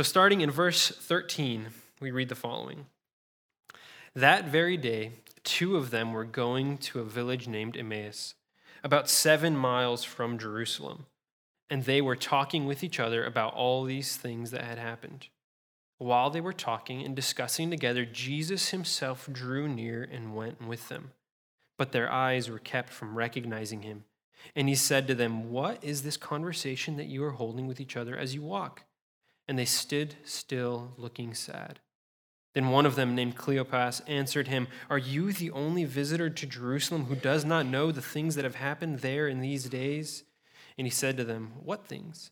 So, 0.00 0.04
starting 0.04 0.42
in 0.42 0.50
verse 0.52 0.90
13, 0.90 1.70
we 2.00 2.12
read 2.12 2.28
the 2.28 2.36
following 2.36 2.86
That 4.14 4.44
very 4.44 4.76
day, 4.76 5.10
two 5.42 5.76
of 5.76 5.90
them 5.90 6.12
were 6.12 6.24
going 6.24 6.78
to 6.78 7.00
a 7.00 7.04
village 7.04 7.48
named 7.48 7.76
Emmaus, 7.76 8.36
about 8.84 9.10
seven 9.10 9.56
miles 9.56 10.04
from 10.04 10.38
Jerusalem, 10.38 11.06
and 11.68 11.82
they 11.82 12.00
were 12.00 12.14
talking 12.14 12.64
with 12.64 12.84
each 12.84 13.00
other 13.00 13.24
about 13.24 13.54
all 13.54 13.82
these 13.82 14.16
things 14.16 14.52
that 14.52 14.62
had 14.62 14.78
happened. 14.78 15.26
While 15.96 16.30
they 16.30 16.40
were 16.40 16.52
talking 16.52 17.02
and 17.02 17.16
discussing 17.16 17.68
together, 17.68 18.04
Jesus 18.04 18.68
himself 18.68 19.28
drew 19.32 19.66
near 19.66 20.04
and 20.04 20.36
went 20.36 20.64
with 20.64 20.88
them. 20.88 21.10
But 21.76 21.90
their 21.90 22.08
eyes 22.08 22.48
were 22.48 22.60
kept 22.60 22.90
from 22.90 23.18
recognizing 23.18 23.82
him. 23.82 24.04
And 24.54 24.68
he 24.68 24.76
said 24.76 25.08
to 25.08 25.16
them, 25.16 25.50
What 25.50 25.82
is 25.82 26.02
this 26.02 26.16
conversation 26.16 26.96
that 26.98 27.08
you 27.08 27.24
are 27.24 27.32
holding 27.32 27.66
with 27.66 27.80
each 27.80 27.96
other 27.96 28.16
as 28.16 28.32
you 28.32 28.42
walk? 28.42 28.84
And 29.48 29.58
they 29.58 29.64
stood 29.64 30.14
still, 30.24 30.92
looking 30.98 31.34
sad. 31.34 31.80
Then 32.54 32.70
one 32.70 32.86
of 32.86 32.96
them, 32.96 33.14
named 33.14 33.36
Cleopas, 33.36 34.02
answered 34.06 34.48
him, 34.48 34.68
Are 34.90 34.98
you 34.98 35.32
the 35.32 35.50
only 35.50 35.84
visitor 35.84 36.28
to 36.28 36.46
Jerusalem 36.46 37.04
who 37.06 37.14
does 37.14 37.44
not 37.44 37.66
know 37.66 37.90
the 37.90 38.02
things 38.02 38.34
that 38.34 38.44
have 38.44 38.56
happened 38.56 39.00
there 39.00 39.28
in 39.28 39.40
these 39.40 39.68
days? 39.68 40.24
And 40.76 40.86
he 40.86 40.90
said 40.90 41.16
to 41.16 41.24
them, 41.24 41.52
What 41.62 41.86
things? 41.86 42.30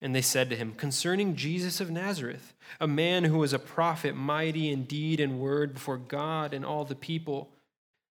And 0.00 0.14
they 0.14 0.22
said 0.22 0.50
to 0.50 0.56
him, 0.56 0.72
Concerning 0.72 1.36
Jesus 1.36 1.80
of 1.80 1.90
Nazareth, 1.90 2.54
a 2.80 2.88
man 2.88 3.24
who 3.24 3.38
was 3.38 3.52
a 3.52 3.58
prophet, 3.58 4.16
mighty 4.16 4.70
in 4.70 4.84
deed 4.84 5.20
and 5.20 5.38
word 5.38 5.74
before 5.74 5.96
God 5.96 6.52
and 6.52 6.64
all 6.64 6.84
the 6.84 6.96
people, 6.96 7.50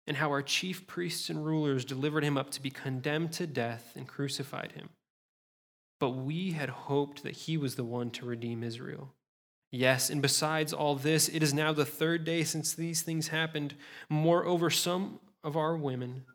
and 0.08 0.18
how 0.18 0.30
our 0.30 0.42
chief 0.42 0.88
priests 0.88 1.30
and 1.30 1.46
rulers 1.46 1.86
delivered 1.86 2.24
him 2.24 2.38
up 2.38 2.50
to 2.52 2.62
be 2.62 2.70
condemned 2.70 3.34
to 3.34 3.46
death 3.46 3.92
and 3.96 4.08
crucified 4.08 4.72
him. 4.72 4.90
But 6.02 6.10
we 6.10 6.54
had 6.54 6.70
hoped 6.70 7.22
that 7.22 7.36
he 7.36 7.58
was 7.58 7.76
the 7.76 7.84
one 7.84 8.10
to 8.10 8.26
redeem 8.26 8.64
Israel. 8.64 9.14
Yes, 9.72 10.10
and 10.10 10.20
besides 10.20 10.74
all 10.74 10.96
this, 10.96 11.30
it 11.30 11.44
is 11.44 11.54
now 11.54 11.74
the 11.74 11.86
third 11.86 12.26
day 12.26 12.44
since 12.44 12.74
these 12.74 13.04
things 13.04 13.28
happened. 13.28 13.76
Moreover, 14.10 14.72
some 14.72 15.20
of 15.44 15.56
our 15.56 15.78
women, 15.78 16.26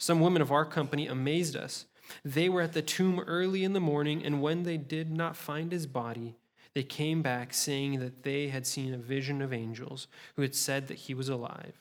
some 0.00 0.20
women 0.20 0.42
of 0.42 0.50
our 0.50 0.64
company, 0.64 1.06
amazed 1.06 1.54
us. 1.54 1.86
They 2.24 2.48
were 2.48 2.62
at 2.62 2.72
the 2.72 2.82
tomb 2.82 3.20
early 3.20 3.62
in 3.62 3.74
the 3.74 3.80
morning, 3.80 4.24
and 4.24 4.42
when 4.42 4.64
they 4.64 4.76
did 4.76 5.12
not 5.12 5.36
find 5.36 5.70
his 5.70 5.86
body, 5.86 6.34
they 6.74 6.82
came 6.82 7.22
back 7.22 7.54
saying 7.54 8.00
that 8.00 8.24
they 8.24 8.48
had 8.48 8.66
seen 8.66 8.92
a 8.92 8.98
vision 8.98 9.40
of 9.40 9.52
angels 9.52 10.08
who 10.34 10.42
had 10.42 10.56
said 10.56 10.88
that 10.88 10.98
he 10.98 11.14
was 11.14 11.28
alive. 11.28 11.74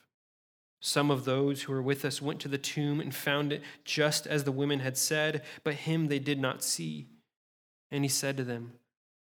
Some 0.80 1.09
of 1.09 1.25
those 1.25 1.64
who 1.64 1.73
were 1.73 1.81
with 1.81 2.06
us 2.06 2.22
went 2.22 2.39
to 2.42 2.47
the 2.47 2.59
tomb 2.59 3.00
and 3.00 3.16
found 3.16 3.52
it 3.52 3.64
just 3.84 4.28
as 4.28 4.44
the 4.44 4.52
women 4.52 4.81
had 4.81 4.95
said, 4.95 5.42
but 5.64 5.73
him 5.73 6.08
they 6.08 6.19
did 6.19 6.39
not 6.39 6.64
see. 6.64 7.08
And 7.92 8.03
he 8.03 8.09
said 8.09 8.38
to 8.38 8.44
them, 8.44 8.73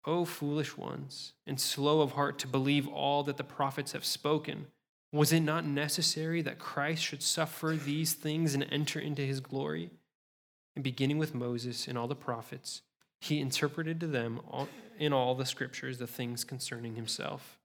O 0.07 0.25
foolish 0.25 0.77
ones, 0.77 1.33
and 1.47 1.61
slow 1.61 2.01
of 2.01 2.13
heart 2.13 2.39
to 2.41 2.49
believe 2.49 2.89
all 2.89 3.23
that 3.25 3.37
the 3.37 3.45
prophets 3.45 3.93
have 3.93 4.05
spoken, 4.05 4.67
was 5.13 5.33
it 5.33 5.41
not 5.41 5.65
necessary 5.65 6.43
that 6.43 6.59
Christ 6.59 7.03
should 7.03 7.23
suffer 7.23 7.77
these 7.77 8.15
things 8.15 8.55
and 8.55 8.67
enter 8.71 8.99
into 8.99 9.23
his 9.23 9.41
glory? 9.41 9.91
And 10.75 10.83
beginning 10.83 11.19
with 11.19 11.35
Moses 11.35 11.87
and 11.87 11.97
all 11.97 12.09
the 12.09 12.17
prophets, 12.17 12.83
he 13.21 13.41
interpreted 13.41 14.01
to 14.01 14.07
them 14.07 14.41
all, 14.51 14.69
in 14.99 15.13
all 15.13 15.35
the 15.35 15.47
scriptures 15.47 15.99
the 15.99 16.07
things 16.07 16.45
concerning 16.45 16.97
himself. 16.97 17.59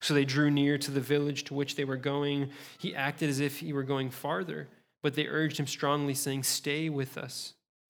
So 0.00 0.14
they 0.14 0.24
drew 0.24 0.50
near 0.50 0.78
to 0.78 0.90
the 0.90 1.00
village 1.00 1.44
to 1.44 1.54
which 1.54 1.76
they 1.76 1.84
were 1.84 1.96
going. 1.96 2.50
He 2.78 2.94
acted 2.94 3.30
as 3.30 3.40
if 3.40 3.60
he 3.60 3.72
were 3.72 3.82
going 3.82 4.10
farther, 4.10 4.68
but 5.02 5.14
they 5.14 5.26
urged 5.26 5.58
him 5.58 5.66
strongly, 5.66 6.14
saying, 6.14 6.42
Stay 6.42 6.88
with 6.88 7.16
us 7.16 7.54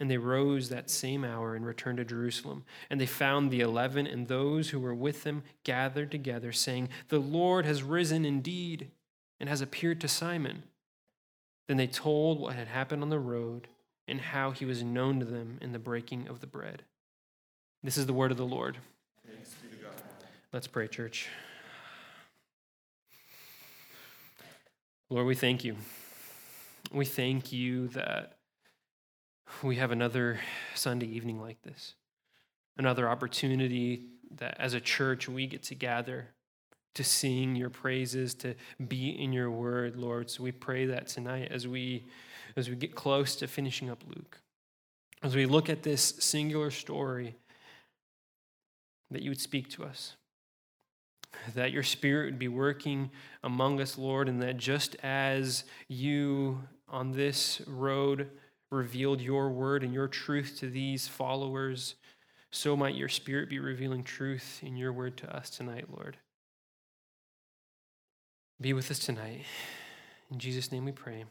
And 0.00 0.10
they 0.10 0.16
rose 0.16 0.70
that 0.70 0.88
same 0.88 1.24
hour 1.24 1.54
and 1.54 1.64
returned 1.64 1.98
to 1.98 2.04
Jerusalem. 2.06 2.64
And 2.88 2.98
they 2.98 3.06
found 3.06 3.50
the 3.50 3.60
eleven 3.60 4.06
and 4.06 4.26
those 4.26 4.70
who 4.70 4.80
were 4.80 4.94
with 4.94 5.24
them 5.24 5.42
gathered 5.62 6.10
together, 6.10 6.52
saying, 6.52 6.88
The 7.08 7.18
Lord 7.18 7.66
has 7.66 7.82
risen 7.82 8.24
indeed 8.24 8.90
and 9.38 9.48
has 9.48 9.60
appeared 9.60 10.00
to 10.00 10.08
Simon. 10.08 10.62
Then 11.68 11.76
they 11.76 11.86
told 11.86 12.40
what 12.40 12.56
had 12.56 12.68
happened 12.68 13.02
on 13.02 13.10
the 13.10 13.18
road 13.18 13.68
and 14.08 14.20
how 14.20 14.50
he 14.50 14.64
was 14.64 14.82
known 14.82 15.20
to 15.20 15.26
them 15.26 15.58
in 15.60 15.72
the 15.72 15.78
breaking 15.78 16.28
of 16.28 16.40
the 16.40 16.46
bread. 16.46 16.82
This 17.82 17.96
is 17.96 18.06
the 18.06 18.12
word 18.12 18.30
of 18.30 18.38
the 18.38 18.46
Lord. 18.46 18.78
Let's 20.52 20.66
pray, 20.66 20.88
church. 20.88 21.28
Lord, 25.10 25.26
we 25.26 25.34
thank 25.34 25.62
you. 25.62 25.76
We 26.90 27.04
thank 27.04 27.52
you 27.52 27.88
that 27.88 28.39
we 29.62 29.76
have 29.76 29.90
another 29.90 30.40
Sunday 30.74 31.06
evening 31.06 31.40
like 31.40 31.62
this, 31.62 31.94
another 32.76 33.08
opportunity 33.08 34.06
that 34.36 34.56
as 34.58 34.74
a 34.74 34.80
church 34.80 35.28
we 35.28 35.46
get 35.46 35.62
to 35.64 35.74
gather 35.74 36.28
to 36.94 37.04
sing 37.04 37.54
your 37.54 37.70
praises, 37.70 38.34
to 38.34 38.54
be 38.88 39.10
in 39.10 39.32
your 39.32 39.50
word, 39.50 39.96
Lord. 39.96 40.30
So 40.30 40.42
we 40.42 40.52
pray 40.52 40.86
that 40.86 41.06
tonight 41.06 41.48
as 41.50 41.66
we 41.66 42.06
as 42.56 42.68
we 42.68 42.74
get 42.74 42.96
close 42.96 43.36
to 43.36 43.46
finishing 43.46 43.88
up 43.90 44.02
Luke. 44.08 44.40
As 45.22 45.36
we 45.36 45.46
look 45.46 45.68
at 45.68 45.82
this 45.84 46.02
singular 46.18 46.70
story, 46.70 47.36
that 49.10 49.22
you 49.22 49.30
would 49.30 49.40
speak 49.40 49.68
to 49.70 49.84
us. 49.84 50.16
That 51.54 51.70
your 51.70 51.84
spirit 51.84 52.26
would 52.26 52.38
be 52.40 52.48
working 52.48 53.10
among 53.44 53.80
us, 53.80 53.96
Lord, 53.96 54.28
and 54.28 54.42
that 54.42 54.56
just 54.56 54.96
as 55.02 55.64
you 55.86 56.60
on 56.88 57.12
this 57.12 57.62
road 57.68 58.30
revealed 58.70 59.20
your 59.20 59.50
word 59.50 59.82
and 59.82 59.92
your 59.92 60.08
truth 60.08 60.56
to 60.60 60.70
these 60.70 61.08
followers, 61.08 61.96
so 62.50 62.76
might 62.76 62.94
your 62.94 63.08
spirit 63.08 63.48
be 63.48 63.58
revealing 63.58 64.02
truth 64.02 64.60
in 64.62 64.76
your 64.76 64.92
word 64.92 65.16
to 65.18 65.36
us 65.36 65.50
tonight, 65.50 65.86
Lord. 65.90 66.16
Be 68.60 68.72
with 68.72 68.90
us 68.90 68.98
tonight. 68.98 69.44
In 70.30 70.38
Jesus' 70.38 70.70
name 70.70 70.84
we 70.84 70.92
pray. 70.92 71.24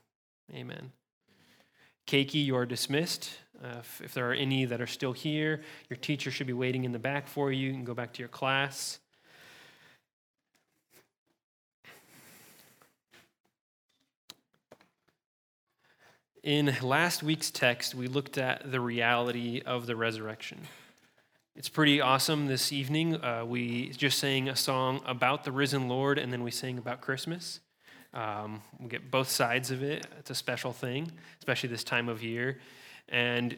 Amen. 0.53 0.91
Keiki, 2.07 2.43
you 2.43 2.55
are 2.55 2.65
dismissed. 2.65 3.29
Uh, 3.63 3.77
if, 3.79 4.01
if, 4.01 4.13
there 4.15 4.29
are 4.29 4.33
any 4.33 4.65
that 4.65 4.81
are 4.81 4.87
still 4.87 5.13
here, 5.13 5.61
your 5.89 5.97
teacher 5.97 6.31
should 6.31 6.47
be 6.47 6.53
waiting 6.53 6.83
in 6.83 6.91
the 6.91 6.99
back 6.99 7.27
for 7.27 7.51
you. 7.51 7.67
You 7.67 7.73
can 7.73 7.83
go 7.83 7.93
back 7.93 8.13
to 8.13 8.19
your 8.19 8.29
class. 8.29 8.99
In 16.43 16.73
last 16.81 17.21
week's 17.21 17.51
text, 17.51 17.93
we 17.93 18.07
looked 18.07 18.37
at 18.37 18.71
the 18.71 18.79
reality 18.79 19.61
of 19.65 19.87
the 19.87 19.95
resurrection. 19.97 20.59
It's 21.53 21.67
pretty 21.67 21.99
awesome 21.99 22.47
this 22.47 22.71
evening. 22.71 23.21
Uh, 23.21 23.43
we 23.45 23.89
just 23.89 24.19
sang 24.19 24.47
a 24.47 24.55
song 24.55 25.01
about 25.05 25.43
the 25.43 25.51
risen 25.51 25.89
Lord, 25.89 26.17
and 26.17 26.31
then 26.31 26.41
we 26.41 26.51
sang 26.51 26.77
about 26.77 27.01
Christmas. 27.01 27.59
Um, 28.13 28.61
we 28.79 28.87
get 28.87 29.11
both 29.11 29.27
sides 29.27 29.69
of 29.69 29.83
it. 29.83 30.07
It's 30.17 30.29
a 30.29 30.35
special 30.35 30.71
thing, 30.71 31.11
especially 31.39 31.67
this 31.67 31.83
time 31.83 32.07
of 32.07 32.23
year. 32.23 32.59
And 33.09 33.57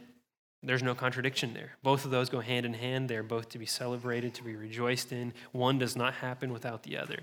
there's 0.63 0.81
no 0.81 0.96
contradiction 0.96 1.53
there. 1.53 1.74
Both 1.84 2.03
of 2.03 2.09
those 2.09 2.30
go 2.30 2.40
hand 2.40 2.66
in 2.66 2.74
hand. 2.74 3.09
They're 3.09 3.22
both 3.22 3.50
to 3.50 3.59
be 3.59 3.68
celebrated, 3.68 4.34
to 4.36 4.44
be 4.44 4.56
rejoiced 4.56 5.12
in. 5.12 5.34
One 5.52 5.78
does 5.78 5.96
not 5.96 6.16
happen 6.16 6.52
without 6.52 6.81
the 6.81 6.98
other. 6.98 7.19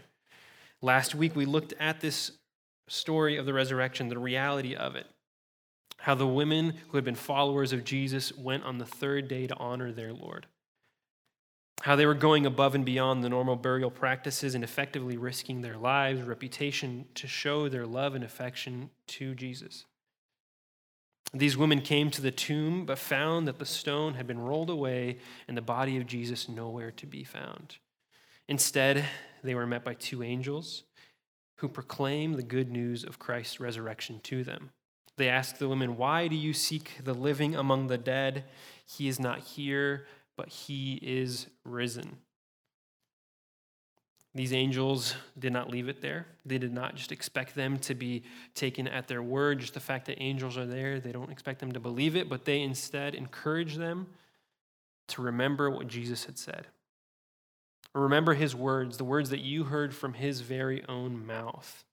Last 0.83 1.17
week, 1.17 1.35
we 1.35 1.47
looked 1.47 1.75
at 1.81 2.01
this 2.01 2.31
story 2.87 3.37
of 3.37 3.45
the 3.45 3.53
resurrection, 3.53 4.09
the 4.09 4.19
reality 4.19 4.77
of 4.77 4.95
it 4.95 5.09
how 5.99 6.15
the 6.15 6.27
women 6.27 6.75
who 6.89 6.97
had 6.97 7.05
been 7.05 7.15
followers 7.15 7.73
of 7.73 7.85
Jesus 7.85 8.37
went 8.37 8.65
on 8.65 8.79
the 8.79 8.87
third 8.87 9.29
day 9.29 9.47
to 9.47 9.57
honor 9.57 9.93
their 9.93 10.13
Lord. 10.13 10.47
How 11.83 11.97
they 11.97 12.07
were 12.07 12.15
going 12.15 12.47
above 12.47 12.75
and 12.75 12.85
beyond 12.85 13.23
the 13.23 13.29
normal 13.29 13.57
burial 13.57 13.91
practices 13.91 14.55
and 14.55 14.65
effectively 14.65 15.17
risking 15.17 15.61
their 15.61 15.77
lives, 15.77 16.23
reputation 16.23 17.07
to 17.15 17.27
show 17.27 17.69
their 17.69 17.87
love 17.87 18.15
and 18.15 18.25
affection 18.25 18.91
to 19.09 19.35
Jesus. 19.35 19.85
These 21.35 21.57
women 21.57 21.83
came 21.83 22.11
to 22.11 22.23
the 22.23 22.31
tomb 22.31 22.87
but 22.87 22.99
found 22.99 23.47
that 23.47 23.59
the 23.59 23.67
stone 23.67 24.15
had 24.15 24.27
been 24.27 24.39
rolled 24.39 24.71
away 24.71 25.19
and 25.47 25.57
the 25.57 25.63
body 25.63 25.97
of 25.99 26.07
Jesus 26.07 26.49
nowhere 26.49 26.91
to 26.93 27.07
be 27.07 27.23
found. 27.23 27.77
Instead, 28.49 29.05
they 29.45 29.55
were 29.55 29.67
met 29.67 29.85
by 29.85 29.95
two 29.95 30.23
angels 30.23 30.85
who 31.57 31.69
proclaim 31.69 32.33
the 32.33 32.43
good 32.43 32.71
news 32.71 33.05
of 33.05 33.19
Christ's 33.19 33.61
resurrection 33.61 34.21
to 34.25 34.43
them. 34.43 34.71
They 35.19 35.29
asked 35.29 35.59
the 35.59 35.69
women, 35.69 35.97
Why 35.97 36.29
do 36.29 36.37
you 36.37 36.55
seek 36.55 36.93
the 37.03 37.13
living 37.13 37.55
among 37.55 37.89
the 37.89 37.99
dead? 37.99 38.45
He 38.87 39.09
is 39.09 39.21
not 39.21 39.41
here, 39.41 40.07
but 40.37 40.49
he 40.49 40.95
is 41.03 41.49
risen. 41.65 42.19
These 44.35 44.53
angels 44.53 45.17
did 45.37 45.53
not 45.53 45.71
leave 45.71 45.89
it 45.89 46.01
there. 46.01 46.27
They 46.47 46.59
did 46.59 46.73
not 46.73 46.95
just 46.95 47.11
expect 47.11 47.57
them 47.57 47.79
to 47.81 47.95
be 47.95 48.23
taken 48.55 48.87
at 48.87 49.09
their 49.09 49.23
word. 49.23 49.59
Just 49.59 49.75
the 49.75 49.81
fact 49.81 50.07
that 50.07 50.23
angels 50.23 50.57
are 50.57 50.67
there, 50.67 51.01
they 51.01 51.11
don't 51.11 51.33
expect 51.33 51.59
them 51.59 51.73
to 51.73 51.81
believe 51.81 52.15
it, 52.15 52.29
but 52.29 52.45
they 52.45 52.61
instead 52.61 53.17
encourage 53.17 53.77
them 53.77 54.07
to 55.09 55.23
remember 55.23 55.69
what 55.69 55.89
Jesus 55.89 56.27
had 56.27 56.39
said. 56.39 56.69
Remember 57.93 58.35
his 58.35 58.55
words, 58.55 58.99
the 58.99 59.05
words 59.05 59.31
that 59.31 59.41
you 59.41 59.65
heard 59.65 59.93
from 59.93 60.15
his 60.15 60.43
very 60.43 60.85
own 60.89 61.27
mouth. 61.27 61.85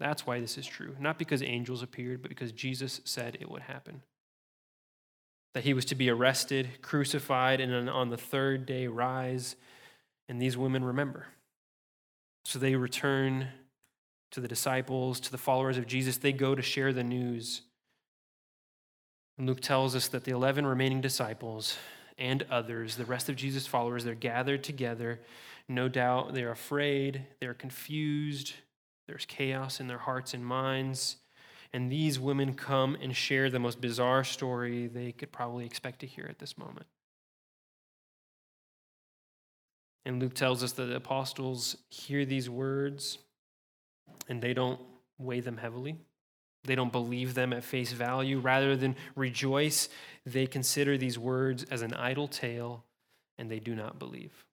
That's 0.00 0.26
why 0.26 0.40
this 0.40 0.58
is 0.58 0.66
true. 0.66 0.96
Not 0.98 1.18
because 1.18 1.42
angels 1.42 1.82
appeared, 1.82 2.22
but 2.22 2.30
because 2.30 2.52
Jesus 2.52 3.00
said 3.04 3.36
it 3.38 3.50
would 3.50 3.62
happen. 3.62 4.02
That 5.54 5.64
he 5.64 5.74
was 5.74 5.84
to 5.86 5.94
be 5.94 6.08
arrested, 6.08 6.68
crucified, 6.80 7.60
and 7.60 7.88
on 7.88 8.08
the 8.08 8.16
third 8.16 8.66
day 8.66 8.86
rise 8.86 9.56
and 10.28 10.40
these 10.40 10.56
women 10.56 10.84
remember. 10.84 11.26
So 12.44 12.58
they 12.58 12.76
return 12.76 13.48
to 14.30 14.40
the 14.40 14.48
disciples, 14.48 15.20
to 15.20 15.30
the 15.30 15.38
followers 15.38 15.76
of 15.76 15.86
Jesus. 15.86 16.16
They 16.16 16.32
go 16.32 16.54
to 16.54 16.62
share 16.62 16.92
the 16.92 17.04
news. 17.04 17.62
And 19.36 19.46
Luke 19.46 19.60
tells 19.60 19.94
us 19.94 20.08
that 20.08 20.24
the 20.24 20.32
11 20.32 20.66
remaining 20.66 21.00
disciples 21.00 21.76
and 22.16 22.44
others, 22.50 22.96
the 22.96 23.04
rest 23.04 23.28
of 23.28 23.36
Jesus' 23.36 23.66
followers, 23.66 24.04
they're 24.04 24.14
gathered 24.14 24.62
together. 24.64 25.20
No 25.68 25.88
doubt 25.88 26.32
they're 26.32 26.52
afraid, 26.52 27.26
they're 27.40 27.54
confused, 27.54 28.54
there's 29.10 29.26
chaos 29.26 29.80
in 29.80 29.88
their 29.88 29.98
hearts 29.98 30.34
and 30.34 30.46
minds. 30.46 31.16
And 31.72 31.90
these 31.90 32.20
women 32.20 32.54
come 32.54 32.96
and 33.02 33.14
share 33.14 33.50
the 33.50 33.58
most 33.58 33.80
bizarre 33.80 34.22
story 34.22 34.86
they 34.86 35.10
could 35.10 35.32
probably 35.32 35.66
expect 35.66 35.98
to 36.00 36.06
hear 36.06 36.26
at 36.30 36.38
this 36.38 36.56
moment. 36.56 36.86
And 40.06 40.20
Luke 40.20 40.34
tells 40.34 40.62
us 40.62 40.72
that 40.72 40.84
the 40.84 40.96
apostles 40.96 41.76
hear 41.90 42.24
these 42.24 42.48
words 42.48 43.18
and 44.28 44.40
they 44.40 44.54
don't 44.54 44.80
weigh 45.18 45.40
them 45.40 45.56
heavily. 45.56 45.96
They 46.62 46.76
don't 46.76 46.92
believe 46.92 47.34
them 47.34 47.52
at 47.52 47.64
face 47.64 47.90
value. 47.90 48.38
Rather 48.38 48.76
than 48.76 48.94
rejoice, 49.16 49.88
they 50.24 50.46
consider 50.46 50.96
these 50.96 51.18
words 51.18 51.64
as 51.64 51.82
an 51.82 51.94
idle 51.94 52.28
tale 52.28 52.84
and 53.38 53.50
they 53.50 53.58
do 53.58 53.74
not 53.74 53.98
believe. 53.98 54.44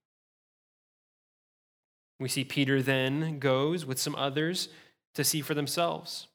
We 2.20 2.30
see 2.30 2.44
Peter 2.44 2.82
then 2.82 3.40
goes 3.40 3.86
with 3.86 4.00
some 4.00 4.16
others 4.16 4.70
to 5.16 5.24
see 5.24 5.42
for 5.42 5.54
themselves. 5.54 6.28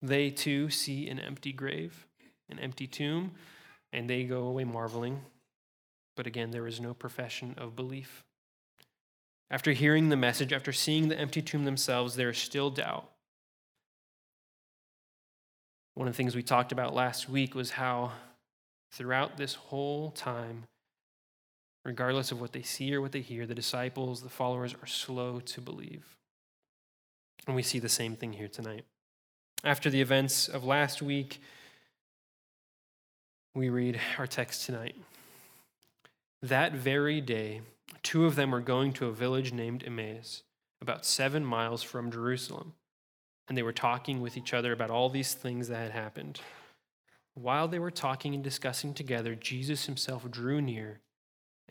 They 0.00 0.30
too 0.30 0.70
see 0.70 1.08
an 1.08 1.18
empty 1.18 1.52
grave, 1.52 2.06
an 2.48 2.58
empty 2.58 2.86
tomb, 2.86 3.32
and 3.92 4.08
they 4.08 4.24
go 4.24 4.44
away 4.44 4.64
marveling 4.64 5.22
but 6.16 6.26
again, 6.26 6.50
there 6.50 6.66
is 6.66 6.80
no 6.80 6.94
profession 6.94 7.54
of 7.56 7.76
belief. 7.76 8.24
After 9.50 9.72
hearing 9.72 10.08
the 10.08 10.16
message, 10.16 10.52
after 10.52 10.72
seeing 10.72 11.08
the 11.08 11.18
empty 11.18 11.42
tomb 11.42 11.64
themselves, 11.64 12.16
there 12.16 12.30
is 12.30 12.38
still 12.38 12.70
doubt. 12.70 13.08
One 15.94 16.08
of 16.08 16.14
the 16.14 16.16
things 16.16 16.34
we 16.34 16.42
talked 16.42 16.72
about 16.72 16.94
last 16.94 17.28
week 17.28 17.54
was 17.54 17.72
how 17.72 18.12
throughout 18.92 19.36
this 19.36 19.54
whole 19.54 20.10
time, 20.10 20.64
regardless 21.84 22.30
of 22.30 22.40
what 22.40 22.52
they 22.52 22.62
see 22.62 22.94
or 22.94 23.00
what 23.00 23.12
they 23.12 23.20
hear, 23.20 23.46
the 23.46 23.54
disciples, 23.54 24.22
the 24.22 24.28
followers 24.28 24.74
are 24.80 24.86
slow 24.86 25.40
to 25.40 25.60
believe. 25.60 26.16
And 27.46 27.56
we 27.56 27.62
see 27.62 27.78
the 27.78 27.88
same 27.88 28.14
thing 28.14 28.34
here 28.34 28.48
tonight. 28.48 28.84
After 29.64 29.90
the 29.90 30.00
events 30.00 30.48
of 30.48 30.64
last 30.64 31.02
week, 31.02 31.40
we 33.54 33.68
read 33.68 34.00
our 34.18 34.26
text 34.26 34.66
tonight. 34.66 34.96
That 36.40 36.72
very 36.72 37.20
day, 37.20 37.60
two 38.02 38.26
of 38.26 38.36
them 38.36 38.50
were 38.50 38.60
going 38.60 38.92
to 38.94 39.06
a 39.06 39.12
village 39.12 39.52
named 39.52 39.84
Emmaus, 39.86 40.42
about 40.80 41.04
seven 41.04 41.44
miles 41.44 41.82
from 41.82 42.10
Jerusalem, 42.10 42.74
and 43.48 43.56
they 43.56 43.62
were 43.62 43.72
talking 43.72 44.20
with 44.20 44.36
each 44.36 44.54
other 44.54 44.72
about 44.72 44.90
all 44.90 45.10
these 45.10 45.34
things 45.34 45.68
that 45.68 45.76
had 45.76 45.92
happened. 45.92 46.40
While 47.34 47.68
they 47.68 47.78
were 47.78 47.90
talking 47.90 48.34
and 48.34 48.42
discussing 48.42 48.94
together, 48.94 49.34
Jesus 49.34 49.86
himself 49.86 50.28
drew 50.30 50.60
near 50.60 51.00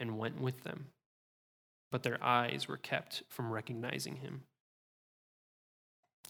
and 0.02 0.18
went 0.18 0.42
with 0.42 0.64
them, 0.64 0.88
but 1.92 2.04
their 2.04 2.22
eyes 2.22 2.68
were 2.68 2.78
kept 2.78 3.24
from 3.30 3.52
recognizing 3.52 4.18
him. 4.18 4.42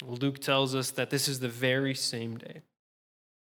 Luke 0.03 0.39
tells 0.39 0.75
us 0.75 0.91
that 0.91 1.09
this 1.09 1.27
is 1.27 1.39
the 1.39 1.50
very 1.50 1.95
same 1.95 2.38
day 2.38 2.62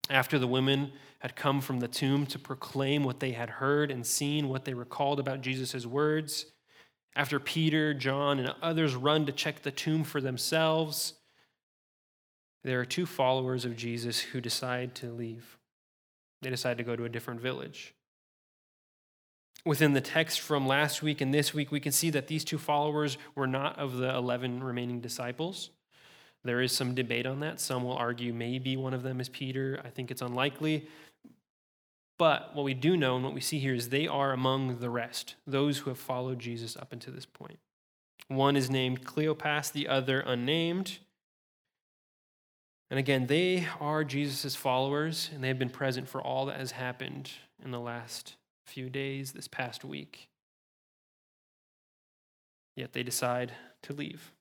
after 0.08 0.38
the 0.38 0.46
women 0.46 0.92
had 1.20 1.36
come 1.36 1.60
from 1.60 1.80
the 1.80 1.88
tomb 1.88 2.26
to 2.26 2.38
proclaim 2.38 3.04
what 3.04 3.20
they 3.20 3.32
had 3.32 3.50
heard 3.50 3.90
and 3.90 4.06
seen, 4.06 4.48
what 4.48 4.64
they 4.64 4.74
recalled 4.74 5.18
about 5.18 5.40
Jesus' 5.40 5.86
words, 5.86 6.46
after 7.16 7.40
Peter, 7.40 7.94
John, 7.94 8.38
and 8.38 8.54
others 8.60 8.94
run 8.94 9.24
to 9.26 9.32
check 9.32 9.62
the 9.62 9.70
tomb 9.70 10.04
for 10.04 10.20
themselves, 10.20 11.14
there 12.62 12.78
are 12.78 12.84
two 12.84 13.06
followers 13.06 13.64
of 13.64 13.76
Jesus 13.76 14.20
who 14.20 14.40
decide 14.40 14.94
to 14.96 15.10
leave. 15.10 15.56
They 16.42 16.50
decide 16.50 16.76
to 16.76 16.84
go 16.84 16.94
to 16.94 17.04
a 17.04 17.08
different 17.08 17.40
village. 17.40 17.94
Within 19.66 19.94
the 19.94 20.00
text 20.00 20.38
from 20.38 20.68
last 20.68 21.02
week 21.02 21.20
and 21.20 21.34
this 21.34 21.52
week, 21.52 21.72
we 21.72 21.80
can 21.80 21.90
see 21.90 22.08
that 22.10 22.28
these 22.28 22.44
two 22.44 22.56
followers 22.56 23.18
were 23.34 23.48
not 23.48 23.76
of 23.80 23.96
the 23.96 24.14
11 24.14 24.62
remaining 24.62 25.00
disciples. 25.00 25.70
There 26.44 26.60
is 26.60 26.70
some 26.70 26.94
debate 26.94 27.26
on 27.26 27.40
that. 27.40 27.58
Some 27.58 27.82
will 27.82 27.96
argue 27.96 28.32
maybe 28.32 28.76
one 28.76 28.94
of 28.94 29.02
them 29.02 29.20
is 29.20 29.28
Peter. 29.28 29.82
I 29.84 29.88
think 29.88 30.12
it's 30.12 30.22
unlikely. 30.22 30.86
But 32.16 32.54
what 32.54 32.62
we 32.62 32.74
do 32.74 32.96
know 32.96 33.16
and 33.16 33.24
what 33.24 33.34
we 33.34 33.40
see 33.40 33.58
here 33.58 33.74
is 33.74 33.88
they 33.88 34.06
are 34.06 34.32
among 34.32 34.78
the 34.78 34.88
rest, 34.88 35.34
those 35.48 35.78
who 35.78 35.90
have 35.90 35.98
followed 35.98 36.38
Jesus 36.38 36.76
up 36.76 36.92
until 36.92 37.12
this 37.12 37.26
point. 37.26 37.58
One 38.28 38.54
is 38.54 38.70
named 38.70 39.04
Cleopas, 39.04 39.72
the 39.72 39.88
other 39.88 40.20
unnamed. 40.20 40.98
And 42.88 43.00
again, 43.00 43.26
they 43.26 43.66
are 43.80 44.04
Jesus' 44.04 44.54
followers, 44.54 45.28
and 45.34 45.42
they 45.42 45.48
have 45.48 45.58
been 45.58 45.70
present 45.70 46.08
for 46.08 46.22
all 46.22 46.46
that 46.46 46.60
has 46.60 46.70
happened 46.70 47.32
in 47.64 47.72
the 47.72 47.80
last 47.80 48.36
few 48.66 48.90
days, 48.90 49.32
this 49.32 49.48
past 49.48 49.84
week. 49.84 50.28
Yet 52.74 52.92
they 52.92 53.02
decide 53.02 53.52
to 53.82 53.92
leave. 53.92 54.32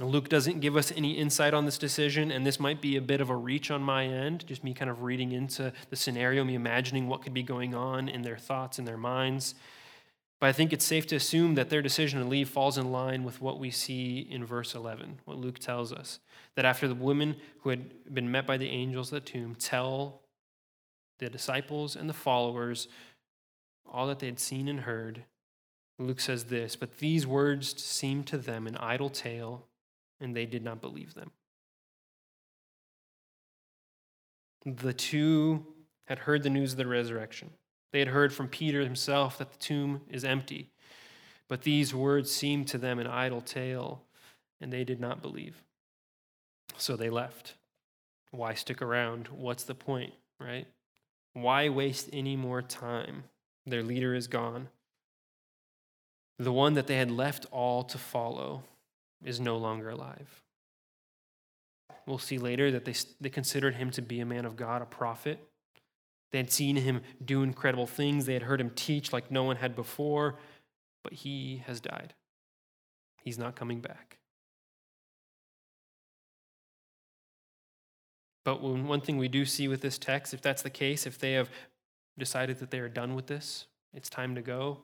Luke 0.00 0.28
doesn't 0.28 0.60
give 0.60 0.76
us 0.76 0.92
any 0.94 1.12
insight 1.12 1.54
on 1.54 1.64
this 1.64 1.78
decision, 1.78 2.30
and 2.30 2.46
this 2.46 2.60
might 2.60 2.80
be 2.80 2.96
a 2.96 3.00
bit 3.00 3.20
of 3.20 3.30
a 3.30 3.36
reach 3.36 3.70
on 3.70 3.82
my 3.82 4.04
end, 4.04 4.46
just 4.46 4.62
me 4.62 4.72
kind 4.72 4.90
of 4.90 5.02
reading 5.02 5.32
into 5.32 5.72
the 5.90 5.96
scenario, 5.96 6.44
me 6.44 6.54
imagining 6.54 7.08
what 7.08 7.22
could 7.22 7.34
be 7.34 7.42
going 7.42 7.74
on 7.74 8.08
in 8.08 8.22
their 8.22 8.36
thoughts 8.36 8.78
and 8.78 8.86
their 8.86 8.96
minds. 8.96 9.56
But 10.40 10.48
I 10.48 10.52
think 10.52 10.72
it's 10.72 10.84
safe 10.84 11.08
to 11.08 11.16
assume 11.16 11.56
that 11.56 11.68
their 11.68 11.82
decision 11.82 12.20
to 12.20 12.26
leave 12.26 12.48
falls 12.48 12.78
in 12.78 12.92
line 12.92 13.24
with 13.24 13.40
what 13.40 13.58
we 13.58 13.72
see 13.72 14.20
in 14.30 14.44
verse 14.44 14.74
11, 14.74 15.20
what 15.24 15.38
Luke 15.38 15.58
tells 15.58 15.92
us. 15.92 16.20
That 16.54 16.64
after 16.64 16.86
the 16.86 16.94
women 16.94 17.34
who 17.62 17.70
had 17.70 18.14
been 18.14 18.30
met 18.30 18.46
by 18.46 18.56
the 18.56 18.68
angels 18.68 19.12
at 19.12 19.24
the 19.24 19.32
tomb 19.32 19.56
tell 19.56 20.20
the 21.18 21.28
disciples 21.28 21.96
and 21.96 22.08
the 22.08 22.14
followers 22.14 22.88
all 23.90 24.06
that 24.06 24.18
they 24.18 24.26
had 24.26 24.38
seen 24.38 24.68
and 24.68 24.80
heard, 24.80 25.24
Luke 25.98 26.20
says 26.20 26.44
this 26.44 26.76
But 26.76 26.98
these 26.98 27.26
words 27.26 27.82
seemed 27.82 28.26
to 28.28 28.38
them 28.38 28.66
an 28.66 28.76
idle 28.76 29.10
tale 29.10 29.66
and 30.20 30.34
they 30.34 30.46
did 30.46 30.64
not 30.64 30.80
believe 30.80 31.14
them. 31.14 31.30
The 34.64 34.92
two 34.92 35.66
had 36.06 36.20
heard 36.20 36.42
the 36.42 36.50
news 36.50 36.72
of 36.72 36.78
the 36.78 36.86
resurrection. 36.86 37.50
They 37.92 38.00
had 38.00 38.08
heard 38.08 38.32
from 38.32 38.48
Peter 38.48 38.82
himself 38.82 39.38
that 39.38 39.52
the 39.52 39.58
tomb 39.58 40.02
is 40.10 40.24
empty. 40.24 40.70
But 41.48 41.62
these 41.62 41.94
words 41.94 42.30
seemed 42.30 42.68
to 42.68 42.78
them 42.78 42.98
an 42.98 43.06
idle 43.06 43.40
tale, 43.40 44.02
and 44.60 44.72
they 44.72 44.84
did 44.84 45.00
not 45.00 45.22
believe. 45.22 45.62
So 46.76 46.96
they 46.96 47.08
left. 47.08 47.54
Why 48.30 48.54
stick 48.54 48.82
around? 48.82 49.28
What's 49.28 49.64
the 49.64 49.74
point, 49.74 50.12
right? 50.38 50.66
Why 51.34 51.68
waste 51.68 52.08
any 52.12 52.36
more 52.36 52.62
time? 52.62 53.24
Their 53.66 53.82
leader 53.82 54.14
is 54.14 54.26
gone. 54.26 54.68
The 56.38 56.52
one 56.52 56.74
that 56.74 56.86
they 56.86 56.96
had 56.96 57.10
left 57.10 57.46
all 57.50 57.82
to 57.84 57.98
follow 57.98 58.62
is 59.24 59.40
no 59.40 59.56
longer 59.56 59.90
alive. 59.90 60.42
We'll 62.06 62.18
see 62.18 62.38
later 62.38 62.70
that 62.70 62.84
they, 62.84 62.94
they 63.20 63.28
considered 63.28 63.74
him 63.74 63.90
to 63.92 64.02
be 64.02 64.20
a 64.20 64.26
man 64.26 64.44
of 64.44 64.56
God, 64.56 64.80
a 64.80 64.86
prophet. 64.86 65.38
They 66.30 66.38
had 66.38 66.50
seen 66.50 66.76
him 66.76 67.02
do 67.24 67.42
incredible 67.42 67.86
things. 67.86 68.26
They 68.26 68.34
had 68.34 68.42
heard 68.42 68.60
him 68.60 68.70
teach 68.70 69.12
like 69.12 69.30
no 69.30 69.44
one 69.44 69.56
had 69.56 69.74
before, 69.74 70.36
but 71.02 71.12
he 71.12 71.62
has 71.66 71.80
died. 71.80 72.14
He's 73.22 73.38
not 73.38 73.56
coming 73.56 73.80
back. 73.80 74.17
But 78.48 78.62
one 78.62 79.02
thing 79.02 79.18
we 79.18 79.28
do 79.28 79.44
see 79.44 79.68
with 79.68 79.82
this 79.82 79.98
text, 79.98 80.32
if 80.32 80.40
that's 80.40 80.62
the 80.62 80.70
case, 80.70 81.06
if 81.06 81.18
they 81.18 81.32
have 81.32 81.50
decided 82.18 82.60
that 82.60 82.70
they 82.70 82.78
are 82.78 82.88
done 82.88 83.14
with 83.14 83.26
this, 83.26 83.66
it's 83.92 84.08
time 84.08 84.34
to 84.36 84.40
go, 84.40 84.78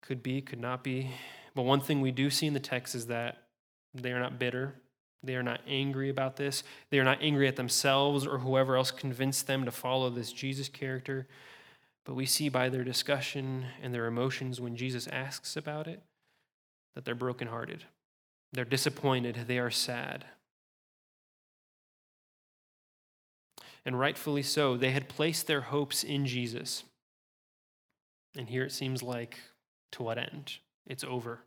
could 0.00 0.22
be, 0.22 0.40
could 0.40 0.58
not 0.58 0.82
be, 0.82 1.10
but 1.54 1.64
one 1.64 1.82
thing 1.82 2.00
we 2.00 2.10
do 2.10 2.30
see 2.30 2.46
in 2.46 2.54
the 2.54 2.58
text 2.58 2.94
is 2.94 3.08
that 3.08 3.42
they 3.92 4.12
are 4.12 4.18
not 4.18 4.38
bitter. 4.38 4.76
They 5.22 5.36
are 5.36 5.42
not 5.42 5.60
angry 5.66 6.08
about 6.08 6.36
this. 6.36 6.62
They 6.88 6.98
are 6.98 7.04
not 7.04 7.18
angry 7.20 7.48
at 7.48 7.56
themselves 7.56 8.26
or 8.26 8.38
whoever 8.38 8.76
else 8.76 8.92
convinced 8.92 9.46
them 9.46 9.66
to 9.66 9.70
follow 9.70 10.08
this 10.08 10.32
Jesus 10.32 10.70
character. 10.70 11.26
But 12.06 12.14
we 12.14 12.24
see 12.24 12.48
by 12.48 12.70
their 12.70 12.82
discussion 12.82 13.66
and 13.82 13.92
their 13.92 14.06
emotions 14.06 14.58
when 14.58 14.74
Jesus 14.74 15.06
asks 15.08 15.54
about 15.54 15.86
it 15.86 16.02
that 16.94 17.04
they're 17.04 17.14
brokenhearted, 17.14 17.84
they're 18.54 18.64
disappointed, 18.64 19.44
they 19.46 19.58
are 19.58 19.70
sad. 19.70 20.24
And 23.84 23.98
rightfully 23.98 24.42
so, 24.42 24.76
they 24.76 24.90
had 24.90 25.08
placed 25.08 25.46
their 25.46 25.62
hopes 25.62 26.04
in 26.04 26.26
Jesus. 26.26 26.84
And 28.36 28.48
here 28.48 28.64
it 28.64 28.72
seems 28.72 29.02
like 29.02 29.38
to 29.92 30.02
what 30.02 30.18
end? 30.18 30.58
It's 30.86 31.04
over. 31.04 31.40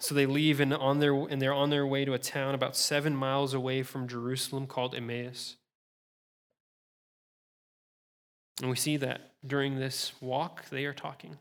So 0.00 0.14
they 0.14 0.26
leave 0.26 0.60
and, 0.60 0.72
on 0.72 0.98
their, 0.98 1.12
and 1.12 1.40
they're 1.40 1.52
on 1.52 1.70
their 1.70 1.86
way 1.86 2.04
to 2.04 2.14
a 2.14 2.18
town 2.18 2.54
about 2.54 2.74
seven 2.74 3.14
miles 3.14 3.52
away 3.52 3.82
from 3.82 4.08
Jerusalem 4.08 4.66
called 4.66 4.94
Emmaus. 4.94 5.56
And 8.60 8.70
we 8.70 8.76
see 8.76 8.96
that 8.98 9.32
during 9.46 9.78
this 9.78 10.12
walk, 10.20 10.68
they 10.70 10.86
are 10.86 10.94
talking. 10.94 11.38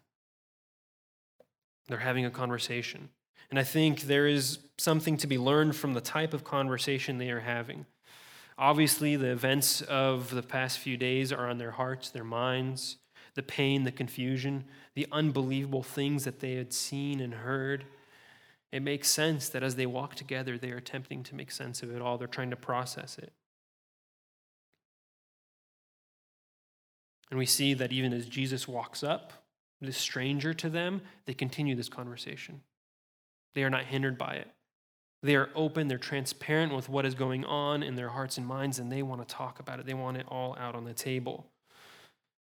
They're 1.87 1.97
having 1.97 2.25
a 2.25 2.31
conversation. 2.31 3.09
And 3.49 3.57
I 3.57 3.63
think 3.63 4.01
there 4.01 4.27
is 4.27 4.59
something 4.77 5.17
to 5.17 5.27
be 5.27 5.37
learned 5.37 5.75
from 5.75 5.93
the 5.93 6.01
type 6.01 6.33
of 6.33 6.43
conversation 6.43 7.17
they 7.17 7.31
are 7.31 7.39
having. 7.39 7.85
Obviously, 8.59 9.15
the 9.15 9.31
events 9.31 9.81
of 9.83 10.31
the 10.31 10.43
past 10.43 10.79
few 10.79 10.97
days 10.97 11.31
are 11.31 11.47
on 11.47 11.59
their 11.59 11.71
hearts, 11.71 12.09
their 12.09 12.25
minds, 12.25 12.97
the 13.33 13.41
pain, 13.41 13.85
the 13.85 13.91
confusion, 13.91 14.65
the 14.95 15.07
unbelievable 15.13 15.81
things 15.81 16.25
that 16.25 16.41
they 16.41 16.55
had 16.55 16.73
seen 16.73 17.21
and 17.21 17.33
heard. 17.35 17.85
It 18.73 18.81
makes 18.81 19.09
sense 19.09 19.47
that 19.47 19.63
as 19.63 19.77
they 19.77 19.85
walk 19.85 20.15
together, 20.15 20.57
they 20.57 20.71
are 20.71 20.77
attempting 20.77 21.23
to 21.23 21.35
make 21.35 21.51
sense 21.51 21.81
of 21.81 21.95
it 21.95 22.01
all. 22.01 22.17
They're 22.17 22.27
trying 22.27 22.49
to 22.49 22.57
process 22.57 23.17
it. 23.17 23.31
And 27.29 27.39
we 27.39 27.45
see 27.45 27.73
that 27.75 27.93
even 27.93 28.11
as 28.11 28.25
Jesus 28.25 28.67
walks 28.67 29.03
up, 29.03 29.31
this 29.79 29.97
stranger 29.97 30.53
to 30.55 30.69
them, 30.69 31.01
they 31.25 31.33
continue 31.33 31.75
this 31.75 31.87
conversation. 31.87 32.59
They 33.55 33.63
are 33.63 33.69
not 33.69 33.85
hindered 33.85 34.17
by 34.17 34.33
it. 34.33 34.49
They 35.21 35.35
are 35.35 35.49
open, 35.53 35.87
they're 35.87 35.97
transparent 35.97 36.73
with 36.73 36.87
what 36.87 37.05
is 37.05 37.13
going 37.13 37.43
on 37.43 37.83
in 37.83 37.95
their 37.95 38.09
hearts 38.09 38.37
and 38.37 38.47
minds, 38.47 38.79
and 38.79 38.91
they 38.91 39.03
want 39.03 39.27
to 39.27 39.35
talk 39.35 39.59
about 39.59 39.79
it. 39.79 39.85
They 39.85 39.93
want 39.93 40.17
it 40.17 40.25
all 40.29 40.55
out 40.57 40.75
on 40.75 40.85
the 40.85 40.93
table. 40.93 41.45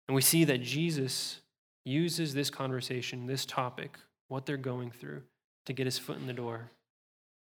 And 0.08 0.14
we 0.14 0.22
see 0.22 0.44
that 0.44 0.62
Jesus 0.62 1.40
uses 1.84 2.32
this 2.32 2.48
conversation, 2.48 3.26
this 3.26 3.44
topic, 3.44 3.98
what 4.28 4.46
they're 4.46 4.56
going 4.56 4.90
through, 4.90 5.22
to 5.66 5.72
get 5.72 5.86
his 5.86 5.98
foot 5.98 6.16
in 6.16 6.26
the 6.26 6.32
door, 6.32 6.70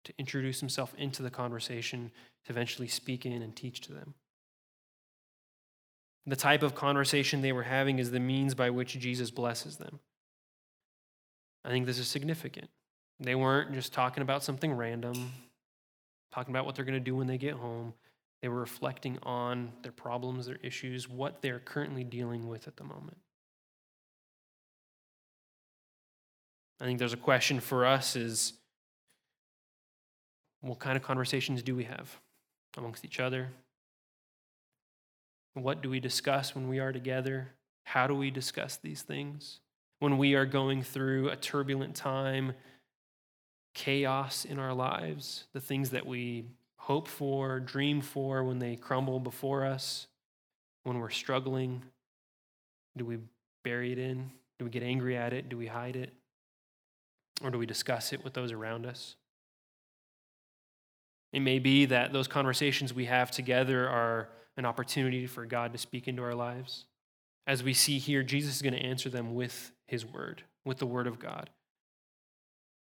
to 0.04 0.12
introduce 0.18 0.60
himself 0.60 0.94
into 0.98 1.22
the 1.22 1.30
conversation, 1.30 2.10
to 2.44 2.52
eventually 2.52 2.88
speak 2.88 3.24
in 3.24 3.40
and 3.40 3.56
teach 3.56 3.80
to 3.82 3.92
them. 3.92 4.14
The 6.26 6.36
type 6.36 6.62
of 6.62 6.74
conversation 6.74 7.42
they 7.42 7.52
were 7.52 7.64
having 7.64 7.98
is 7.98 8.10
the 8.10 8.20
means 8.20 8.54
by 8.54 8.70
which 8.70 8.98
Jesus 8.98 9.30
blesses 9.30 9.76
them. 9.76 10.00
I 11.64 11.70
think 11.70 11.86
this 11.86 11.98
is 11.98 12.08
significant. 12.08 12.68
They 13.20 13.34
weren't 13.34 13.72
just 13.72 13.92
talking 13.92 14.22
about 14.22 14.42
something 14.42 14.72
random, 14.72 15.32
talking 16.32 16.52
about 16.52 16.66
what 16.66 16.74
they're 16.74 16.84
going 16.84 16.94
to 16.94 17.00
do 17.00 17.16
when 17.16 17.26
they 17.26 17.38
get 17.38 17.54
home. 17.54 17.94
They 18.42 18.48
were 18.48 18.60
reflecting 18.60 19.18
on 19.22 19.72
their 19.82 19.92
problems, 19.92 20.46
their 20.46 20.58
issues, 20.62 21.08
what 21.08 21.40
they're 21.40 21.60
currently 21.60 22.04
dealing 22.04 22.48
with 22.48 22.68
at 22.68 22.76
the 22.76 22.84
moment. 22.84 23.16
I 26.80 26.84
think 26.84 26.98
there's 26.98 27.12
a 27.12 27.18
question 27.18 27.60
for 27.60 27.86
us 27.86 28.16
is 28.16 28.52
what 30.60 30.78
kind 30.78 30.96
of 30.96 31.02
conversations 31.02 31.62
do 31.62 31.74
we 31.74 31.84
have 31.84 32.18
amongst 32.76 33.04
each 33.04 33.20
other, 33.20 33.48
what 35.54 35.82
do 35.82 35.88
we 35.88 36.00
discuss 36.00 36.54
when 36.54 36.68
we 36.68 36.80
are 36.80 36.92
together? 36.92 37.52
How 37.84 38.06
do 38.06 38.14
we 38.14 38.30
discuss 38.30 38.76
these 38.76 39.02
things? 39.02 39.60
When 40.00 40.18
we 40.18 40.34
are 40.34 40.46
going 40.46 40.82
through 40.82 41.28
a 41.28 41.36
turbulent 41.36 41.94
time, 41.94 42.54
chaos 43.74 44.44
in 44.44 44.58
our 44.58 44.72
lives, 44.72 45.44
the 45.52 45.60
things 45.60 45.90
that 45.90 46.06
we 46.06 46.46
hope 46.76 47.08
for, 47.08 47.60
dream 47.60 48.00
for, 48.00 48.44
when 48.44 48.58
they 48.58 48.76
crumble 48.76 49.20
before 49.20 49.64
us, 49.64 50.06
when 50.84 50.98
we're 50.98 51.10
struggling, 51.10 51.82
do 52.96 53.04
we 53.04 53.18
bury 53.64 53.92
it 53.92 53.98
in? 53.98 54.30
Do 54.58 54.64
we 54.64 54.70
get 54.70 54.82
angry 54.82 55.16
at 55.16 55.32
it? 55.32 55.48
Do 55.48 55.56
we 55.56 55.66
hide 55.66 55.96
it? 55.96 56.12
Or 57.42 57.50
do 57.50 57.58
we 57.58 57.66
discuss 57.66 58.12
it 58.12 58.22
with 58.22 58.34
those 58.34 58.52
around 58.52 58.86
us? 58.86 59.16
It 61.32 61.40
may 61.40 61.58
be 61.58 61.86
that 61.86 62.12
those 62.12 62.28
conversations 62.28 62.94
we 62.94 63.06
have 63.06 63.30
together 63.30 63.88
are 63.88 64.28
an 64.56 64.64
opportunity 64.64 65.26
for 65.26 65.44
God 65.44 65.72
to 65.72 65.78
speak 65.78 66.06
into 66.06 66.22
our 66.22 66.34
lives. 66.34 66.84
As 67.46 67.64
we 67.64 67.74
see 67.74 67.98
here, 67.98 68.22
Jesus 68.22 68.54
is 68.54 68.62
going 68.62 68.74
to 68.74 68.80
answer 68.80 69.08
them 69.08 69.34
with 69.34 69.72
his 69.86 70.06
word, 70.06 70.44
with 70.64 70.78
the 70.78 70.86
word 70.86 71.08
of 71.08 71.18
God. 71.18 71.50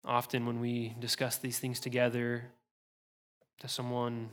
Often, 0.06 0.46
when 0.46 0.60
we 0.60 0.96
discuss 1.00 1.38
these 1.38 1.58
things 1.58 1.80
together 1.80 2.46
to 3.60 3.68
someone 3.68 4.30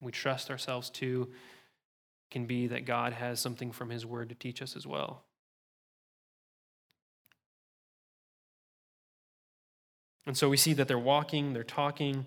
we 0.00 0.12
trust 0.12 0.50
ourselves 0.50 0.90
to, 0.90 1.28
can 2.30 2.46
be 2.46 2.66
that 2.68 2.84
God 2.84 3.12
has 3.12 3.40
something 3.40 3.72
from 3.72 3.90
his 3.90 4.04
word 4.04 4.28
to 4.28 4.34
teach 4.34 4.60
us 4.62 4.76
as 4.76 4.86
well. 4.86 5.22
And 10.26 10.36
so 10.36 10.48
we 10.48 10.56
see 10.56 10.72
that 10.74 10.88
they're 10.88 10.98
walking, 10.98 11.52
they're 11.52 11.64
talking, 11.64 12.26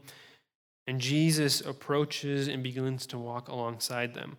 and 0.86 1.02
Jesus 1.02 1.62
approaches 1.62 2.48
and 2.48 2.64
begins 2.64 3.06
to 3.08 3.18
walk 3.18 3.48
alongside 3.48 4.14
them. 4.14 4.38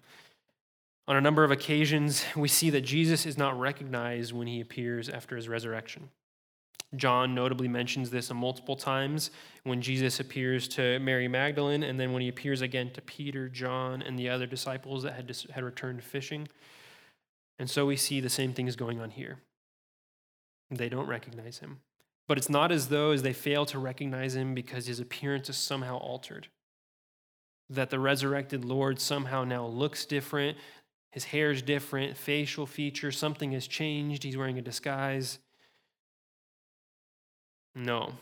On 1.06 1.16
a 1.16 1.20
number 1.20 1.44
of 1.44 1.50
occasions, 1.50 2.24
we 2.36 2.48
see 2.48 2.70
that 2.70 2.82
Jesus 2.82 3.26
is 3.26 3.38
not 3.38 3.58
recognized 3.58 4.32
when 4.32 4.46
he 4.46 4.60
appears 4.60 5.08
after 5.08 5.36
his 5.36 5.48
resurrection. 5.48 6.10
John 6.96 7.34
notably 7.34 7.68
mentions 7.68 8.10
this 8.10 8.32
multiple 8.32 8.76
times 8.76 9.30
when 9.64 9.82
Jesus 9.82 10.20
appears 10.20 10.66
to 10.68 10.98
Mary 11.00 11.28
Magdalene, 11.28 11.82
and 11.82 12.00
then 12.00 12.12
when 12.12 12.22
he 12.22 12.28
appears 12.28 12.62
again 12.62 12.90
to 12.92 13.02
Peter, 13.02 13.48
John, 13.48 14.00
and 14.00 14.18
the 14.18 14.30
other 14.30 14.46
disciples 14.46 15.02
that 15.02 15.14
had, 15.14 15.36
had 15.50 15.64
returned 15.64 16.02
fishing. 16.02 16.48
And 17.58 17.68
so 17.68 17.84
we 17.84 17.96
see 17.96 18.20
the 18.20 18.30
same 18.30 18.54
thing 18.54 18.68
is 18.68 18.76
going 18.76 19.00
on 19.00 19.10
here. 19.10 19.40
They 20.70 20.88
don't 20.88 21.06
recognize 21.06 21.58
him. 21.58 21.80
But 22.26 22.38
it's 22.38 22.50
not 22.50 22.72
as 22.72 22.88
though 22.88 23.10
as 23.10 23.22
they 23.22 23.32
fail 23.32 23.66
to 23.66 23.78
recognize 23.78 24.34
him 24.34 24.54
because 24.54 24.86
his 24.86 25.00
appearance 25.00 25.48
is 25.48 25.56
somehow 25.56 25.96
altered. 25.98 26.48
That 27.70 27.90
the 27.90 27.98
resurrected 27.98 28.64
Lord 28.64 29.00
somehow 29.00 29.44
now 29.44 29.66
looks 29.66 30.06
different, 30.06 30.56
his 31.10 31.24
hair 31.24 31.50
is 31.50 31.62
different, 31.62 32.16
facial 32.16 32.66
features, 32.66 33.18
something 33.18 33.52
has 33.52 33.66
changed, 33.66 34.22
he's 34.22 34.36
wearing 34.36 34.58
a 34.58 34.62
disguise. 34.62 35.38
No. 37.78 38.14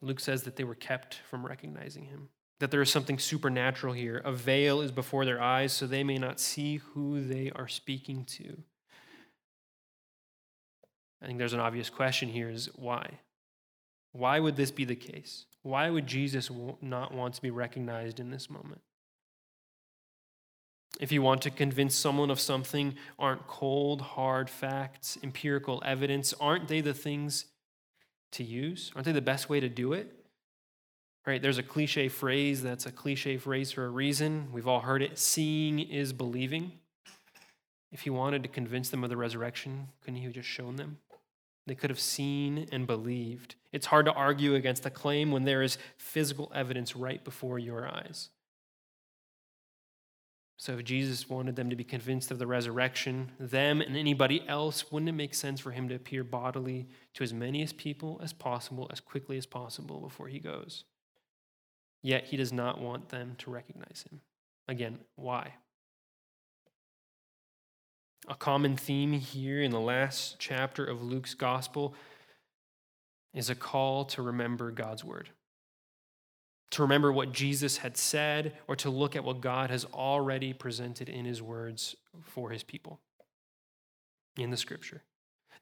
Luke 0.00 0.20
says 0.20 0.44
that 0.44 0.54
they 0.54 0.64
were 0.64 0.76
kept 0.76 1.20
from 1.28 1.44
recognizing 1.44 2.04
him, 2.04 2.28
that 2.60 2.70
there 2.70 2.82
is 2.82 2.90
something 2.90 3.18
supernatural 3.18 3.92
here. 3.92 4.22
A 4.24 4.32
veil 4.32 4.80
is 4.80 4.92
before 4.92 5.24
their 5.24 5.42
eyes 5.42 5.72
so 5.72 5.86
they 5.86 6.04
may 6.04 6.16
not 6.16 6.38
see 6.38 6.76
who 6.76 7.26
they 7.26 7.50
are 7.56 7.66
speaking 7.66 8.24
to. 8.26 8.62
I 11.20 11.26
think 11.26 11.38
there's 11.38 11.52
an 11.52 11.60
obvious 11.60 11.90
question 11.90 12.28
here 12.28 12.48
is 12.48 12.70
why? 12.76 13.18
Why 14.12 14.38
would 14.38 14.56
this 14.56 14.70
be 14.70 14.84
the 14.84 14.94
case? 14.94 15.46
Why 15.62 15.90
would 15.90 16.06
Jesus 16.06 16.50
not 16.80 17.12
want 17.12 17.34
to 17.34 17.42
be 17.42 17.50
recognized 17.50 18.20
in 18.20 18.30
this 18.30 18.48
moment? 18.48 18.82
If 21.00 21.10
you 21.10 21.22
want 21.22 21.42
to 21.42 21.50
convince 21.50 21.96
someone 21.96 22.30
of 22.30 22.38
something, 22.38 22.94
aren't 23.18 23.48
cold, 23.48 24.00
hard 24.00 24.48
facts, 24.48 25.18
empirical 25.24 25.82
evidence, 25.84 26.32
aren't 26.38 26.68
they 26.68 26.80
the 26.80 26.94
things 26.94 27.46
to 28.34 28.44
use? 28.44 28.92
Aren't 28.94 29.06
they 29.06 29.12
the 29.12 29.20
best 29.20 29.48
way 29.48 29.60
to 29.60 29.68
do 29.68 29.92
it? 29.92 30.12
Right? 31.26 31.40
There's 31.40 31.58
a 31.58 31.62
cliche 31.62 32.08
phrase 32.08 32.62
that's 32.62 32.86
a 32.86 32.92
cliche 32.92 33.38
phrase 33.38 33.72
for 33.72 33.86
a 33.86 33.90
reason. 33.90 34.48
We've 34.52 34.68
all 34.68 34.80
heard 34.80 35.02
it 35.02 35.18
seeing 35.18 35.78
is 35.78 36.12
believing. 36.12 36.72
If 37.90 38.02
he 38.02 38.10
wanted 38.10 38.42
to 38.42 38.48
convince 38.48 38.90
them 38.90 39.04
of 39.04 39.10
the 39.10 39.16
resurrection, 39.16 39.88
couldn't 40.02 40.16
he 40.16 40.24
have 40.24 40.34
just 40.34 40.48
shown 40.48 40.76
them? 40.76 40.98
They 41.66 41.74
could 41.74 41.90
have 41.90 42.00
seen 42.00 42.68
and 42.72 42.86
believed. 42.86 43.54
It's 43.72 43.86
hard 43.86 44.04
to 44.06 44.12
argue 44.12 44.54
against 44.54 44.84
a 44.84 44.90
claim 44.90 45.32
when 45.32 45.44
there 45.44 45.62
is 45.62 45.78
physical 45.96 46.52
evidence 46.54 46.94
right 46.94 47.24
before 47.24 47.58
your 47.58 47.88
eyes. 47.88 48.28
So, 50.56 50.74
if 50.74 50.84
Jesus 50.84 51.28
wanted 51.28 51.56
them 51.56 51.70
to 51.70 51.76
be 51.76 51.84
convinced 51.84 52.30
of 52.30 52.38
the 52.38 52.46
resurrection, 52.46 53.32
them 53.40 53.80
and 53.80 53.96
anybody 53.96 54.46
else, 54.48 54.90
wouldn't 54.92 55.08
it 55.08 55.12
make 55.12 55.34
sense 55.34 55.60
for 55.60 55.72
him 55.72 55.88
to 55.88 55.96
appear 55.96 56.22
bodily 56.22 56.86
to 57.14 57.24
as 57.24 57.34
many 57.34 57.62
as 57.62 57.72
people 57.72 58.20
as 58.22 58.32
possible, 58.32 58.88
as 58.92 59.00
quickly 59.00 59.36
as 59.36 59.46
possible 59.46 60.00
before 60.00 60.28
he 60.28 60.38
goes? 60.38 60.84
Yet 62.02 62.26
he 62.26 62.36
does 62.36 62.52
not 62.52 62.80
want 62.80 63.08
them 63.08 63.34
to 63.38 63.50
recognize 63.50 64.04
him. 64.08 64.20
Again, 64.68 64.98
why? 65.16 65.54
A 68.28 68.34
common 68.34 68.76
theme 68.76 69.12
here 69.12 69.60
in 69.60 69.70
the 69.70 69.80
last 69.80 70.36
chapter 70.38 70.84
of 70.84 71.02
Luke's 71.02 71.34
gospel 71.34 71.94
is 73.34 73.50
a 73.50 73.54
call 73.54 74.04
to 74.06 74.22
remember 74.22 74.70
God's 74.70 75.04
word, 75.04 75.28
to 76.74 76.82
remember 76.82 77.12
what 77.12 77.32
Jesus 77.32 77.78
had 77.78 77.96
said, 77.96 78.52
or 78.66 78.74
to 78.74 78.90
look 78.90 79.14
at 79.14 79.22
what 79.22 79.40
God 79.40 79.70
has 79.70 79.84
already 79.86 80.52
presented 80.52 81.08
in 81.08 81.24
his 81.24 81.40
words 81.40 81.94
for 82.22 82.50
his 82.50 82.64
people 82.64 82.98
in 84.36 84.50
the 84.50 84.56
scripture. 84.56 85.02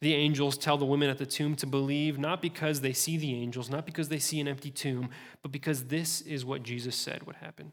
The 0.00 0.14
angels 0.14 0.56
tell 0.56 0.78
the 0.78 0.86
women 0.86 1.10
at 1.10 1.18
the 1.18 1.26
tomb 1.26 1.54
to 1.56 1.66
believe 1.66 2.18
not 2.18 2.40
because 2.40 2.80
they 2.80 2.94
see 2.94 3.18
the 3.18 3.34
angels, 3.34 3.68
not 3.68 3.84
because 3.84 4.08
they 4.08 4.18
see 4.18 4.40
an 4.40 4.48
empty 4.48 4.70
tomb, 4.70 5.10
but 5.42 5.52
because 5.52 5.84
this 5.84 6.22
is 6.22 6.46
what 6.46 6.62
Jesus 6.62 6.96
said 6.96 7.26
would 7.26 7.36
happen. 7.36 7.72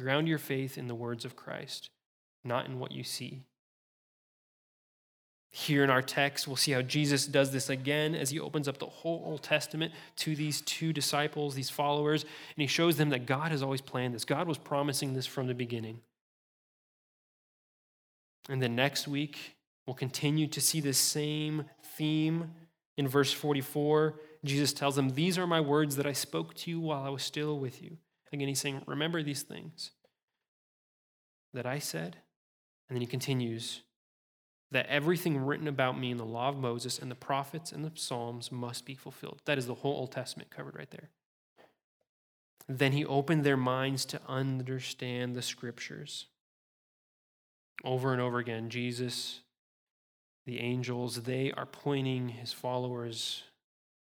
Ground 0.00 0.26
your 0.26 0.38
faith 0.38 0.76
in 0.76 0.88
the 0.88 0.96
words 0.96 1.24
of 1.24 1.36
Christ, 1.36 1.88
not 2.42 2.66
in 2.66 2.80
what 2.80 2.90
you 2.90 3.04
see. 3.04 3.44
Here 5.54 5.84
in 5.84 5.90
our 5.90 6.00
text, 6.00 6.48
we'll 6.48 6.56
see 6.56 6.72
how 6.72 6.80
Jesus 6.80 7.26
does 7.26 7.52
this 7.52 7.68
again 7.68 8.14
as 8.14 8.30
he 8.30 8.40
opens 8.40 8.68
up 8.68 8.78
the 8.78 8.86
whole 8.86 9.22
Old 9.26 9.42
Testament 9.42 9.92
to 10.16 10.34
these 10.34 10.62
two 10.62 10.94
disciples, 10.94 11.54
these 11.54 11.68
followers, 11.68 12.22
and 12.22 12.62
he 12.62 12.66
shows 12.66 12.96
them 12.96 13.10
that 13.10 13.26
God 13.26 13.50
has 13.50 13.62
always 13.62 13.82
planned 13.82 14.14
this. 14.14 14.24
God 14.24 14.48
was 14.48 14.56
promising 14.56 15.12
this 15.12 15.26
from 15.26 15.48
the 15.48 15.54
beginning. 15.54 16.00
And 18.48 18.62
then 18.62 18.74
next 18.74 19.06
week, 19.06 19.56
we'll 19.86 19.94
continue 19.94 20.46
to 20.46 20.60
see 20.60 20.80
this 20.80 20.96
same 20.96 21.66
theme. 21.96 22.52
In 22.96 23.06
verse 23.06 23.30
44, 23.30 24.14
Jesus 24.46 24.72
tells 24.72 24.96
them, 24.96 25.10
These 25.10 25.36
are 25.36 25.46
my 25.46 25.60
words 25.60 25.96
that 25.96 26.06
I 26.06 26.12
spoke 26.12 26.54
to 26.54 26.70
you 26.70 26.80
while 26.80 27.04
I 27.04 27.10
was 27.10 27.22
still 27.22 27.58
with 27.58 27.82
you. 27.82 27.98
Again, 28.32 28.48
he's 28.48 28.60
saying, 28.60 28.80
Remember 28.86 29.22
these 29.22 29.42
things 29.42 29.90
that 31.52 31.66
I 31.66 31.78
said. 31.78 32.16
And 32.88 32.96
then 32.96 33.02
he 33.02 33.06
continues, 33.06 33.82
that 34.72 34.86
everything 34.86 35.36
written 35.36 35.68
about 35.68 35.98
me 35.98 36.10
in 36.10 36.16
the 36.16 36.24
law 36.24 36.48
of 36.48 36.56
Moses 36.56 36.98
and 36.98 37.10
the 37.10 37.14
prophets 37.14 37.72
and 37.72 37.84
the 37.84 37.92
Psalms 37.94 38.50
must 38.50 38.86
be 38.86 38.94
fulfilled. 38.94 39.40
That 39.44 39.58
is 39.58 39.66
the 39.66 39.74
whole 39.74 39.92
Old 39.92 40.12
Testament 40.12 40.50
covered 40.50 40.76
right 40.76 40.90
there. 40.90 41.10
Then 42.68 42.92
he 42.92 43.04
opened 43.04 43.44
their 43.44 43.56
minds 43.56 44.06
to 44.06 44.20
understand 44.26 45.34
the 45.34 45.42
scriptures. 45.42 46.26
Over 47.84 48.12
and 48.12 48.22
over 48.22 48.38
again, 48.38 48.70
Jesus, 48.70 49.40
the 50.46 50.60
angels, 50.60 51.22
they 51.22 51.52
are 51.52 51.66
pointing 51.66 52.30
his 52.30 52.52
followers 52.52 53.42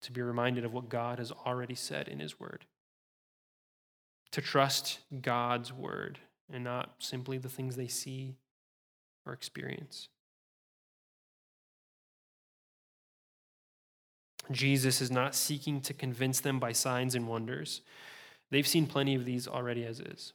to 0.02 0.12
be 0.12 0.20
reminded 0.20 0.66
of 0.66 0.74
what 0.74 0.90
God 0.90 1.18
has 1.18 1.32
already 1.32 1.74
said 1.74 2.06
in 2.06 2.20
his 2.20 2.38
word. 2.38 2.66
To 4.32 4.42
trust 4.42 4.98
God's 5.22 5.72
word 5.72 6.18
and 6.52 6.62
not 6.64 6.96
simply 6.98 7.38
the 7.38 7.48
things 7.48 7.76
they 7.76 7.88
see 7.88 8.36
or 9.24 9.32
experience. 9.32 10.08
Jesus 14.50 15.00
is 15.00 15.10
not 15.10 15.34
seeking 15.34 15.80
to 15.82 15.94
convince 15.94 16.40
them 16.40 16.58
by 16.58 16.72
signs 16.72 17.14
and 17.14 17.28
wonders. 17.28 17.82
They've 18.50 18.66
seen 18.66 18.86
plenty 18.86 19.14
of 19.14 19.24
these 19.24 19.46
already 19.46 19.84
as 19.84 20.00
is. 20.00 20.32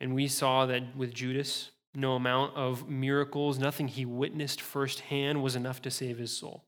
And 0.00 0.14
we 0.14 0.28
saw 0.28 0.66
that 0.66 0.96
with 0.96 1.14
Judas, 1.14 1.70
no 1.94 2.14
amount 2.14 2.56
of 2.56 2.88
miracles, 2.88 3.58
nothing 3.58 3.88
he 3.88 4.04
witnessed 4.04 4.60
firsthand 4.60 5.42
was 5.42 5.56
enough 5.56 5.80
to 5.82 5.90
save 5.90 6.18
his 6.18 6.36
soul. 6.36 6.64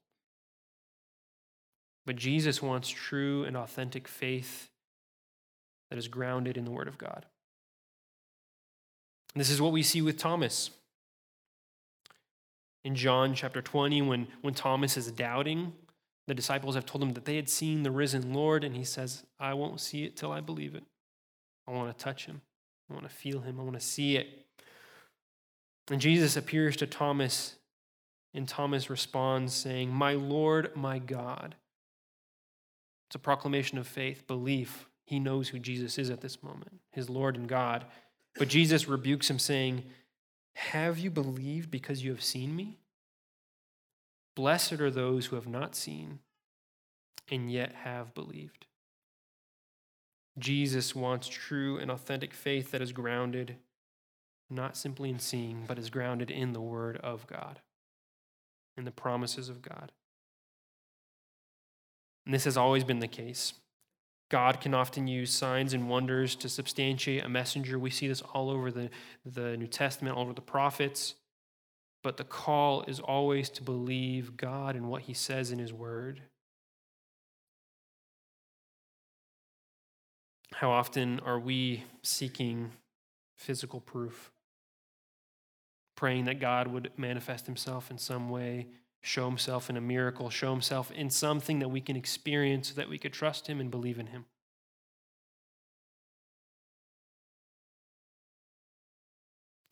But 2.05 2.17
Jesus 2.17 2.63
wants 2.63 2.89
true 2.89 3.45
and 3.45 3.57
authentic 3.57 4.07
faith 4.07 4.71
that 5.91 5.99
is 5.99 6.09
grounded 6.09 6.57
in 6.57 6.65
the 6.65 6.71
Word 6.71 6.89
of 6.89 6.99
God. 6.99 7.27
This 9.35 9.51
is 9.51 9.61
what 9.61 9.73
we 9.73 9.83
see 9.83 10.01
with 10.01 10.17
Thomas 10.17 10.71
in 12.87 12.95
John 12.95 13.35
chapter 13.35 13.61
20 13.61 14.01
when, 14.03 14.29
when 14.43 14.55
Thomas 14.55 14.97
is 14.97 15.11
doubting. 15.11 15.73
The 16.29 16.35
disciples 16.35 16.77
have 16.77 16.87
told 16.87 17.03
him 17.03 17.15
that 17.15 17.25
they 17.25 17.35
had 17.35 17.49
seen 17.49 17.83
the 17.83 17.91
risen 17.91 18.33
Lord, 18.33 18.63
and 18.63 18.77
he 18.77 18.85
says, 18.85 19.25
I 19.41 19.55
won't 19.55 19.81
see 19.81 20.05
it 20.05 20.17
till 20.17 20.31
I 20.31 20.41
believe 20.41 20.77
it. 20.77 20.85
I 21.67 21.73
want 21.73 21.97
to 21.97 22.05
touch 22.05 22.27
him. 22.27 22.43
I 22.89 22.95
want 22.95 23.09
to 23.09 23.13
feel 23.13 23.41
him. 23.41 23.59
I 23.59 23.65
want 23.65 23.75
to 23.75 23.85
see 23.85 24.17
it. 24.17 24.47
And 25.91 26.01
Jesus 26.01 26.37
appears 26.37 26.77
to 26.77 26.87
Thomas, 26.87 27.57
and 28.33 28.47
Thomas 28.47 28.89
responds, 28.89 29.53
saying, 29.53 29.93
My 29.93 30.15
Lord, 30.15 30.71
my 30.77 31.01
God. 31.01 31.57
It's 33.09 33.17
a 33.17 33.21
proclamation 33.21 33.79
of 33.79 33.89
faith, 33.89 34.29
belief. 34.29 34.87
He 35.07 35.19
knows 35.19 35.49
who 35.49 35.59
Jesus 35.59 35.99
is 35.99 36.09
at 36.09 36.21
this 36.21 36.41
moment, 36.41 36.81
his 36.93 37.11
Lord 37.11 37.37
and 37.37 37.49
God. 37.49 37.85
But 38.39 38.47
Jesus 38.47 38.87
rebukes 38.87 39.29
him, 39.29 39.41
saying, 39.41 39.83
have 40.57 40.99
you 40.99 41.11
believed 41.11 41.71
because 41.71 42.03
you 42.03 42.11
have 42.13 42.25
seen 42.25 42.57
me? 42.57 42.79
Blessed 44.37 44.75
are 44.75 44.91
those 44.91 45.27
who 45.27 45.37
have 45.37 45.49
not 45.49 45.75
seen 45.75 46.21
and 47.29 47.51
yet 47.51 47.75
have 47.83 48.15
believed. 48.15 48.67
Jesus 50.39 50.95
wants 50.95 51.27
true 51.27 51.79
and 51.79 51.91
authentic 51.91 52.35
faith 52.35 52.71
that 52.71 52.83
is 52.83 52.93
grounded 52.93 53.57
not 54.49 54.77
simply 54.77 55.11
in 55.11 55.19
seeing, 55.19 55.65
but 55.67 55.79
is 55.79 55.91
grounded 55.91 56.31
in 56.31 56.53
the 56.53 56.61
Word 56.61 56.99
of 56.99 57.27
God, 57.27 57.61
in 58.77 58.85
the 58.85 58.93
promises 58.93 59.49
of 59.49 59.63
God. 59.63 59.91
And 62.25 62.35
this 62.35 62.45
has 62.45 62.57
always 62.57 62.85
been 62.85 63.01
the 63.01 63.09
case. 63.09 63.55
God 64.29 64.61
can 64.61 64.75
often 64.75 65.07
use 65.07 65.33
signs 65.33 65.73
and 65.73 65.89
wonders 65.89 66.35
to 66.37 66.49
substantiate 66.49 67.25
a 67.25 67.29
messenger. 67.29 67.79
We 67.79 67.91
see 67.91 68.09
this 68.09 68.23
all 68.23 68.51
over 68.51 68.71
the, 68.71 68.91
the 69.25 69.57
New 69.57 69.69
Testament, 69.69 70.17
all 70.17 70.25
over 70.25 70.33
the 70.33 70.41
prophets. 70.41 71.15
But 72.07 72.19
the 72.19 72.23
call 72.23 72.85
is 72.87 73.01
always 73.01 73.51
to 73.51 73.65
believe 73.65 74.37
God 74.37 74.77
and 74.77 74.89
what 74.89 75.03
he 75.03 75.13
says 75.13 75.51
in 75.51 75.59
his 75.59 75.73
word. 75.73 76.23
How 80.55 80.71
often 80.71 81.19
are 81.25 81.41
we 81.41 81.83
seeking 82.05 82.71
physical 83.37 83.81
proof? 83.81 84.31
Praying 85.97 86.27
that 86.27 86.39
God 86.39 86.69
would 86.69 86.93
manifest 86.97 87.45
himself 87.45 87.91
in 87.91 87.99
some 87.99 88.31
way 88.31 88.69
show 89.03 89.27
himself 89.27 89.69
in 89.69 89.77
a 89.77 89.81
miracle, 89.81 90.31
show 90.31 90.53
himself 90.53 90.93
in 90.93 91.11
something 91.11 91.59
that 91.59 91.71
we 91.71 91.81
can 91.81 91.97
experience 91.97 92.69
so 92.69 92.75
that 92.75 92.89
we 92.89 92.99
could 92.99 93.13
trust 93.13 93.49
him 93.49 93.61
and 93.61 93.69
believe 93.69 93.99
in 93.99 94.07
him. 94.07 94.27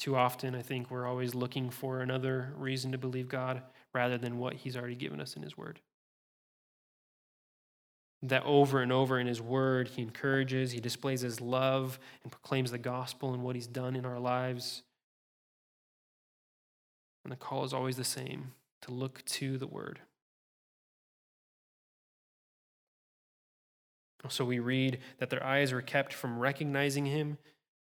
Too 0.04 0.16
often, 0.16 0.54
I 0.54 0.60
think 0.60 0.90
we're 0.90 1.06
always 1.06 1.34
looking 1.34 1.70
for 1.70 2.00
another 2.00 2.52
reason 2.58 2.92
to 2.92 2.98
believe 2.98 3.26
God 3.26 3.62
rather 3.94 4.18
than 4.18 4.36
what 4.36 4.52
he's 4.52 4.76
already 4.76 4.96
given 4.96 5.18
us 5.18 5.34
in 5.34 5.42
his 5.42 5.56
word. 5.56 5.80
That 8.22 8.44
over 8.44 8.82
and 8.82 8.92
over 8.92 9.18
in 9.18 9.26
his 9.26 9.40
word, 9.40 9.88
he 9.88 10.02
encourages, 10.02 10.72
he 10.72 10.78
displays 10.78 11.22
his 11.22 11.40
love, 11.40 11.98
and 12.22 12.30
proclaims 12.30 12.70
the 12.70 12.76
gospel 12.76 13.32
and 13.32 13.42
what 13.42 13.54
he's 13.56 13.66
done 13.66 13.96
in 13.96 14.04
our 14.04 14.18
lives. 14.18 14.82
And 17.24 17.32
the 17.32 17.36
call 17.36 17.64
is 17.64 17.72
always 17.72 17.96
the 17.96 18.04
same 18.04 18.52
to 18.82 18.90
look 18.90 19.24
to 19.24 19.56
the 19.56 19.66
Word. 19.66 20.00
So 24.28 24.44
we 24.44 24.58
read 24.58 24.98
that 25.16 25.30
their 25.30 25.42
eyes 25.42 25.72
were 25.72 25.80
kept 25.80 26.12
from 26.12 26.38
recognizing 26.38 27.06
him, 27.06 27.38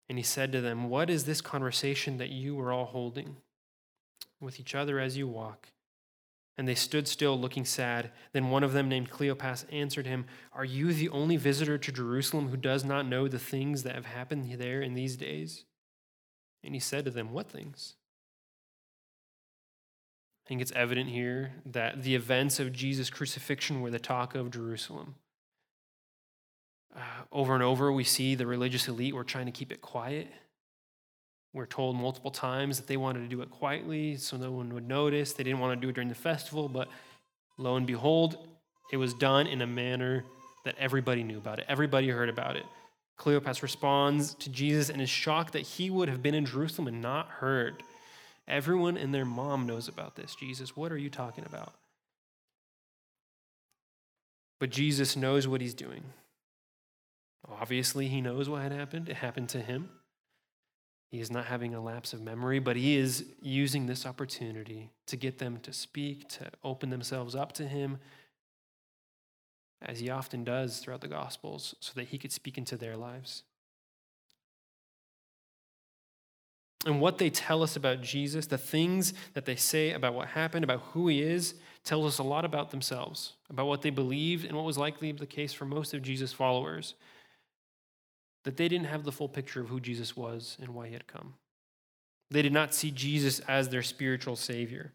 and 0.09 0.17
he 0.17 0.23
said 0.23 0.51
to 0.51 0.61
them, 0.61 0.89
What 0.89 1.09
is 1.09 1.25
this 1.25 1.41
conversation 1.41 2.17
that 2.17 2.29
you 2.29 2.59
are 2.59 2.71
all 2.71 2.85
holding 2.85 3.37
with 4.39 4.59
each 4.59 4.75
other 4.75 4.99
as 4.99 5.17
you 5.17 5.27
walk? 5.27 5.69
And 6.55 6.67
they 6.67 6.75
stood 6.75 7.07
still, 7.07 7.39
looking 7.39 7.65
sad. 7.65 8.11
Then 8.31 8.51
one 8.51 8.63
of 8.63 8.73
them, 8.73 8.87
named 8.87 9.09
Cleopas, 9.09 9.65
answered 9.71 10.05
him, 10.05 10.25
Are 10.51 10.65
you 10.65 10.93
the 10.93 11.09
only 11.09 11.35
visitor 11.35 11.77
to 11.79 11.91
Jerusalem 11.91 12.49
who 12.49 12.57
does 12.57 12.83
not 12.83 13.07
know 13.07 13.27
the 13.27 13.39
things 13.39 13.83
that 13.83 13.95
have 13.95 14.05
happened 14.05 14.51
there 14.59 14.81
in 14.81 14.93
these 14.93 15.17
days? 15.17 15.65
And 16.63 16.75
he 16.75 16.79
said 16.79 17.05
to 17.05 17.11
them, 17.11 17.31
What 17.31 17.49
things? 17.49 17.95
I 20.45 20.49
think 20.49 20.61
it's 20.61 20.73
evident 20.73 21.09
here 21.09 21.53
that 21.65 22.03
the 22.03 22.15
events 22.15 22.59
of 22.59 22.73
Jesus' 22.73 23.09
crucifixion 23.09 23.81
were 23.81 23.91
the 23.91 23.97
talk 23.97 24.35
of 24.35 24.51
Jerusalem. 24.51 25.15
Uh, 26.95 26.99
over 27.31 27.53
and 27.53 27.63
over, 27.63 27.91
we 27.91 28.03
see 28.03 28.35
the 28.35 28.45
religious 28.45 28.87
elite 28.87 29.15
were 29.15 29.23
trying 29.23 29.45
to 29.45 29.51
keep 29.51 29.71
it 29.71 29.81
quiet. 29.81 30.27
We're 31.53 31.65
told 31.65 31.95
multiple 31.95 32.31
times 32.31 32.77
that 32.77 32.87
they 32.87 32.97
wanted 32.97 33.19
to 33.19 33.27
do 33.27 33.41
it 33.41 33.51
quietly 33.51 34.17
so 34.17 34.37
no 34.37 34.51
one 34.51 34.73
would 34.73 34.87
notice. 34.87 35.33
They 35.33 35.43
didn't 35.43 35.59
want 35.59 35.79
to 35.79 35.85
do 35.85 35.89
it 35.89 35.93
during 35.93 36.09
the 36.09 36.15
festival, 36.15 36.67
but 36.67 36.87
lo 37.57 37.75
and 37.75 37.85
behold, 37.85 38.47
it 38.91 38.97
was 38.97 39.13
done 39.13 39.47
in 39.47 39.61
a 39.61 39.67
manner 39.67 40.23
that 40.65 40.75
everybody 40.79 41.23
knew 41.23 41.37
about 41.37 41.59
it. 41.59 41.65
Everybody 41.67 42.09
heard 42.09 42.29
about 42.29 42.55
it. 42.55 42.65
Cleopas 43.19 43.61
responds 43.61 44.33
to 44.35 44.49
Jesus 44.49 44.89
and 44.89 45.01
is 45.01 45.09
shocked 45.09 45.53
that 45.53 45.61
he 45.61 45.89
would 45.89 46.09
have 46.09 46.23
been 46.23 46.33
in 46.33 46.45
Jerusalem 46.45 46.87
and 46.87 47.01
not 47.01 47.27
heard. 47.27 47.83
Everyone 48.47 48.97
and 48.97 49.13
their 49.13 49.25
mom 49.25 49.65
knows 49.65 49.87
about 49.87 50.15
this. 50.15 50.35
Jesus, 50.35 50.75
what 50.75 50.91
are 50.91 50.97
you 50.97 51.09
talking 51.09 51.45
about? 51.45 51.73
But 54.59 54.69
Jesus 54.69 55.15
knows 55.15 55.47
what 55.47 55.61
he's 55.61 55.73
doing. 55.73 56.03
Obviously, 57.49 58.07
he 58.07 58.21
knows 58.21 58.49
what 58.49 58.61
had 58.61 58.71
happened. 58.71 59.09
It 59.09 59.17
happened 59.17 59.49
to 59.49 59.59
him. 59.59 59.89
He 61.11 61.19
is 61.19 61.29
not 61.29 61.45
having 61.45 61.75
a 61.75 61.81
lapse 61.81 62.13
of 62.13 62.21
memory, 62.21 62.59
but 62.59 62.75
he 62.75 62.97
is 62.97 63.25
using 63.41 63.85
this 63.85 64.05
opportunity 64.05 64.89
to 65.05 65.15
get 65.15 65.37
them 65.37 65.59
to 65.59 65.71
speak, 65.71 66.27
to 66.29 66.49
open 66.63 66.89
themselves 66.89 67.35
up 67.35 67.51
to 67.53 67.67
him, 67.67 67.99
as 69.81 69.99
he 69.99 70.09
often 70.09 70.43
does 70.43 70.79
throughout 70.79 71.01
the 71.01 71.07
Gospels, 71.07 71.75
so 71.79 71.91
that 71.95 72.07
he 72.07 72.17
could 72.17 72.31
speak 72.31 72.57
into 72.57 72.77
their 72.77 72.97
lives. 72.97 73.43
And 76.85 76.99
what 76.99 77.17
they 77.17 77.29
tell 77.29 77.63
us 77.63 77.75
about 77.75 78.01
Jesus, 78.01 78.47
the 78.47 78.57
things 78.57 79.13
that 79.35 79.45
they 79.45 79.55
say 79.55 79.91
about 79.91 80.15
what 80.15 80.29
happened, 80.29 80.63
about 80.63 80.81
who 80.93 81.07
he 81.07 81.21
is, 81.21 81.53
tells 81.83 82.05
us 82.05 82.17
a 82.17 82.23
lot 82.23 82.43
about 82.43 82.71
themselves, 82.71 83.33
about 83.49 83.67
what 83.67 83.83
they 83.83 83.89
believed, 83.89 84.45
and 84.45 84.55
what 84.55 84.65
was 84.65 84.77
likely 84.77 85.11
the 85.11 85.25
case 85.25 85.53
for 85.53 85.65
most 85.65 85.93
of 85.93 86.01
Jesus' 86.01 86.33
followers. 86.33 86.95
That 88.43 88.57
they 88.57 88.67
didn't 88.67 88.87
have 88.87 89.03
the 89.03 89.11
full 89.11 89.29
picture 89.29 89.61
of 89.61 89.69
who 89.69 89.79
Jesus 89.79 90.17
was 90.17 90.57
and 90.61 90.69
why 90.73 90.87
he 90.87 90.93
had 90.93 91.07
come. 91.07 91.35
They 92.29 92.41
did 92.41 92.53
not 92.53 92.73
see 92.73 92.91
Jesus 92.91 93.39
as 93.41 93.69
their 93.69 93.83
spiritual 93.83 94.35
Savior. 94.35 94.93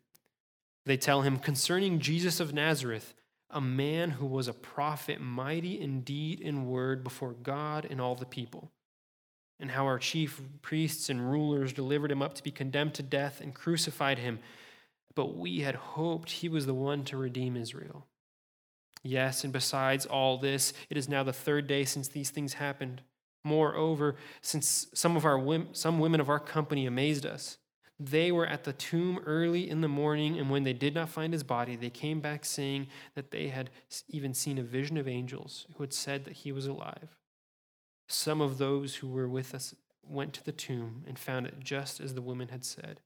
They 0.87 0.97
tell 0.97 1.23
him 1.23 1.39
concerning 1.39 2.01
Jesus 2.01 2.41
of 2.41 2.53
Nazareth, 2.53 3.15
a 3.51 3.61
man 3.61 4.11
who 4.11 4.27
was 4.27 4.49
a 4.49 4.53
prophet, 4.53 5.21
mighty 5.21 5.81
in 5.81 6.01
deed 6.01 6.41
and 6.45 6.67
word 6.67 7.05
before 7.05 7.33
God 7.33 7.87
and 7.89 8.01
all 8.01 8.15
the 8.15 8.27
people 8.27 8.71
and 9.61 9.71
how 9.71 9.85
our 9.85 9.99
chief 9.99 10.41
priests 10.63 11.09
and 11.09 11.31
rulers 11.31 11.73
delivered 11.73 12.13
him 12.13 12.23
up 12.23 12.35
to 12.35 12.43
be 12.43 12.51
condemned 12.51 12.95
to 12.95 13.03
death 13.03 13.41
and 13.41 13.55
crucified 13.55 14.19
him. 14.19 14.39
But 15.15 15.37
we 15.37 15.61
had 15.61 15.75
hoped 15.75 16.31
he 16.31 16.49
was 16.49 16.67
the 16.67 16.75
one 16.75 17.05
to 17.05 17.17
redeem 17.17 17.57
Israel. 17.57 18.07
Yes, 19.03 19.45
and 19.45 19.53
besides 19.53 20.07
all 20.07 20.39
this, 20.39 20.73
it 20.91 20.97
is 20.97 21.09
now 21.09 21.23
the 21.23 21.33
third 21.33 21.67
day 21.67 21.85
since 21.85 22.09
these 22.09 22.31
things 22.31 22.55
happened. 22.55 23.03
Moreover, 23.45 24.17
since 24.43 24.89
some 24.95 25.17
of 25.17 25.25
our 25.25 25.65
some 25.73 25.99
women 25.99 26.21
of 26.21 26.29
our 26.29 26.41
company 26.41 26.87
amazed 26.87 27.25
us, 27.25 27.59
they 28.01 28.31
were 28.31 28.47
at 28.47 28.65
the 28.65 28.73
tomb 28.73 29.21
early 29.27 29.69
in 29.69 29.81
the 29.81 29.89
morning, 29.89 30.39
and 30.39 30.51
when 30.51 30.63
they 30.63 30.73
did 30.73 30.95
not 30.95 31.09
find 31.09 31.33
his 31.33 31.43
body, 31.43 31.75
they 31.75 31.91
came 31.91 32.21
back 32.21 32.45
saying 32.45 32.87
that 33.15 33.31
they 33.31 33.49
had 33.49 33.71
even 34.09 34.35
seen 34.35 34.59
a 34.59 34.63
vision 34.63 34.97
of 34.97 35.09
angels 35.09 35.67
who 35.75 35.83
had 35.83 35.93
said 35.93 36.25
that 36.25 36.35
he 36.35 36.53
was 36.53 36.67
alive. 36.67 37.17
Some 38.09 38.41
of 38.41 38.59
those 38.59 38.97
who 38.97 39.09
were 39.09 39.29
with 39.29 39.55
us 39.55 39.75
went 40.03 40.33
to 40.35 40.45
the 40.45 40.53
tomb 40.53 41.05
and 41.07 41.19
found 41.19 41.47
it 41.47 41.61
just 41.61 42.01
as 42.01 42.15
the 42.15 42.23
woman 42.23 42.49
had 42.49 42.65
said, 42.65 43.01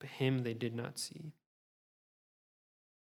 but 0.00 0.10
him 0.10 0.40
they 0.40 0.54
did 0.54 0.74
not 0.74 0.98
see. 0.98 1.32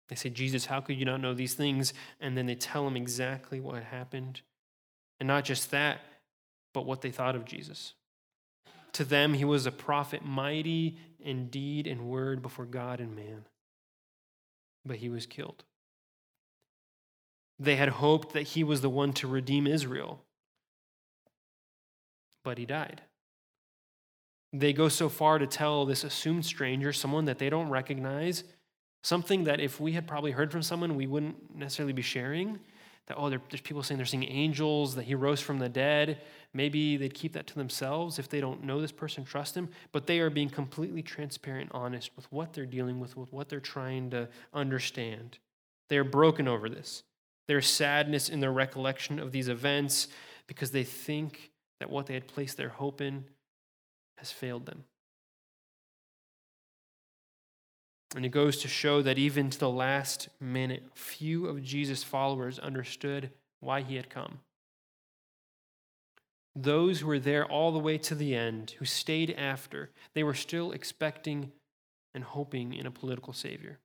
They 0.07 0.15
say, 0.15 0.29
Jesus, 0.29 0.67
how 0.67 0.81
could 0.81 0.97
you 0.97 1.05
not 1.05 1.21
know 1.21 1.33
these 1.33 1.55
things? 1.55 1.93
And 2.19 2.37
then 2.37 2.45
they 2.45 2.55
tell 2.55 2.87
him 2.87 2.95
exactly 2.95 3.59
what 3.59 3.83
happened. 3.83 4.41
And 5.19 5.27
not 5.27 5.45
just 5.45 5.71
that, 5.71 5.99
but 6.75 6.85
what 6.85 7.01
they 7.01 7.09
thought 7.09 7.35
of 7.35 7.45
Jesus. 7.45 7.95
To 8.93 9.03
them, 9.03 9.33
he 9.33 9.43
was 9.43 9.65
a 9.65 9.71
prophet, 9.71 10.23
mighty 10.23 10.97
in 11.19 11.47
deed 11.47 11.87
and 11.87 12.07
word 12.07 12.43
before 12.43 12.65
God 12.65 12.99
and 12.99 13.15
man. 13.15 13.45
But 14.85 14.97
he 14.97 15.09
was 15.09 15.25
killed. 15.25 15.63
They 17.57 17.75
had 17.77 17.89
hoped 17.89 18.33
that 18.33 18.43
he 18.43 18.63
was 18.63 18.81
the 18.81 18.89
one 18.89 19.11
to 19.13 19.27
redeem 19.27 19.65
Israel 19.65 20.21
but 22.45 22.57
he 22.57 22.65
died. 22.65 23.01
They 24.53 24.71
go 24.71 24.87
so 24.87 25.09
far 25.09 25.37
to 25.39 25.47
tell 25.47 25.85
this 25.85 26.05
assumed 26.05 26.45
stranger, 26.45 26.93
someone 26.93 27.25
that 27.25 27.39
they 27.39 27.49
don't 27.49 27.67
recognize, 27.67 28.45
something 29.03 29.43
that 29.43 29.59
if 29.59 29.81
we 29.81 29.91
had 29.91 30.07
probably 30.07 30.31
heard 30.31 30.53
from 30.53 30.61
someone, 30.61 30.95
we 30.95 31.07
wouldn't 31.07 31.53
necessarily 31.53 31.91
be 31.91 32.01
sharing. 32.01 32.59
That, 33.07 33.17
oh, 33.17 33.29
there's 33.29 33.61
people 33.61 33.83
saying 33.83 33.97
they're 33.97 34.05
seeing 34.05 34.23
angels, 34.23 34.95
that 34.95 35.03
he 35.03 35.13
rose 35.13 35.39
from 35.39 35.59
the 35.59 35.69
dead. 35.69 36.21
Maybe 36.53 36.97
they'd 36.97 37.13
keep 37.13 37.33
that 37.33 37.45
to 37.47 37.55
themselves 37.55 38.17
if 38.17 38.29
they 38.29 38.41
don't 38.41 38.63
know 38.63 38.81
this 38.81 38.91
person, 38.91 39.23
trust 39.23 39.55
him. 39.55 39.69
But 39.91 40.07
they 40.07 40.19
are 40.19 40.31
being 40.31 40.49
completely 40.49 41.03
transparent, 41.03 41.69
honest 41.71 42.11
with 42.15 42.31
what 42.31 42.53
they're 42.53 42.65
dealing 42.65 42.99
with, 42.99 43.15
with 43.15 43.31
what 43.31 43.49
they're 43.49 43.59
trying 43.59 44.09
to 44.09 44.27
understand. 44.53 45.37
They 45.89 45.97
are 45.97 46.03
broken 46.03 46.47
over 46.47 46.67
this. 46.67 47.03
There's 47.47 47.67
sadness 47.67 48.27
in 48.29 48.39
their 48.39 48.51
recollection 48.51 49.19
of 49.19 49.31
these 49.31 49.49
events 49.49 50.07
because 50.47 50.71
they 50.71 50.83
think 50.83 51.51
that 51.79 51.91
what 51.91 52.07
they 52.07 52.15
had 52.15 52.27
placed 52.27 52.57
their 52.57 52.69
hope 52.69 53.01
in 53.01 53.25
has 54.17 54.31
failed 54.31 54.65
them. 54.65 54.85
And 58.15 58.25
it 58.25 58.29
goes 58.29 58.57
to 58.57 58.67
show 58.67 59.01
that 59.01 59.17
even 59.17 59.49
to 59.49 59.59
the 59.59 59.69
last 59.69 60.29
minute, 60.39 60.83
few 60.93 61.47
of 61.47 61.63
Jesus' 61.63 62.03
followers 62.03 62.59
understood 62.59 63.31
why 63.59 63.81
he 63.81 63.97
had 63.97 64.09
come. 64.09 64.39
Those 66.55 67.01
who 67.01 67.07
were 67.07 67.19
there 67.19 67.45
all 67.45 67.73
the 67.73 67.79
way 67.79 67.97
to 67.97 68.15
the 68.15 68.33
end, 68.33 68.75
who 68.79 68.85
stayed 68.85 69.31
after, 69.31 69.91
they 70.13 70.23
were 70.23 70.33
still 70.33 70.71
expecting 70.71 71.51
and 72.13 72.23
hoping 72.23 72.73
in 72.73 72.85
a 72.85 72.91
political 72.91 73.33
savior 73.33 73.79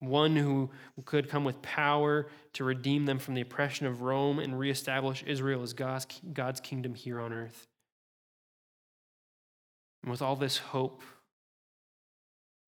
one 0.00 0.34
who 0.34 0.70
could 1.04 1.28
come 1.28 1.44
with 1.44 1.60
power 1.62 2.26
to 2.54 2.64
redeem 2.64 3.04
them 3.04 3.18
from 3.18 3.34
the 3.34 3.42
oppression 3.42 3.86
of 3.86 4.02
Rome 4.02 4.38
and 4.38 4.58
reestablish 4.58 5.22
Israel 5.26 5.62
as 5.62 5.74
God's, 5.74 6.06
God's 6.32 6.60
kingdom 6.60 6.94
here 6.94 7.20
on 7.20 7.32
earth. 7.32 7.68
And 10.02 10.10
with 10.10 10.22
all 10.22 10.36
this 10.36 10.56
hope, 10.56 11.02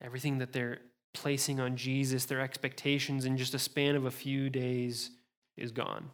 everything 0.02 0.38
that 0.38 0.52
they're 0.52 0.78
placing 1.14 1.60
on 1.60 1.76
Jesus, 1.76 2.24
their 2.24 2.40
expectations 2.40 3.24
in 3.24 3.36
just 3.36 3.54
a 3.54 3.58
span 3.58 3.94
of 3.94 4.04
a 4.04 4.10
few 4.10 4.50
days 4.50 5.10
is 5.56 5.72
gone. 5.72 6.10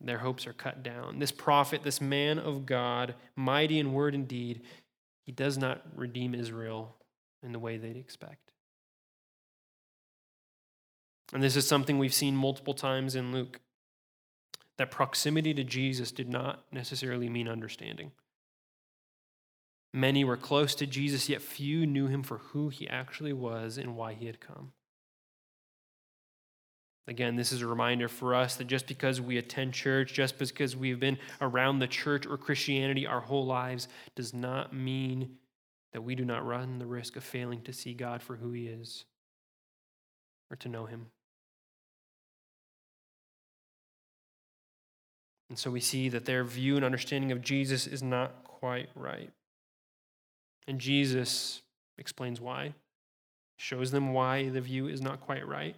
Their 0.00 0.18
hopes 0.18 0.46
are 0.46 0.52
cut 0.52 0.82
down. 0.82 1.18
This 1.18 1.32
prophet, 1.32 1.82
this 1.82 2.00
man 2.00 2.38
of 2.38 2.66
God, 2.66 3.14
mighty 3.34 3.78
in 3.78 3.92
word 3.92 4.14
and 4.14 4.28
deed, 4.28 4.62
he 5.26 5.32
does 5.32 5.58
not 5.58 5.82
redeem 5.96 6.34
Israel 6.34 6.96
in 7.42 7.52
the 7.52 7.58
way 7.58 7.76
they'd 7.76 7.96
expect. 7.96 8.52
And 11.32 11.42
this 11.42 11.56
is 11.56 11.66
something 11.66 11.98
we've 11.98 12.14
seen 12.14 12.36
multiple 12.36 12.74
times 12.74 13.14
in 13.14 13.32
Luke 13.32 13.60
that 14.76 14.90
proximity 14.90 15.52
to 15.54 15.64
Jesus 15.64 16.12
did 16.12 16.28
not 16.28 16.64
necessarily 16.72 17.28
mean 17.28 17.48
understanding. 17.48 18.12
Many 19.92 20.22
were 20.24 20.36
close 20.36 20.74
to 20.76 20.86
Jesus, 20.86 21.28
yet 21.28 21.40
few 21.40 21.86
knew 21.86 22.06
him 22.06 22.22
for 22.22 22.38
who 22.38 22.68
he 22.68 22.88
actually 22.88 23.32
was 23.32 23.78
and 23.78 23.96
why 23.96 24.14
he 24.14 24.26
had 24.26 24.40
come. 24.40 24.72
Again, 27.06 27.36
this 27.36 27.52
is 27.52 27.62
a 27.62 27.66
reminder 27.66 28.06
for 28.06 28.34
us 28.34 28.56
that 28.56 28.66
just 28.66 28.86
because 28.86 29.18
we 29.18 29.38
attend 29.38 29.72
church, 29.72 30.12
just 30.12 30.38
because 30.38 30.76
we've 30.76 31.00
been 31.00 31.16
around 31.40 31.78
the 31.78 31.86
church 31.86 32.26
or 32.26 32.36
Christianity 32.36 33.06
our 33.06 33.20
whole 33.20 33.46
lives, 33.46 33.88
does 34.14 34.34
not 34.34 34.74
mean 34.74 35.36
that 35.94 36.02
we 36.02 36.14
do 36.14 36.26
not 36.26 36.44
run 36.44 36.78
the 36.78 36.86
risk 36.86 37.16
of 37.16 37.24
failing 37.24 37.62
to 37.62 37.72
see 37.72 37.94
God 37.94 38.22
for 38.22 38.36
who 38.36 38.52
he 38.52 38.66
is 38.66 39.06
or 40.50 40.56
to 40.56 40.68
know 40.68 40.84
him. 40.84 41.06
And 45.48 45.58
so 45.58 45.70
we 45.70 45.80
see 45.80 46.10
that 46.10 46.26
their 46.26 46.44
view 46.44 46.76
and 46.76 46.84
understanding 46.84 47.32
of 47.32 47.40
Jesus 47.40 47.86
is 47.86 48.02
not 48.02 48.44
quite 48.44 48.90
right. 48.94 49.30
And 50.68 50.78
Jesus 50.78 51.62
explains 51.96 52.42
why, 52.42 52.74
shows 53.56 53.90
them 53.90 54.12
why 54.12 54.50
the 54.50 54.60
view 54.60 54.86
is 54.86 55.00
not 55.00 55.22
quite 55.22 55.48
right. 55.48 55.74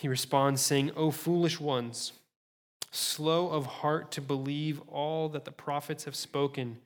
He 0.00 0.08
responds, 0.08 0.62
saying, 0.62 0.90
O 0.96 1.10
foolish 1.10 1.60
ones, 1.60 2.12
slow 2.90 3.50
of 3.50 3.66
heart 3.66 4.10
to 4.12 4.22
believe 4.22 4.80
all 4.88 5.28
that 5.28 5.44
the 5.44 5.52
prophets 5.52 6.04
have 6.04 6.16
spoken. 6.16 6.78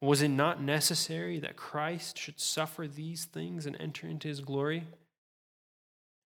Was 0.00 0.20
it 0.20 0.28
not 0.28 0.60
necessary 0.60 1.38
that 1.38 1.56
Christ 1.56 2.18
should 2.18 2.40
suffer 2.40 2.88
these 2.88 3.24
things 3.24 3.66
and 3.66 3.76
enter 3.78 4.08
into 4.08 4.26
his 4.26 4.40
glory? 4.40 4.84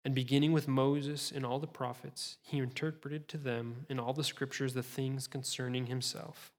And 0.04 0.14
beginning 0.14 0.52
with 0.52 0.68
Moses 0.68 1.32
and 1.34 1.44
all 1.44 1.58
the 1.58 1.66
prophets, 1.66 2.38
he 2.42 2.58
interpreted 2.58 3.26
to 3.28 3.36
them 3.36 3.86
in 3.88 3.98
all 3.98 4.12
the 4.12 4.24
scriptures 4.24 4.74
the 4.74 4.82
things 4.84 5.26
concerning 5.26 5.86
himself. 5.86 6.52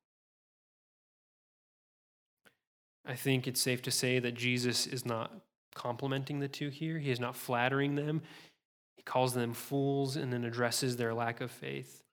I 3.06 3.16
think 3.16 3.48
it's 3.48 3.62
safe 3.62 3.82
to 3.84 3.92
say 3.92 4.20
that 4.20 4.36
Jesus 4.36 4.88
is 4.88 5.06
not 5.06 5.32
complimenting 5.74 6.40
the 6.40 6.48
two 6.48 6.70
here. 6.70 7.00
He 7.00 7.12
is 7.12 7.20
not 7.20 7.36
flattering 7.36 7.96
them. 7.96 8.22
He 8.96 9.02
calls 9.04 9.34
them 9.34 9.54
fools 9.54 10.16
and 10.16 10.32
then 10.32 10.44
addresses 10.44 10.98
their 10.98 11.14
lack 11.14 11.42
of 11.42 11.50
faith. 11.52 12.04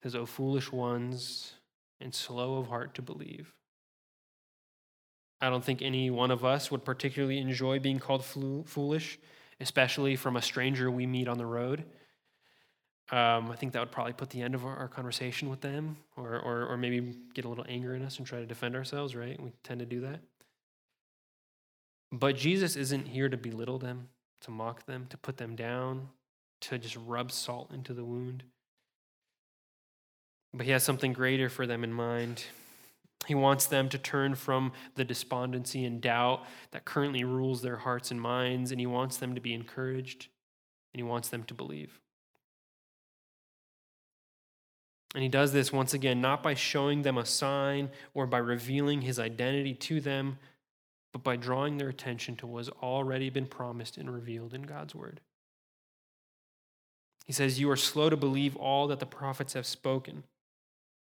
He 0.00 0.08
says, 0.08 0.14
O 0.14 0.26
foolish 0.26 0.70
ones, 0.70 1.54
and 2.00 2.14
slow 2.14 2.58
of 2.58 2.68
heart 2.68 2.94
to 2.94 3.02
believe. 3.02 3.54
I 5.40 5.50
don't 5.50 5.64
think 5.64 5.82
any 5.82 6.10
one 6.10 6.30
of 6.30 6.44
us 6.44 6.70
would 6.70 6.84
particularly 6.84 7.38
enjoy 7.38 7.78
being 7.78 7.98
called 7.98 8.24
foolish 8.24 9.18
especially 9.60 10.16
from 10.16 10.36
a 10.36 10.42
stranger 10.42 10.90
we 10.90 11.06
meet 11.06 11.28
on 11.28 11.38
the 11.38 11.46
road. 11.46 11.84
Um, 13.10 13.50
I 13.50 13.56
think 13.56 13.72
that 13.72 13.80
would 13.80 13.90
probably 13.90 14.12
put 14.12 14.28
the 14.30 14.42
end 14.42 14.54
of 14.54 14.66
our, 14.66 14.76
our 14.76 14.88
conversation 14.88 15.48
with 15.48 15.62
them, 15.62 15.96
or, 16.16 16.38
or, 16.40 16.66
or 16.66 16.76
maybe 16.76 17.16
get 17.32 17.46
a 17.46 17.48
little 17.48 17.64
anger 17.66 17.94
in 17.94 18.02
us 18.02 18.18
and 18.18 18.26
try 18.26 18.38
to 18.38 18.46
defend 18.46 18.76
ourselves, 18.76 19.16
right? 19.16 19.40
We 19.40 19.50
tend 19.62 19.80
to 19.80 19.86
do 19.86 20.00
that. 20.02 20.20
But 22.12 22.36
Jesus 22.36 22.76
isn't 22.76 23.08
here 23.08 23.28
to 23.28 23.36
belittle 23.36 23.78
them, 23.78 24.08
to 24.42 24.50
mock 24.50 24.84
them, 24.84 25.06
to 25.08 25.16
put 25.16 25.38
them 25.38 25.56
down, 25.56 26.08
to 26.62 26.78
just 26.78 26.96
rub 26.96 27.32
salt 27.32 27.72
into 27.72 27.94
the 27.94 28.04
wound. 28.04 28.44
But 30.52 30.66
he 30.66 30.72
has 30.72 30.82
something 30.82 31.12
greater 31.12 31.48
for 31.48 31.66
them 31.66 31.84
in 31.84 31.92
mind. 31.92 32.44
He 33.26 33.34
wants 33.34 33.66
them 33.66 33.88
to 33.90 33.98
turn 33.98 34.34
from 34.34 34.72
the 34.94 35.04
despondency 35.04 35.84
and 35.84 36.00
doubt 36.00 36.44
that 36.70 36.84
currently 36.84 37.24
rules 37.24 37.62
their 37.62 37.76
hearts 37.76 38.10
and 38.10 38.20
minds, 38.20 38.70
and 38.70 38.80
He 38.80 38.86
wants 38.86 39.18
them 39.18 39.34
to 39.34 39.40
be 39.40 39.52
encouraged, 39.52 40.28
and 40.92 41.00
He 41.00 41.02
wants 41.02 41.28
them 41.28 41.44
to 41.44 41.54
believe. 41.54 42.00
And 45.14 45.22
he 45.22 45.28
does 45.28 45.52
this 45.52 45.72
once 45.72 45.94
again, 45.94 46.20
not 46.20 46.42
by 46.42 46.54
showing 46.54 47.02
them 47.02 47.16
a 47.16 47.24
sign 47.24 47.90
or 48.12 48.26
by 48.26 48.38
revealing 48.38 49.00
his 49.00 49.18
identity 49.18 49.74
to 49.74 50.00
them, 50.00 50.38
but 51.12 51.22
by 51.22 51.36
drawing 51.36 51.78
their 51.78 51.88
attention 51.88 52.36
to 52.36 52.46
what 52.46 52.58
has 52.58 52.68
already 52.82 53.30
been 53.30 53.46
promised 53.46 53.96
and 53.96 54.12
revealed 54.12 54.52
in 54.52 54.62
God's 54.62 54.94
word. 54.94 55.20
He 57.24 57.32
says, 57.32 57.58
You 57.58 57.70
are 57.70 57.76
slow 57.76 58.10
to 58.10 58.16
believe 58.16 58.54
all 58.56 58.88
that 58.88 59.00
the 59.00 59.06
prophets 59.06 59.54
have 59.54 59.66
spoken. 59.66 60.24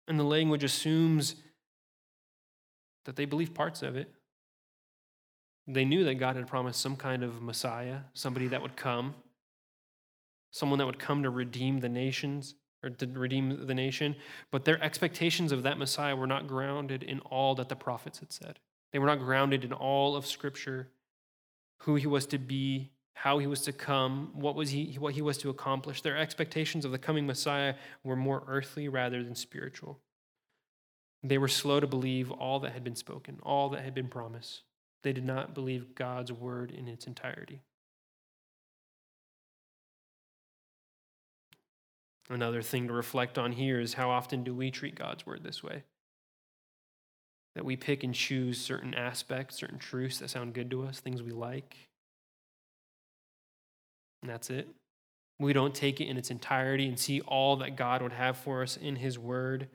And 0.08 0.20
the 0.20 0.24
language 0.24 0.64
assumes 0.64 1.36
that 3.06 3.16
they 3.16 3.26
believe 3.26 3.54
parts 3.54 3.84
of 3.84 3.96
it. 3.96 4.12
They 5.68 5.86
knew 5.86 6.04
that 6.06 6.16
God 6.16 6.36
had 6.36 6.48
promised 6.48 6.82
some 6.82 6.96
kind 6.96 7.24
of 7.24 7.42
Messiah, 7.42 8.00
somebody 8.14 8.48
that 8.48 8.64
would 8.64 8.76
come, 8.76 9.14
someone 10.50 10.80
that 10.80 10.88
would 10.88 11.00
come 11.00 11.22
to 11.22 11.30
redeem 11.30 11.80
the 11.80 11.90
nations 11.90 12.56
or 12.84 12.90
to 12.90 13.08
redeem 13.08 13.66
the 13.66 13.76
nation. 13.76 14.16
But 14.52 14.66
their 14.66 14.82
expectations 14.84 15.52
of 15.52 15.64
that 15.64 15.78
Messiah 15.78 16.16
were 16.16 16.28
not 16.28 16.48
grounded 16.48 17.04
in 17.04 17.20
all 17.22 17.56
that 17.56 17.70
the 17.70 17.76
prophets 17.76 18.20
had 18.20 18.32
said. 18.32 18.60
They 18.92 19.00
were 19.00 19.08
not 19.08 19.20
grounded 19.20 19.64
in 19.64 19.74
all 19.74 20.16
of 20.16 20.26
Scripture, 20.26 20.90
who 21.80 21.96
he 21.96 22.08
was 22.08 22.26
to 22.28 22.38
be, 22.38 22.92
how 23.14 23.38
he 23.38 23.48
was 23.48 23.62
to 23.62 23.72
come, 23.72 24.32
what 24.34 24.56
was 24.56 24.72
he 24.72 24.96
what 25.00 25.14
he 25.14 25.22
was 25.22 25.38
to 25.40 25.50
accomplish. 25.50 26.02
Their 26.02 26.18
expectations 26.18 26.86
of 26.86 26.92
the 26.92 26.98
coming 26.98 27.26
Messiah 27.26 27.76
were 28.04 28.16
more 28.16 28.44
earthly 28.48 28.88
rather 28.88 29.24
than 29.24 29.36
spiritual. 29.36 30.00
They 31.24 31.38
were 31.38 31.48
slow 31.48 31.80
to 31.80 31.88
believe 31.88 32.32
all 32.32 32.60
that 32.62 32.74
had 32.74 32.84
been 32.84 32.96
spoken, 32.96 33.40
all 33.44 33.70
that 33.70 33.84
had 33.84 33.94
been 33.94 34.08
promised. 34.08 34.64
They 35.04 35.14
did 35.14 35.26
not 35.26 35.54
believe 35.54 35.96
God's 35.96 36.32
word 36.32 36.72
in 36.72 36.88
its 36.88 37.06
entirety. 37.06 37.62
Another 42.32 42.62
thing 42.62 42.88
to 42.88 42.94
reflect 42.94 43.38
on 43.38 43.52
here 43.52 43.82
is 43.82 43.96
how 43.96 44.10
often 44.10 44.46
do 44.46 44.56
we 44.56 44.72
treat 44.72 44.96
God's 44.96 45.26
word 45.26 45.44
this 45.44 45.62
way? 45.62 45.84
That 47.56 47.66
we 47.66 47.76
pick 47.76 48.06
and 48.06 48.16
choose 48.16 48.60
certain 48.60 48.94
aspects, 48.94 49.58
certain 49.58 49.78
truths 49.78 50.20
that 50.20 50.30
sound 50.30 50.54
good 50.54 50.72
to 50.72 50.84
us, 50.86 51.02
things 51.02 51.22
we 51.22 51.32
like. 51.32 51.76
And 54.22 54.32
that's 54.32 54.50
it. 54.50 54.70
We 55.40 55.52
don't 55.52 55.76
take 55.76 56.00
it 56.00 56.06
in 56.06 56.16
its 56.16 56.32
entirety 56.32 56.88
and 56.88 56.98
see 56.98 57.20
all 57.20 57.58
that 57.58 57.76
God 57.76 58.02
would 58.02 58.14
have 58.14 58.38
for 58.38 58.62
us 58.62 58.78
in 58.78 58.96
His 58.96 59.20
word. 59.20 59.68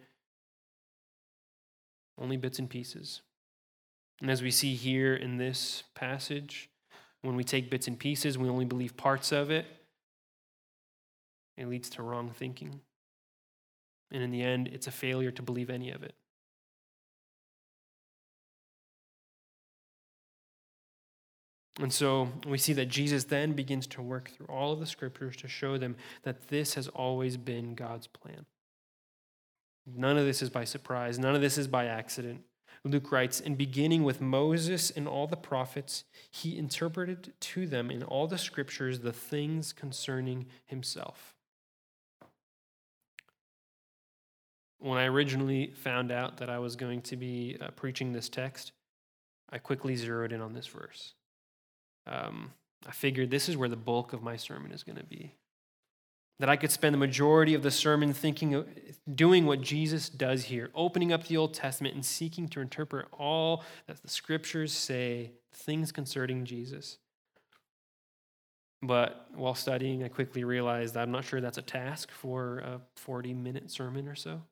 Only 2.18 2.38
bits 2.38 2.58
and 2.58 2.70
pieces. 2.70 3.20
And 4.22 4.30
as 4.30 4.40
we 4.40 4.50
see 4.50 4.74
here 4.76 5.14
in 5.14 5.36
this 5.36 5.82
passage, 5.94 6.70
when 7.20 7.36
we 7.36 7.44
take 7.44 7.68
bits 7.68 7.86
and 7.86 7.98
pieces, 7.98 8.38
we 8.38 8.48
only 8.48 8.64
believe 8.64 8.96
parts 8.96 9.30
of 9.30 9.50
it, 9.50 9.66
it 11.56 11.68
leads 11.68 11.88
to 11.90 12.02
wrong 12.02 12.30
thinking. 12.30 12.80
And 14.12 14.22
in 14.22 14.30
the 14.30 14.42
end, 14.42 14.68
it's 14.68 14.86
a 14.86 14.92
failure 14.92 15.30
to 15.32 15.42
believe 15.42 15.70
any 15.70 15.90
of 15.90 16.02
it. 16.02 16.14
And 21.78 21.92
so 21.92 22.28
we 22.46 22.56
see 22.56 22.72
that 22.72 22.86
Jesus 22.86 23.24
then 23.24 23.52
begins 23.52 23.86
to 23.88 24.02
work 24.02 24.30
through 24.30 24.46
all 24.46 24.72
of 24.72 24.80
the 24.80 24.86
scriptures 24.86 25.36
to 25.36 25.48
show 25.48 25.76
them 25.76 25.96
that 26.22 26.48
this 26.48 26.74
has 26.74 26.88
always 26.88 27.36
been 27.36 27.74
God's 27.74 28.06
plan. 28.06 28.46
None 29.86 30.16
of 30.16 30.24
this 30.24 30.42
is 30.42 30.50
by 30.50 30.64
surprise, 30.64 31.18
none 31.18 31.34
of 31.34 31.40
this 31.40 31.58
is 31.58 31.68
by 31.68 31.86
accident. 31.86 32.40
Luke 32.82 33.12
writes, 33.12 33.40
in 33.40 33.56
beginning 33.56 34.04
with 34.04 34.20
Moses 34.20 34.90
and 34.90 35.06
all 35.08 35.26
the 35.26 35.36
prophets, 35.36 36.04
he 36.30 36.56
interpreted 36.56 37.32
to 37.40 37.66
them 37.66 37.90
in 37.90 38.02
all 38.02 38.26
the 38.26 38.38
scriptures 38.38 39.00
the 39.00 39.12
things 39.12 39.72
concerning 39.72 40.46
himself. 40.64 41.35
When 44.86 44.98
I 44.98 45.06
originally 45.06 45.72
found 45.74 46.12
out 46.12 46.36
that 46.36 46.48
I 46.48 46.60
was 46.60 46.76
going 46.76 47.02
to 47.02 47.16
be 47.16 47.56
uh, 47.60 47.70
preaching 47.74 48.12
this 48.12 48.28
text, 48.28 48.70
I 49.50 49.58
quickly 49.58 49.96
zeroed 49.96 50.32
in 50.32 50.40
on 50.40 50.52
this 50.52 50.68
verse. 50.68 51.14
Um, 52.06 52.52
I 52.86 52.92
figured 52.92 53.28
this 53.28 53.48
is 53.48 53.56
where 53.56 53.68
the 53.68 53.74
bulk 53.74 54.12
of 54.12 54.22
my 54.22 54.36
sermon 54.36 54.70
is 54.70 54.84
going 54.84 54.98
to 54.98 55.04
be. 55.04 55.34
That 56.38 56.48
I 56.48 56.54
could 56.54 56.70
spend 56.70 56.94
the 56.94 56.98
majority 56.98 57.52
of 57.52 57.64
the 57.64 57.70
sermon 57.72 58.12
thinking, 58.12 58.64
doing 59.12 59.44
what 59.44 59.60
Jesus 59.60 60.08
does 60.08 60.44
here, 60.44 60.70
opening 60.72 61.12
up 61.12 61.26
the 61.26 61.36
Old 61.36 61.52
Testament 61.52 61.96
and 61.96 62.04
seeking 62.04 62.46
to 62.50 62.60
interpret 62.60 63.06
all 63.12 63.64
that 63.88 64.00
the 64.00 64.08
scriptures 64.08 64.72
say, 64.72 65.32
things 65.52 65.90
concerning 65.90 66.44
Jesus. 66.44 66.98
But 68.82 69.26
while 69.34 69.56
studying, 69.56 70.04
I 70.04 70.08
quickly 70.08 70.44
realized 70.44 70.96
I'm 70.96 71.10
not 71.10 71.24
sure 71.24 71.40
that's 71.40 71.58
a 71.58 71.62
task 71.62 72.12
for 72.12 72.58
a 72.58 72.80
40 72.94 73.34
minute 73.34 73.72
sermon 73.72 74.06
or 74.06 74.14
so. 74.14 74.42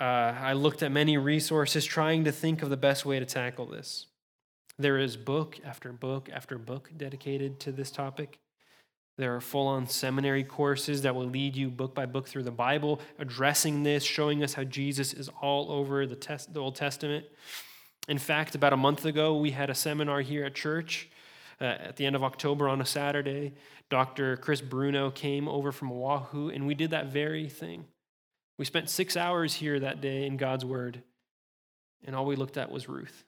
Uh, 0.00 0.04
I 0.04 0.54
looked 0.54 0.82
at 0.82 0.90
many 0.90 1.16
resources 1.16 1.84
trying 1.84 2.24
to 2.24 2.32
think 2.32 2.62
of 2.62 2.70
the 2.70 2.76
best 2.76 3.04
way 3.04 3.18
to 3.18 3.26
tackle 3.26 3.66
this. 3.66 4.06
There 4.78 4.98
is 4.98 5.16
book 5.16 5.60
after 5.64 5.92
book 5.92 6.30
after 6.32 6.58
book 6.58 6.90
dedicated 6.96 7.60
to 7.60 7.72
this 7.72 7.90
topic. 7.90 8.38
There 9.18 9.36
are 9.36 9.40
full 9.40 9.66
on 9.66 9.86
seminary 9.86 10.42
courses 10.42 11.02
that 11.02 11.14
will 11.14 11.26
lead 11.26 11.54
you 11.54 11.68
book 11.68 11.94
by 11.94 12.06
book 12.06 12.26
through 12.26 12.44
the 12.44 12.50
Bible, 12.50 13.00
addressing 13.18 13.82
this, 13.82 14.02
showing 14.02 14.42
us 14.42 14.54
how 14.54 14.64
Jesus 14.64 15.12
is 15.12 15.28
all 15.40 15.70
over 15.70 16.06
the, 16.06 16.46
the 16.50 16.60
Old 16.60 16.74
Testament. 16.74 17.26
In 18.08 18.18
fact, 18.18 18.54
about 18.54 18.72
a 18.72 18.76
month 18.76 19.04
ago, 19.04 19.36
we 19.36 19.50
had 19.50 19.68
a 19.68 19.74
seminar 19.74 20.22
here 20.22 20.44
at 20.44 20.54
church 20.54 21.10
uh, 21.60 21.64
at 21.64 21.96
the 21.96 22.06
end 22.06 22.16
of 22.16 22.24
October 22.24 22.68
on 22.68 22.80
a 22.80 22.86
Saturday. 22.86 23.52
Dr. 23.90 24.38
Chris 24.38 24.62
Bruno 24.62 25.10
came 25.10 25.46
over 25.46 25.70
from 25.70 25.92
Oahu, 25.92 26.48
and 26.48 26.66
we 26.66 26.74
did 26.74 26.90
that 26.90 27.12
very 27.12 27.48
thing. 27.48 27.84
We 28.62 28.66
spent 28.66 28.88
six 28.88 29.16
hours 29.16 29.54
here 29.54 29.80
that 29.80 30.00
day 30.00 30.24
in 30.24 30.36
God's 30.36 30.64
Word, 30.64 31.02
and 32.04 32.14
all 32.14 32.24
we 32.24 32.36
looked 32.36 32.56
at 32.56 32.70
was 32.70 32.88
Ruth. 32.88 33.24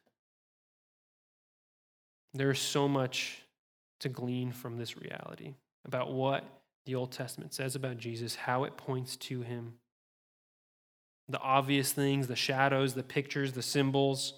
There 2.34 2.52
is 2.52 2.60
so 2.60 2.86
much 2.86 3.42
to 3.98 4.08
glean 4.08 4.52
from 4.52 4.78
this 4.78 4.96
reality 4.96 5.54
about 5.84 6.12
what 6.12 6.44
the 6.86 6.94
Old 6.94 7.10
Testament 7.10 7.52
says 7.52 7.74
about 7.74 7.98
Jesus, 7.98 8.36
how 8.36 8.62
it 8.62 8.76
points 8.76 9.16
to 9.16 9.42
him. 9.42 9.72
The 11.28 11.40
obvious 11.40 11.92
things, 11.92 12.28
the 12.28 12.36
shadows, 12.36 12.94
the 12.94 13.02
pictures, 13.02 13.54
the 13.54 13.60
symbols. 13.60 14.34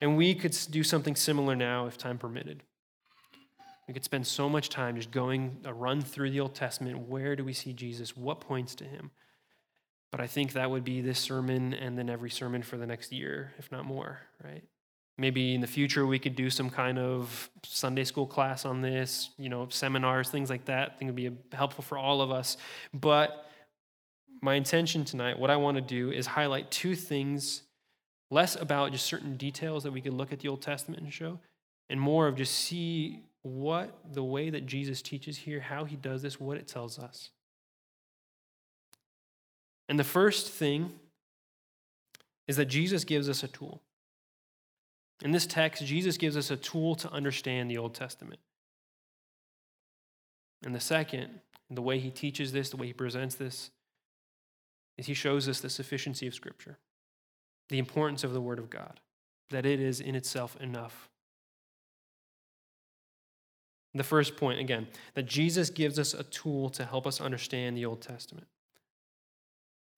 And 0.00 0.16
we 0.16 0.36
could 0.36 0.56
do 0.70 0.84
something 0.84 1.16
similar 1.16 1.56
now 1.56 1.88
if 1.88 1.98
time 1.98 2.18
permitted. 2.18 2.62
We 3.88 3.94
could 3.94 4.04
spend 4.04 4.24
so 4.24 4.48
much 4.48 4.68
time 4.68 4.94
just 4.94 5.10
going 5.10 5.56
a 5.64 5.74
run 5.74 6.00
through 6.00 6.30
the 6.30 6.38
Old 6.38 6.54
Testament. 6.54 7.08
Where 7.08 7.34
do 7.34 7.44
we 7.44 7.52
see 7.52 7.72
Jesus? 7.72 8.16
What 8.16 8.38
points 8.38 8.76
to 8.76 8.84
him? 8.84 9.10
But 10.10 10.20
I 10.20 10.26
think 10.26 10.54
that 10.54 10.70
would 10.70 10.84
be 10.84 11.00
this 11.00 11.18
sermon 11.18 11.74
and 11.74 11.98
then 11.98 12.08
every 12.08 12.30
sermon 12.30 12.62
for 12.62 12.76
the 12.76 12.86
next 12.86 13.12
year, 13.12 13.52
if 13.58 13.70
not 13.70 13.84
more, 13.84 14.20
right? 14.42 14.62
Maybe 15.18 15.54
in 15.54 15.60
the 15.60 15.66
future 15.66 16.06
we 16.06 16.18
could 16.18 16.36
do 16.36 16.48
some 16.48 16.70
kind 16.70 16.98
of 16.98 17.50
Sunday 17.64 18.04
school 18.04 18.26
class 18.26 18.64
on 18.64 18.80
this, 18.80 19.30
you 19.36 19.48
know, 19.48 19.68
seminars, 19.68 20.30
things 20.30 20.48
like 20.48 20.64
that. 20.66 20.92
I 20.92 20.94
think 20.96 21.08
would 21.08 21.16
be 21.16 21.28
uh, 21.28 21.32
helpful 21.52 21.84
for 21.84 21.98
all 21.98 22.22
of 22.22 22.30
us. 22.30 22.56
But 22.94 23.46
my 24.40 24.54
intention 24.54 25.04
tonight, 25.04 25.38
what 25.38 25.50
I 25.50 25.56
want 25.56 25.76
to 25.76 25.82
do 25.82 26.10
is 26.10 26.26
highlight 26.26 26.70
two 26.70 26.94
things, 26.94 27.62
less 28.30 28.56
about 28.56 28.92
just 28.92 29.06
certain 29.06 29.36
details 29.36 29.82
that 29.82 29.92
we 29.92 30.00
could 30.00 30.14
look 30.14 30.32
at 30.32 30.40
the 30.40 30.48
Old 30.48 30.62
Testament 30.62 31.02
and 31.02 31.12
show, 31.12 31.40
and 31.90 32.00
more 32.00 32.28
of 32.28 32.36
just 32.36 32.54
see 32.54 33.24
what 33.42 33.98
the 34.12 34.22
way 34.22 34.50
that 34.50 34.66
Jesus 34.66 35.02
teaches 35.02 35.36
here, 35.36 35.60
how 35.60 35.84
he 35.84 35.96
does 35.96 36.22
this, 36.22 36.40
what 36.40 36.56
it 36.56 36.68
tells 36.68 36.98
us. 36.98 37.30
And 39.88 39.98
the 39.98 40.04
first 40.04 40.50
thing 40.50 40.92
is 42.46 42.56
that 42.56 42.66
Jesus 42.66 43.04
gives 43.04 43.28
us 43.28 43.42
a 43.42 43.48
tool. 43.48 43.80
In 45.24 45.32
this 45.32 45.46
text, 45.46 45.84
Jesus 45.84 46.16
gives 46.16 46.36
us 46.36 46.50
a 46.50 46.56
tool 46.56 46.94
to 46.96 47.10
understand 47.10 47.70
the 47.70 47.78
Old 47.78 47.94
Testament. 47.94 48.40
And 50.64 50.74
the 50.74 50.80
second, 50.80 51.40
the 51.70 51.82
way 51.82 51.98
he 51.98 52.10
teaches 52.10 52.52
this, 52.52 52.70
the 52.70 52.76
way 52.76 52.86
he 52.86 52.92
presents 52.92 53.34
this, 53.34 53.70
is 54.96 55.06
he 55.06 55.14
shows 55.14 55.48
us 55.48 55.60
the 55.60 55.70
sufficiency 55.70 56.26
of 56.26 56.34
Scripture, 56.34 56.78
the 57.68 57.78
importance 57.78 58.24
of 58.24 58.32
the 58.32 58.40
Word 58.40 58.58
of 58.58 58.70
God, 58.70 59.00
that 59.50 59.66
it 59.66 59.80
is 59.80 60.00
in 60.00 60.14
itself 60.14 60.56
enough. 60.60 61.08
The 63.94 64.04
first 64.04 64.36
point, 64.36 64.60
again, 64.60 64.86
that 65.14 65.26
Jesus 65.26 65.70
gives 65.70 65.98
us 65.98 66.14
a 66.14 66.24
tool 66.24 66.70
to 66.70 66.84
help 66.84 67.06
us 67.06 67.20
understand 67.20 67.76
the 67.76 67.86
Old 67.86 68.00
Testament. 68.00 68.46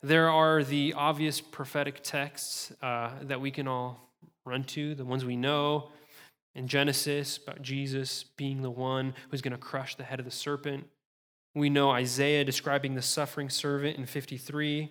There 0.02 0.30
are 0.30 0.64
the 0.64 0.94
obvious 0.96 1.40
prophetic 1.40 2.00
texts 2.02 2.72
uh, 2.80 3.10
that 3.22 3.40
we 3.40 3.50
can 3.50 3.68
all 3.68 4.10
run 4.46 4.64
to, 4.64 4.94
the 4.94 5.04
ones 5.04 5.24
we 5.24 5.36
know 5.36 5.90
in 6.54 6.66
Genesis 6.66 7.36
about 7.36 7.62
Jesus 7.62 8.24
being 8.24 8.62
the 8.62 8.70
one 8.70 9.14
who's 9.30 9.42
going 9.42 9.52
to 9.52 9.58
crush 9.58 9.96
the 9.96 10.04
head 10.04 10.18
of 10.18 10.24
the 10.24 10.30
serpent. 10.30 10.86
We 11.54 11.68
know 11.68 11.90
Isaiah 11.90 12.44
describing 12.44 12.94
the 12.94 13.02
suffering 13.02 13.50
servant 13.50 13.98
in 13.98 14.06
53. 14.06 14.90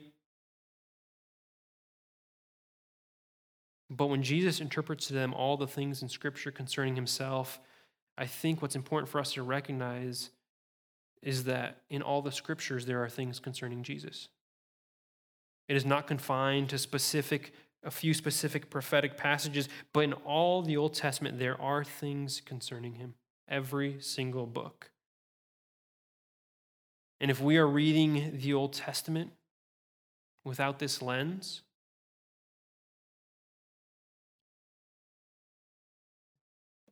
But 3.89 4.07
when 4.07 4.21
Jesus 4.21 4.59
interprets 4.59 5.07
to 5.07 5.13
them 5.13 5.33
all 5.33 5.57
the 5.57 5.67
things 5.67 6.03
in 6.03 6.09
Scripture 6.09 6.51
concerning 6.51 6.95
himself, 6.95 7.59
I 8.17 8.27
think 8.27 8.61
what's 8.61 8.75
important 8.75 9.09
for 9.09 9.19
us 9.19 9.33
to 9.33 9.43
recognize 9.43 10.29
is 11.23 11.45
that 11.45 11.77
in 11.89 12.01
all 12.01 12.21
the 12.21 12.31
scriptures 12.31 12.85
there 12.85 13.03
are 13.03 13.09
things 13.09 13.39
concerning 13.39 13.81
Jesus. 13.81 14.27
It 15.69 15.77
is 15.77 15.85
not 15.85 16.07
confined 16.07 16.67
to 16.69 16.77
specific 16.77 17.53
a 17.81 17.91
few 17.91 18.13
specific 18.13 18.69
prophetic 18.69 19.15
passages, 19.15 19.69
but 19.93 20.01
in 20.01 20.11
all 20.11 20.61
the 20.61 20.75
Old 20.75 20.93
Testament 20.93 21.39
there 21.39 21.59
are 21.61 21.85
things 21.85 22.41
concerning 22.41 22.95
him. 22.95 23.13
Every 23.47 24.01
single 24.01 24.45
book. 24.45 24.89
And 27.21 27.31
if 27.31 27.39
we 27.39 27.57
are 27.57 27.67
reading 27.67 28.37
the 28.41 28.53
Old 28.53 28.73
Testament 28.73 29.31
without 30.43 30.79
this 30.79 31.01
lens, 31.01 31.61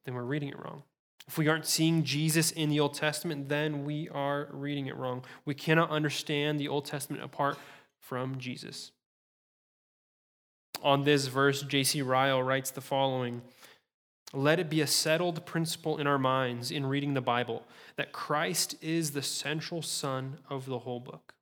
then 0.06 0.13
we're 0.13 0.24
reading 0.24 0.50
it 0.50 0.60
wrong. 0.60 0.84
If 1.28 1.38
we 1.38 1.50
aren't 1.50 1.66
seeing 1.66 2.04
Jesus 2.04 2.52
in 2.52 2.70
the 2.70 2.80
Old 2.80 2.94
Testament, 2.94 3.50
then 3.50 3.84
we 3.84 4.08
are 4.10 4.48
reading 4.52 4.88
it 4.88 4.96
wrong. 4.96 5.26
We 5.44 5.54
cannot 5.54 5.90
understand 5.90 6.60
the 6.60 6.70
Old 6.70 6.86
Testament 6.86 7.24
apart 7.24 7.58
from 8.08 8.38
Jesus. 8.38 8.91
On 10.82 11.04
this 11.04 11.28
verse, 11.28 11.62
J.C. 11.63 12.02
Ryle 12.02 12.41
writes 12.41 12.72
the 12.72 12.82
following 12.82 13.41
Let 14.34 14.60
it 14.60 14.70
be 14.70 14.80
a 14.80 14.88
settled 14.88 15.46
principle 15.46 15.98
in 15.98 16.08
our 16.08 16.17
minds 16.17 16.72
in 16.72 16.86
reading 16.86 17.13
the 17.13 17.22
Bible 17.22 17.65
that 17.98 18.13
Christ 18.13 18.76
is 18.82 19.12
the 19.12 19.22
central 19.22 19.82
sun 19.82 20.38
of 20.50 20.65
the 20.65 20.80
whole 20.80 21.02
book. 21.02 21.34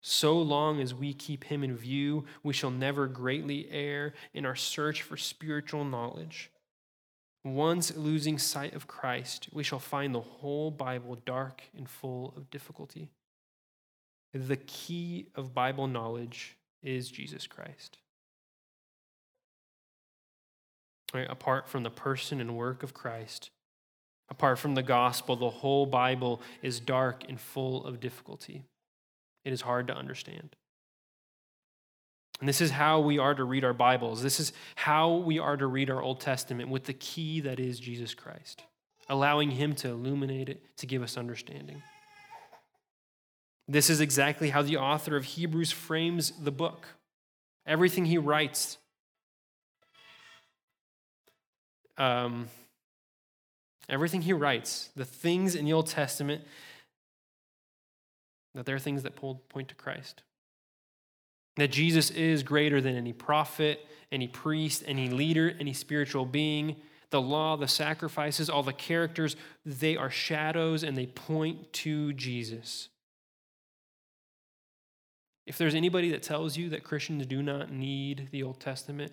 So 0.00 0.38
long 0.38 0.80
as 0.80 0.94
we 0.94 1.12
keep 1.12 1.44
him 1.44 1.62
in 1.62 1.76
view, 1.76 2.24
we 2.42 2.54
shall 2.54 2.70
never 2.70 3.06
greatly 3.06 3.68
err 3.70 4.14
in 4.32 4.46
our 4.46 4.56
search 4.56 5.02
for 5.02 5.16
spiritual 5.16 5.84
knowledge. 5.84 6.50
Once 7.44 7.94
losing 7.96 8.38
sight 8.38 8.74
of 8.74 8.86
Christ, 8.86 9.48
we 9.52 9.62
shall 9.62 9.78
find 9.78 10.14
the 10.14 10.20
whole 10.20 10.70
Bible 10.70 11.16
dark 11.26 11.62
and 11.76 11.88
full 11.88 12.32
of 12.36 12.50
difficulty. 12.50 13.08
The 14.34 14.56
key 14.56 15.26
of 15.34 15.54
Bible 15.54 15.86
knowledge 15.86 16.56
is 16.82 17.10
Jesus 17.10 17.46
Christ. 17.46 17.98
Right? 21.14 21.26
Apart 21.28 21.68
from 21.68 21.82
the 21.82 21.90
person 21.90 22.40
and 22.40 22.56
work 22.56 22.82
of 22.82 22.92
Christ, 22.92 23.50
apart 24.28 24.58
from 24.58 24.74
the 24.74 24.82
gospel, 24.82 25.36
the 25.36 25.48
whole 25.48 25.86
Bible 25.86 26.42
is 26.62 26.80
dark 26.80 27.24
and 27.28 27.40
full 27.40 27.84
of 27.86 28.00
difficulty. 28.00 28.64
It 29.44 29.52
is 29.52 29.62
hard 29.62 29.86
to 29.86 29.96
understand. 29.96 30.56
And 32.40 32.48
this 32.48 32.60
is 32.60 32.70
how 32.70 33.00
we 33.00 33.18
are 33.18 33.34
to 33.34 33.44
read 33.44 33.64
our 33.64 33.72
Bibles. 33.72 34.22
This 34.22 34.38
is 34.38 34.52
how 34.76 35.14
we 35.16 35.38
are 35.38 35.56
to 35.56 35.66
read 35.66 35.90
our 35.90 36.02
Old 36.02 36.20
Testament 36.20 36.68
with 36.68 36.84
the 36.84 36.92
key 36.92 37.40
that 37.40 37.58
is 37.58 37.80
Jesus 37.80 38.14
Christ, 38.14 38.62
allowing 39.08 39.50
Him 39.50 39.74
to 39.76 39.88
illuminate 39.88 40.48
it, 40.48 40.62
to 40.76 40.86
give 40.86 41.02
us 41.02 41.16
understanding. 41.16 41.82
This 43.68 43.90
is 43.90 44.00
exactly 44.00 44.48
how 44.48 44.62
the 44.62 44.78
author 44.78 45.16
of 45.16 45.24
Hebrews 45.24 45.70
frames 45.72 46.32
the 46.40 46.50
book. 46.50 46.86
Everything 47.66 48.06
he 48.06 48.16
writes, 48.16 48.78
um, 51.98 52.48
everything 53.90 54.22
he 54.22 54.32
writes, 54.32 54.88
the 54.96 55.04
things 55.04 55.54
in 55.54 55.66
the 55.66 55.74
Old 55.74 55.86
Testament, 55.86 56.42
that 58.54 58.64
they're 58.64 58.78
things 58.78 59.02
that 59.02 59.16
point 59.16 59.68
to 59.68 59.74
Christ. 59.74 60.22
That 61.56 61.68
Jesus 61.68 62.10
is 62.10 62.42
greater 62.42 62.80
than 62.80 62.96
any 62.96 63.12
prophet, 63.12 63.84
any 64.10 64.28
priest, 64.28 64.82
any 64.86 65.10
leader, 65.10 65.54
any 65.60 65.74
spiritual 65.74 66.24
being. 66.24 66.76
The 67.10 67.20
law, 67.20 67.56
the 67.56 67.68
sacrifices, 67.68 68.48
all 68.48 68.62
the 68.62 68.72
characters, 68.72 69.36
they 69.66 69.96
are 69.96 70.10
shadows 70.10 70.82
and 70.82 70.96
they 70.96 71.06
point 71.06 71.72
to 71.74 72.14
Jesus. 72.14 72.88
If 75.48 75.56
there's 75.56 75.74
anybody 75.74 76.10
that 76.10 76.22
tells 76.22 76.58
you 76.58 76.68
that 76.68 76.84
Christians 76.84 77.24
do 77.24 77.42
not 77.42 77.72
need 77.72 78.28
the 78.32 78.42
Old 78.42 78.60
Testament, 78.60 79.12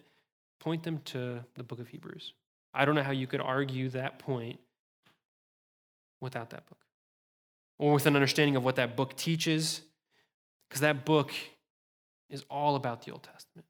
point 0.60 0.84
them 0.84 1.00
to 1.06 1.46
the 1.56 1.64
book 1.64 1.80
of 1.80 1.88
Hebrews. 1.88 2.34
I 2.74 2.84
don't 2.84 2.94
know 2.94 3.04
how 3.04 3.14
you 3.14 3.26
could 3.26 3.40
argue 3.40 3.88
that 3.92 4.20
point 4.20 4.60
without 6.20 6.50
that 6.50 6.68
book 6.68 6.80
or 7.80 7.94
with 7.94 8.06
an 8.06 8.16
understanding 8.16 8.58
of 8.58 8.66
what 8.66 8.76
that 8.76 8.98
book 8.98 9.16
teaches, 9.16 9.80
because 10.68 10.82
that 10.82 11.06
book 11.06 11.32
is 12.30 12.44
all 12.50 12.76
about 12.76 13.06
the 13.06 13.14
Old 13.14 13.24
Testament. 13.24 13.66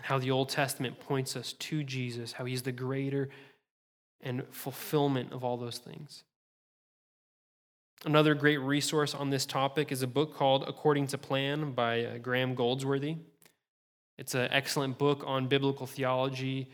How 0.00 0.18
the 0.18 0.30
Old 0.30 0.48
Testament 0.48 1.00
points 1.00 1.36
us 1.36 1.52
to 1.52 1.84
Jesus, 1.84 2.32
how 2.32 2.46
he's 2.46 2.62
the 2.62 2.72
greater 2.72 3.28
and 4.22 4.42
fulfillment 4.52 5.34
of 5.34 5.44
all 5.44 5.58
those 5.58 5.76
things. 5.76 6.24
Another 8.04 8.34
great 8.34 8.58
resource 8.58 9.12
on 9.12 9.30
this 9.30 9.44
topic 9.44 9.90
is 9.90 10.02
a 10.02 10.06
book 10.06 10.32
called 10.32 10.64
According 10.68 11.08
to 11.08 11.18
Plan 11.18 11.72
by 11.72 12.04
uh, 12.04 12.18
Graham 12.18 12.54
Goldsworthy. 12.54 13.16
It's 14.16 14.36
an 14.36 14.48
excellent 14.52 14.98
book 14.98 15.24
on 15.26 15.48
biblical 15.48 15.84
theology, 15.84 16.70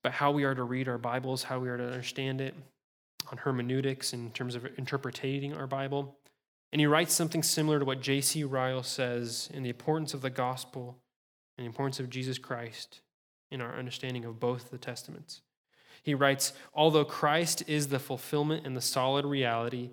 about 0.00 0.12
how 0.12 0.30
we 0.30 0.44
are 0.44 0.54
to 0.54 0.62
read 0.62 0.88
our 0.88 0.96
Bibles, 0.96 1.42
how 1.42 1.58
we 1.58 1.68
are 1.68 1.76
to 1.76 1.84
understand 1.84 2.40
it, 2.40 2.54
on 3.32 3.38
hermeneutics 3.38 4.12
in 4.12 4.30
terms 4.30 4.54
of 4.54 4.64
interpreting 4.78 5.52
our 5.54 5.66
Bible. 5.66 6.16
And 6.72 6.78
he 6.78 6.86
writes 6.86 7.14
something 7.14 7.42
similar 7.42 7.80
to 7.80 7.84
what 7.84 8.00
J.C. 8.00 8.44
Ryle 8.44 8.84
says 8.84 9.50
in 9.52 9.64
the 9.64 9.70
importance 9.70 10.14
of 10.14 10.22
the 10.22 10.30
gospel 10.30 10.98
and 11.58 11.64
the 11.64 11.68
importance 11.68 11.98
of 11.98 12.10
Jesus 12.10 12.38
Christ 12.38 13.00
in 13.50 13.60
our 13.60 13.76
understanding 13.76 14.24
of 14.24 14.38
both 14.38 14.70
the 14.70 14.78
Testaments. 14.78 15.40
He 16.04 16.14
writes, 16.14 16.52
although 16.72 17.04
Christ 17.04 17.64
is 17.66 17.88
the 17.88 17.98
fulfillment 17.98 18.64
and 18.64 18.76
the 18.76 18.80
solid 18.80 19.24
reality, 19.24 19.90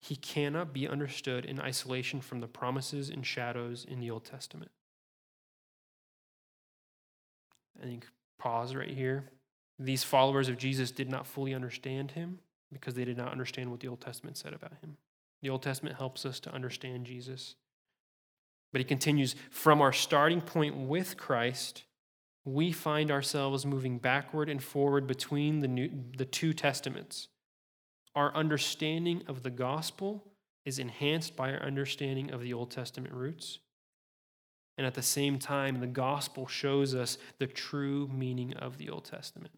he 0.00 0.16
cannot 0.16 0.72
be 0.72 0.88
understood 0.88 1.44
in 1.44 1.60
isolation 1.60 2.20
from 2.20 2.40
the 2.40 2.48
promises 2.48 3.10
and 3.10 3.26
shadows 3.26 3.84
in 3.88 4.00
the 4.00 4.10
Old 4.10 4.24
Testament. 4.24 4.70
I 7.80 7.86
think 7.86 8.06
pause 8.38 8.74
right 8.74 8.88
here. 8.88 9.30
These 9.78 10.04
followers 10.04 10.48
of 10.48 10.58
Jesus 10.58 10.90
did 10.90 11.10
not 11.10 11.26
fully 11.26 11.54
understand 11.54 12.12
him 12.12 12.38
because 12.72 12.94
they 12.94 13.04
did 13.04 13.16
not 13.16 13.32
understand 13.32 13.70
what 13.70 13.80
the 13.80 13.88
Old 13.88 14.00
Testament 14.00 14.36
said 14.36 14.52
about 14.52 14.72
him. 14.82 14.96
The 15.42 15.50
Old 15.50 15.62
Testament 15.62 15.96
helps 15.96 16.24
us 16.24 16.40
to 16.40 16.52
understand 16.52 17.06
Jesus. 17.06 17.56
But 18.72 18.80
he 18.80 18.84
continues 18.84 19.34
from 19.50 19.82
our 19.82 19.92
starting 19.92 20.40
point 20.40 20.76
with 20.76 21.16
Christ, 21.16 21.84
we 22.44 22.72
find 22.72 23.10
ourselves 23.10 23.66
moving 23.66 23.98
backward 23.98 24.48
and 24.48 24.62
forward 24.62 25.06
between 25.06 25.60
the, 25.60 25.68
new, 25.68 25.90
the 26.16 26.24
two 26.24 26.52
testaments. 26.52 27.28
Our 28.14 28.34
understanding 28.34 29.22
of 29.28 29.42
the 29.42 29.50
gospel 29.50 30.24
is 30.64 30.78
enhanced 30.78 31.36
by 31.36 31.52
our 31.52 31.62
understanding 31.62 32.30
of 32.30 32.42
the 32.42 32.52
Old 32.52 32.70
Testament 32.70 33.14
roots. 33.14 33.58
And 34.76 34.86
at 34.86 34.94
the 34.94 35.02
same 35.02 35.38
time, 35.38 35.80
the 35.80 35.86
gospel 35.86 36.46
shows 36.46 36.94
us 36.94 37.18
the 37.38 37.46
true 37.46 38.08
meaning 38.12 38.54
of 38.54 38.78
the 38.78 38.88
Old 38.88 39.04
Testament. 39.04 39.52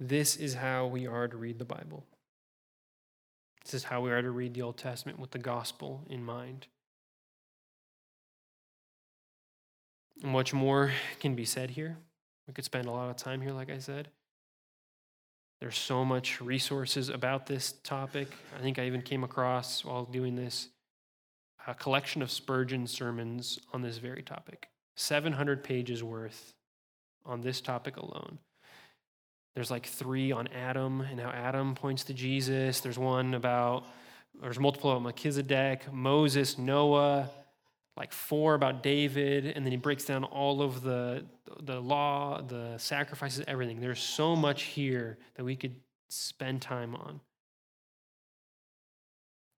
This 0.00 0.36
is 0.36 0.54
how 0.54 0.86
we 0.86 1.06
are 1.06 1.26
to 1.26 1.36
read 1.36 1.58
the 1.58 1.64
Bible. 1.64 2.04
This 3.64 3.74
is 3.74 3.84
how 3.84 4.00
we 4.00 4.10
are 4.10 4.22
to 4.22 4.30
read 4.30 4.54
the 4.54 4.62
Old 4.62 4.78
Testament 4.78 5.18
with 5.18 5.32
the 5.32 5.38
gospel 5.38 6.04
in 6.08 6.22
mind. 6.22 6.68
Much 10.22 10.52
more 10.52 10.92
can 11.20 11.34
be 11.34 11.44
said 11.44 11.70
here. 11.70 11.98
We 12.46 12.54
could 12.54 12.64
spend 12.64 12.86
a 12.86 12.90
lot 12.90 13.10
of 13.10 13.16
time 13.16 13.40
here, 13.40 13.52
like 13.52 13.70
I 13.70 13.78
said. 13.78 14.08
There's 15.60 15.76
so 15.76 16.04
much 16.04 16.40
resources 16.40 17.08
about 17.08 17.46
this 17.46 17.72
topic. 17.82 18.28
I 18.56 18.62
think 18.62 18.78
I 18.78 18.86
even 18.86 19.02
came 19.02 19.24
across 19.24 19.84
while 19.84 20.04
doing 20.04 20.36
this 20.36 20.68
a 21.66 21.74
collection 21.74 22.22
of 22.22 22.30
Spurgeon 22.30 22.86
sermons 22.86 23.58
on 23.74 23.82
this 23.82 23.98
very 23.98 24.22
topic. 24.22 24.68
700 24.96 25.62
pages 25.62 26.02
worth 26.02 26.54
on 27.26 27.42
this 27.42 27.60
topic 27.60 27.98
alone. 27.98 28.38
There's 29.54 29.70
like 29.70 29.86
three 29.86 30.32
on 30.32 30.48
Adam 30.48 31.02
and 31.02 31.20
how 31.20 31.30
Adam 31.30 31.74
points 31.74 32.04
to 32.04 32.14
Jesus. 32.14 32.80
There's 32.80 32.98
one 32.98 33.34
about, 33.34 33.84
there's 34.40 34.58
multiple 34.58 34.92
about 34.92 35.02
Melchizedek, 35.02 35.92
Moses, 35.92 36.56
Noah, 36.56 37.28
like 37.98 38.12
four 38.12 38.54
about 38.54 38.82
David, 38.82 39.44
and 39.44 39.64
then 39.64 39.72
he 39.72 39.76
breaks 39.76 40.04
down 40.04 40.22
all 40.24 40.62
of 40.62 40.82
the, 40.82 41.24
the 41.60 41.80
law, 41.80 42.40
the 42.40 42.74
sacrifices, 42.78 43.44
everything. 43.48 43.80
There's 43.80 44.00
so 44.00 44.36
much 44.36 44.62
here 44.62 45.18
that 45.34 45.44
we 45.44 45.56
could 45.56 45.74
spend 46.08 46.62
time 46.62 46.94
on. 46.94 47.20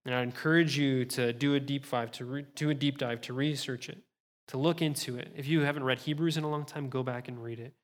And 0.07 0.15
I 0.15 0.23
encourage 0.23 0.79
you 0.79 1.05
to 1.05 1.33
do 1.35 1.55
a 1.55 1.61
deep 1.61 1.89
dive, 1.89 2.11
to 2.13 2.25
re- 2.25 2.47
do 2.55 2.71
a 2.71 2.75
deep 2.75 2.97
dive, 2.97 3.21
to 3.23 3.35
research 3.35 3.91
it, 3.91 3.99
to 4.49 4.57
look 4.57 4.81
into 4.81 5.19
it. 5.19 5.33
If 5.37 5.47
you 5.47 5.61
haven't 5.61 5.85
read 5.85 5.99
Hebrews 5.99 6.39
in 6.39 6.45
a 6.45 6.51
long 6.51 6.65
time, 6.65 6.89
go 6.89 7.03
back 7.03 7.29
and 7.29 7.43
read 7.43 7.61
it. 7.61 7.75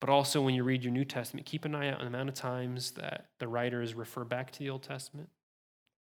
But 0.00 0.08
also, 0.08 0.40
when 0.40 0.54
you 0.54 0.64
read 0.64 0.82
your 0.82 0.94
New 0.94 1.04
Testament, 1.04 1.46
keep 1.46 1.66
an 1.66 1.74
eye 1.74 1.88
out 1.88 1.98
on 1.98 2.00
the 2.00 2.06
amount 2.06 2.30
of 2.30 2.34
times 2.34 2.92
that 2.92 3.26
the 3.38 3.46
writers 3.46 3.92
refer 3.92 4.24
back 4.24 4.50
to 4.52 4.58
the 4.58 4.70
Old 4.70 4.82
Testament, 4.82 5.28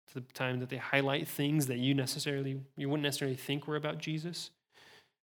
to 0.07 0.15
the 0.15 0.33
time 0.33 0.59
that 0.59 0.69
they 0.69 0.77
highlight 0.77 1.27
things 1.27 1.67
that 1.67 1.77
you 1.77 1.93
necessarily 1.93 2.61
you 2.75 2.89
wouldn't 2.89 3.03
necessarily 3.03 3.35
think 3.35 3.67
were 3.67 3.75
about 3.75 3.99
Jesus, 3.99 4.51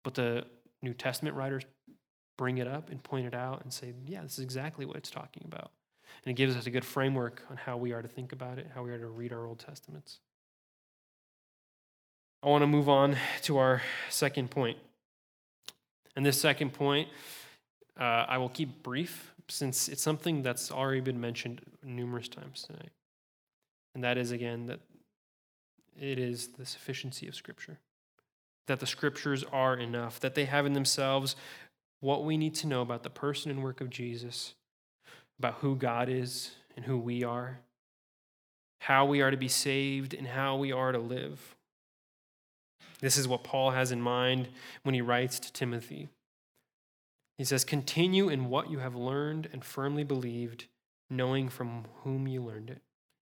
but 0.05 0.14
the 0.14 0.45
New 0.83 0.95
Testament 0.95 1.37
writers 1.37 1.64
bring 2.37 2.59
it 2.59 2.68
up 2.68 2.91
and 2.91 3.03
point 3.03 3.27
it 3.27 3.35
out 3.35 3.62
and 3.62 3.72
say, 3.72 3.93
yeah, 4.07 4.22
this 4.22 4.35
is 4.35 4.45
exactly 4.45 4.85
what 4.85 4.97
it's 4.97 5.11
talking 5.11 5.43
about. 5.47 5.70
And 6.24 6.31
it 6.31 6.35
gives 6.35 6.57
us 6.57 6.66
a 6.66 6.70
good 6.70 6.85
framework 6.85 7.43
on 7.51 7.57
how 7.57 7.77
we 7.77 7.93
are 7.93 8.03
to 8.03 8.09
think 8.09 8.33
about 8.33 8.59
it, 8.59 8.70
how 8.74 8.83
we 8.83 8.91
are 8.91 8.99
to 8.99 9.07
read 9.07 9.33
our 9.33 9.47
Old 9.47 9.59
Testaments. 9.59 10.18
I 12.43 12.49
want 12.49 12.62
to 12.62 12.66
move 12.66 12.89
on 12.89 13.16
to 13.43 13.59
our 13.59 13.83
second 14.11 14.51
point. 14.51 14.79
And 16.14 16.24
this 16.24 16.41
second 16.41 16.72
point, 16.72 17.09
uh, 17.99 18.27
I 18.29 18.39
will 18.39 18.49
keep 18.49 18.83
brief 18.83 19.33
since 19.49 19.89
it's 19.89 20.03
something 20.03 20.43
that's 20.43 20.70
already 20.70 21.01
been 21.01 21.20
mentioned 21.20 21.61
numerous 21.83 22.29
times 22.29 22.62
tonight. 22.62 22.91
And 23.97 24.05
that 24.05 24.19
is, 24.19 24.31
again, 24.31 24.67
that 24.67 24.81
it 25.99 26.19
is 26.19 26.49
the 26.49 26.67
sufficiency 26.67 27.27
of 27.29 27.35
Scripture. 27.35 27.79
That 28.67 28.79
the 28.79 28.87
Scriptures 28.87 29.43
are 29.51 29.75
enough, 29.75 30.21
that 30.21 30.35
they 30.35 30.45
have 30.45 30.67
in 30.67 30.75
themselves 30.75 31.35
what 32.01 32.23
we 32.23 32.37
need 32.37 32.55
to 32.57 32.67
know 32.67 32.83
about 32.83 33.05
the 33.05 33.09
person 33.09 33.51
and 33.51 33.65
work 33.65 33.81
of 33.81 33.89
Jesus, 33.89 34.53
about 35.39 35.55
who 35.61 35.77
God 35.77 36.11
is 36.11 36.51
and 36.77 36.85
who 36.85 36.99
we 36.99 37.25
are, 37.25 37.61
how 38.81 39.07
we 39.07 39.23
are 39.23 39.31
to 39.31 39.37
be 39.39 39.49
saved, 39.49 40.13
and 40.13 40.27
how 40.27 40.57
we 40.57 40.73
are 40.73 40.93
to 40.93 40.99
live. 40.99 41.57
This 43.01 43.17
is 43.17 43.27
what 43.27 43.45
Paul 43.45 43.71
has 43.71 43.93
in 43.93 44.03
mind 44.03 44.49
when 44.83 44.95
he 44.95 45.01
writes 45.01 45.41
to 45.41 45.51
Timothy. 45.55 46.11
He 47.39 47.45
says, 47.45 47.65
Continue 47.65 48.29
in 48.29 48.51
what 48.51 48.71
you 48.71 48.81
have 48.81 48.95
learned 48.95 49.49
and 49.55 49.65
firmly 49.65 50.05
believed, 50.05 50.67
knowing 51.09 51.49
from 51.49 51.87
whom 52.03 52.29
you 52.29 52.43
learned 52.43 52.69
it, 52.69 52.83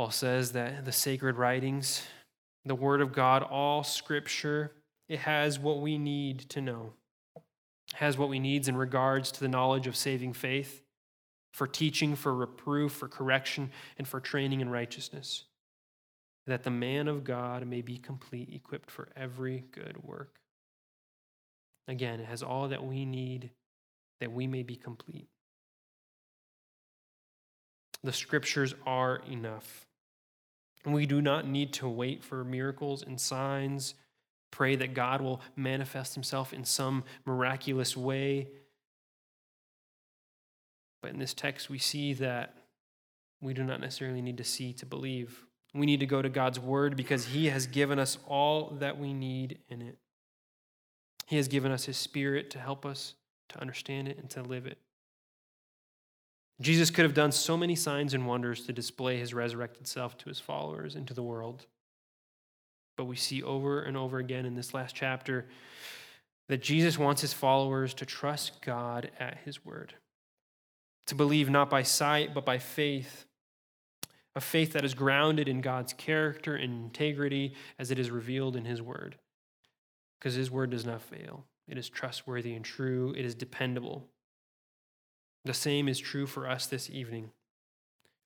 Paul 0.00 0.10
says 0.10 0.52
that 0.52 0.86
the 0.86 0.92
sacred 0.92 1.36
writings, 1.36 2.06
the 2.64 2.74
Word 2.74 3.02
of 3.02 3.12
God, 3.12 3.42
all 3.42 3.84
Scripture, 3.84 4.72
it 5.10 5.18
has 5.18 5.58
what 5.58 5.82
we 5.82 5.98
need 5.98 6.38
to 6.48 6.62
know. 6.62 6.94
It 7.36 7.42
has 7.96 8.16
what 8.16 8.30
we 8.30 8.38
need 8.38 8.66
in 8.66 8.78
regards 8.78 9.30
to 9.32 9.40
the 9.40 9.48
knowledge 9.48 9.86
of 9.86 9.94
saving 9.94 10.32
faith, 10.32 10.80
for 11.52 11.66
teaching, 11.66 12.16
for 12.16 12.34
reproof, 12.34 12.92
for 12.92 13.08
correction, 13.08 13.72
and 13.98 14.08
for 14.08 14.20
training 14.20 14.62
in 14.62 14.70
righteousness 14.70 15.44
that 16.46 16.62
the 16.62 16.70
man 16.70 17.06
of 17.06 17.22
God 17.22 17.66
may 17.66 17.82
be 17.82 17.98
complete, 17.98 18.48
equipped 18.54 18.90
for 18.90 19.10
every 19.14 19.64
good 19.70 20.02
work. 20.02 20.36
Again, 21.88 22.20
it 22.20 22.26
has 22.26 22.42
all 22.42 22.68
that 22.68 22.82
we 22.82 23.04
need 23.04 23.50
that 24.20 24.32
we 24.32 24.46
may 24.46 24.62
be 24.62 24.76
complete. 24.76 25.28
The 28.02 28.14
scriptures 28.14 28.74
are 28.86 29.20
enough. 29.28 29.86
We 30.84 31.06
do 31.06 31.20
not 31.20 31.46
need 31.46 31.72
to 31.74 31.88
wait 31.88 32.24
for 32.24 32.42
miracles 32.44 33.02
and 33.02 33.20
signs, 33.20 33.94
pray 34.50 34.76
that 34.76 34.94
God 34.94 35.20
will 35.20 35.40
manifest 35.56 36.14
himself 36.14 36.52
in 36.52 36.64
some 36.64 37.04
miraculous 37.26 37.96
way. 37.96 38.48
But 41.02 41.12
in 41.12 41.18
this 41.18 41.34
text, 41.34 41.70
we 41.70 41.78
see 41.78 42.14
that 42.14 42.54
we 43.40 43.54
do 43.54 43.64
not 43.64 43.80
necessarily 43.80 44.20
need 44.20 44.38
to 44.38 44.44
see 44.44 44.72
to 44.74 44.86
believe. 44.86 45.46
We 45.72 45.86
need 45.86 46.00
to 46.00 46.06
go 46.06 46.20
to 46.20 46.28
God's 46.28 46.60
word 46.60 46.96
because 46.96 47.26
He 47.26 47.46
has 47.46 47.66
given 47.66 47.98
us 47.98 48.18
all 48.26 48.76
that 48.80 48.98
we 48.98 49.14
need 49.14 49.58
in 49.68 49.82
it. 49.82 49.98
He 51.26 51.36
has 51.36 51.48
given 51.48 51.72
us 51.72 51.84
His 51.84 51.96
Spirit 51.96 52.50
to 52.50 52.58
help 52.58 52.84
us 52.84 53.14
to 53.50 53.60
understand 53.60 54.08
it 54.08 54.18
and 54.18 54.28
to 54.30 54.42
live 54.42 54.66
it. 54.66 54.78
Jesus 56.60 56.90
could 56.90 57.04
have 57.04 57.14
done 57.14 57.32
so 57.32 57.56
many 57.56 57.74
signs 57.74 58.14
and 58.14 58.26
wonders 58.26 58.66
to 58.66 58.72
display 58.72 59.18
His 59.18 59.32
resurrected 59.32 59.86
self 59.86 60.18
to 60.18 60.28
His 60.28 60.40
followers 60.40 60.94
and 60.94 61.06
to 61.08 61.14
the 61.14 61.22
world. 61.22 61.66
But 62.96 63.04
we 63.04 63.16
see 63.16 63.42
over 63.42 63.82
and 63.82 63.96
over 63.96 64.18
again 64.18 64.44
in 64.44 64.54
this 64.54 64.74
last 64.74 64.94
chapter 64.94 65.46
that 66.48 66.62
Jesus 66.62 66.98
wants 66.98 67.22
His 67.22 67.32
followers 67.32 67.94
to 67.94 68.06
trust 68.06 68.60
God 68.60 69.10
at 69.18 69.38
His 69.44 69.64
word, 69.64 69.94
to 71.06 71.14
believe 71.14 71.48
not 71.48 71.70
by 71.70 71.82
sight, 71.82 72.34
but 72.34 72.44
by 72.44 72.58
faith 72.58 73.24
a 74.36 74.40
faith 74.40 74.72
that 74.72 74.84
is 74.84 74.94
grounded 74.94 75.48
in 75.48 75.60
God's 75.60 75.92
character 75.92 76.54
and 76.54 76.84
integrity 76.84 77.54
as 77.78 77.90
it 77.90 77.98
is 77.98 78.10
revealed 78.10 78.56
in 78.56 78.64
His 78.64 78.80
Word. 78.80 79.16
Because 80.18 80.34
His 80.34 80.50
Word 80.50 80.70
does 80.70 80.86
not 80.86 81.02
fail, 81.02 81.44
it 81.66 81.78
is 81.78 81.88
trustworthy 81.88 82.54
and 82.54 82.64
true, 82.64 83.14
it 83.16 83.24
is 83.24 83.34
dependable. 83.34 84.06
The 85.44 85.54
same 85.54 85.88
is 85.88 85.98
true 85.98 86.26
for 86.26 86.48
us 86.48 86.66
this 86.66 86.90
evening. 86.90 87.30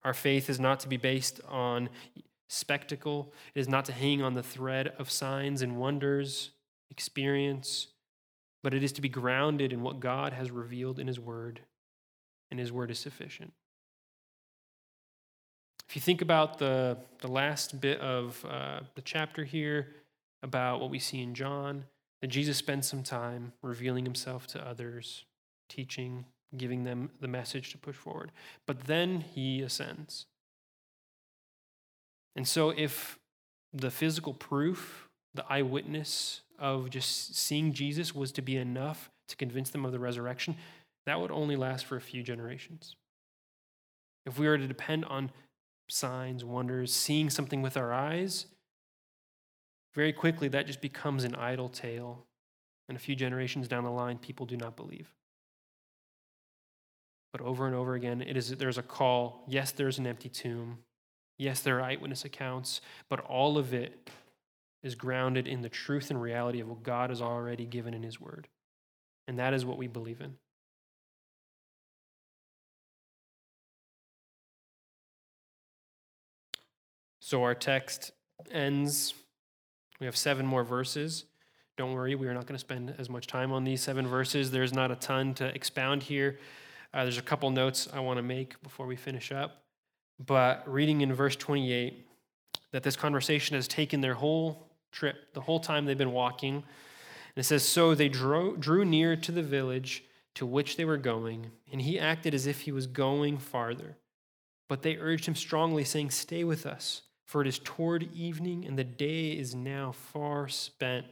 Our 0.02 0.14
faith 0.14 0.50
is 0.50 0.60
not 0.60 0.80
to 0.80 0.88
be 0.88 0.96
based 0.96 1.40
on 1.48 1.88
spectacle, 2.48 3.32
it 3.54 3.60
is 3.60 3.68
not 3.68 3.84
to 3.86 3.92
hang 3.92 4.22
on 4.22 4.34
the 4.34 4.42
thread 4.42 4.92
of 4.98 5.10
signs 5.10 5.62
and 5.62 5.76
wonders, 5.76 6.50
experience, 6.90 7.88
but 8.62 8.74
it 8.74 8.82
is 8.82 8.92
to 8.92 9.00
be 9.00 9.08
grounded 9.08 9.72
in 9.72 9.82
what 9.82 10.00
God 10.00 10.32
has 10.32 10.50
revealed 10.50 10.98
in 10.98 11.06
His 11.06 11.18
Word, 11.18 11.60
and 12.50 12.60
His 12.60 12.70
Word 12.70 12.90
is 12.90 12.98
sufficient. 12.98 13.52
If 15.88 15.96
you 15.96 16.00
think 16.00 16.22
about 16.22 16.58
the, 16.58 16.98
the 17.20 17.28
last 17.28 17.80
bit 17.80 18.00
of 18.00 18.44
uh, 18.48 18.80
the 18.94 19.02
chapter 19.02 19.44
here 19.44 19.88
about 20.42 20.80
what 20.80 20.90
we 20.90 20.98
see 20.98 21.22
in 21.22 21.34
John, 21.34 21.84
that 22.20 22.28
Jesus 22.28 22.56
spends 22.56 22.88
some 22.88 23.02
time 23.02 23.52
revealing 23.62 24.04
himself 24.04 24.46
to 24.48 24.66
others, 24.66 25.24
teaching, 25.68 26.24
giving 26.56 26.84
them 26.84 27.10
the 27.20 27.28
message 27.28 27.70
to 27.72 27.78
push 27.78 27.96
forward. 27.96 28.32
But 28.66 28.84
then 28.84 29.20
he 29.20 29.62
ascends. 29.62 30.26
And 32.36 32.46
so, 32.46 32.70
if 32.70 33.18
the 33.72 33.90
physical 33.90 34.34
proof, 34.34 35.08
the 35.34 35.44
eyewitness 35.48 36.42
of 36.58 36.90
just 36.90 37.36
seeing 37.36 37.72
Jesus 37.72 38.14
was 38.14 38.32
to 38.32 38.42
be 38.42 38.56
enough 38.56 39.10
to 39.28 39.36
convince 39.36 39.70
them 39.70 39.84
of 39.84 39.92
the 39.92 39.98
resurrection, 39.98 40.56
that 41.06 41.20
would 41.20 41.30
only 41.30 41.56
last 41.56 41.84
for 41.84 41.96
a 41.96 42.00
few 42.00 42.22
generations. 42.22 42.96
If 44.26 44.38
we 44.38 44.48
were 44.48 44.58
to 44.58 44.66
depend 44.66 45.04
on 45.04 45.30
signs, 45.88 46.44
wonders, 46.44 46.92
seeing 46.92 47.30
something 47.30 47.62
with 47.62 47.76
our 47.76 47.92
eyes, 47.92 48.46
very 49.94 50.12
quickly 50.12 50.48
that 50.48 50.66
just 50.66 50.80
becomes 50.80 51.24
an 51.24 51.34
idle 51.34 51.68
tale. 51.68 52.26
And 52.88 52.96
a 52.96 53.00
few 53.00 53.16
generations 53.16 53.66
down 53.66 53.84
the 53.84 53.90
line, 53.90 54.18
people 54.18 54.44
do 54.44 54.56
not 54.56 54.76
believe. 54.76 55.08
But 57.34 57.40
over 57.40 57.66
and 57.66 57.74
over 57.74 57.96
again, 57.96 58.22
it 58.22 58.36
is, 58.36 58.50
there's 58.50 58.78
a 58.78 58.82
call. 58.82 59.42
Yes, 59.48 59.72
there's 59.72 59.98
an 59.98 60.06
empty 60.06 60.28
tomb. 60.28 60.78
Yes, 61.36 61.58
there 61.58 61.80
are 61.80 61.82
eyewitness 61.82 62.24
accounts, 62.24 62.80
but 63.08 63.18
all 63.22 63.58
of 63.58 63.74
it 63.74 64.08
is 64.84 64.94
grounded 64.94 65.48
in 65.48 65.60
the 65.60 65.68
truth 65.68 66.10
and 66.10 66.22
reality 66.22 66.60
of 66.60 66.68
what 66.68 66.84
God 66.84 67.10
has 67.10 67.20
already 67.20 67.66
given 67.66 67.92
in 67.92 68.04
His 68.04 68.20
Word. 68.20 68.46
And 69.26 69.36
that 69.40 69.52
is 69.52 69.64
what 69.64 69.78
we 69.78 69.88
believe 69.88 70.20
in. 70.20 70.36
So 77.18 77.42
our 77.42 77.56
text 77.56 78.12
ends. 78.52 79.12
We 79.98 80.06
have 80.06 80.16
seven 80.16 80.46
more 80.46 80.62
verses. 80.62 81.24
Don't 81.76 81.94
worry, 81.94 82.14
we 82.14 82.28
are 82.28 82.34
not 82.34 82.46
going 82.46 82.54
to 82.54 82.60
spend 82.60 82.94
as 82.96 83.10
much 83.10 83.26
time 83.26 83.50
on 83.50 83.64
these 83.64 83.80
seven 83.80 84.06
verses. 84.06 84.52
There's 84.52 84.72
not 84.72 84.92
a 84.92 84.94
ton 84.94 85.34
to 85.34 85.52
expound 85.52 86.04
here. 86.04 86.38
Uh, 86.94 87.02
there's 87.02 87.18
a 87.18 87.22
couple 87.22 87.50
notes 87.50 87.88
I 87.92 88.00
want 88.00 88.18
to 88.18 88.22
make 88.22 88.62
before 88.62 88.86
we 88.86 88.96
finish 88.96 89.32
up. 89.32 89.64
But 90.24 90.62
reading 90.66 91.00
in 91.00 91.12
verse 91.12 91.36
28, 91.36 92.06
that 92.70 92.82
this 92.82 92.96
conversation 92.96 93.56
has 93.56 93.66
taken 93.68 94.00
their 94.00 94.14
whole 94.14 94.70
trip, 94.92 95.34
the 95.34 95.40
whole 95.40 95.60
time 95.60 95.84
they've 95.84 95.98
been 95.98 96.12
walking. 96.12 96.54
And 96.54 96.64
it 97.34 97.44
says, 97.44 97.64
So 97.64 97.94
they 97.94 98.08
drew, 98.08 98.56
drew 98.56 98.84
near 98.84 99.16
to 99.16 99.32
the 99.32 99.42
village 99.42 100.04
to 100.36 100.46
which 100.46 100.76
they 100.76 100.84
were 100.84 100.96
going, 100.96 101.50
and 101.70 101.82
he 101.82 101.98
acted 101.98 102.32
as 102.32 102.46
if 102.46 102.62
he 102.62 102.72
was 102.72 102.86
going 102.86 103.38
farther. 103.38 103.96
But 104.68 104.82
they 104.82 104.96
urged 104.96 105.26
him 105.26 105.34
strongly, 105.34 105.84
saying, 105.84 106.10
Stay 106.10 106.44
with 106.44 106.64
us 106.64 107.02
for 107.24 107.40
it 107.40 107.48
is 107.48 107.58
toward 107.58 108.12
evening, 108.14 108.64
and 108.64 108.78
the 108.78 108.84
day 108.84 109.30
is 109.30 109.54
now 109.54 109.92
far 109.92 110.48
spent. 110.48 111.06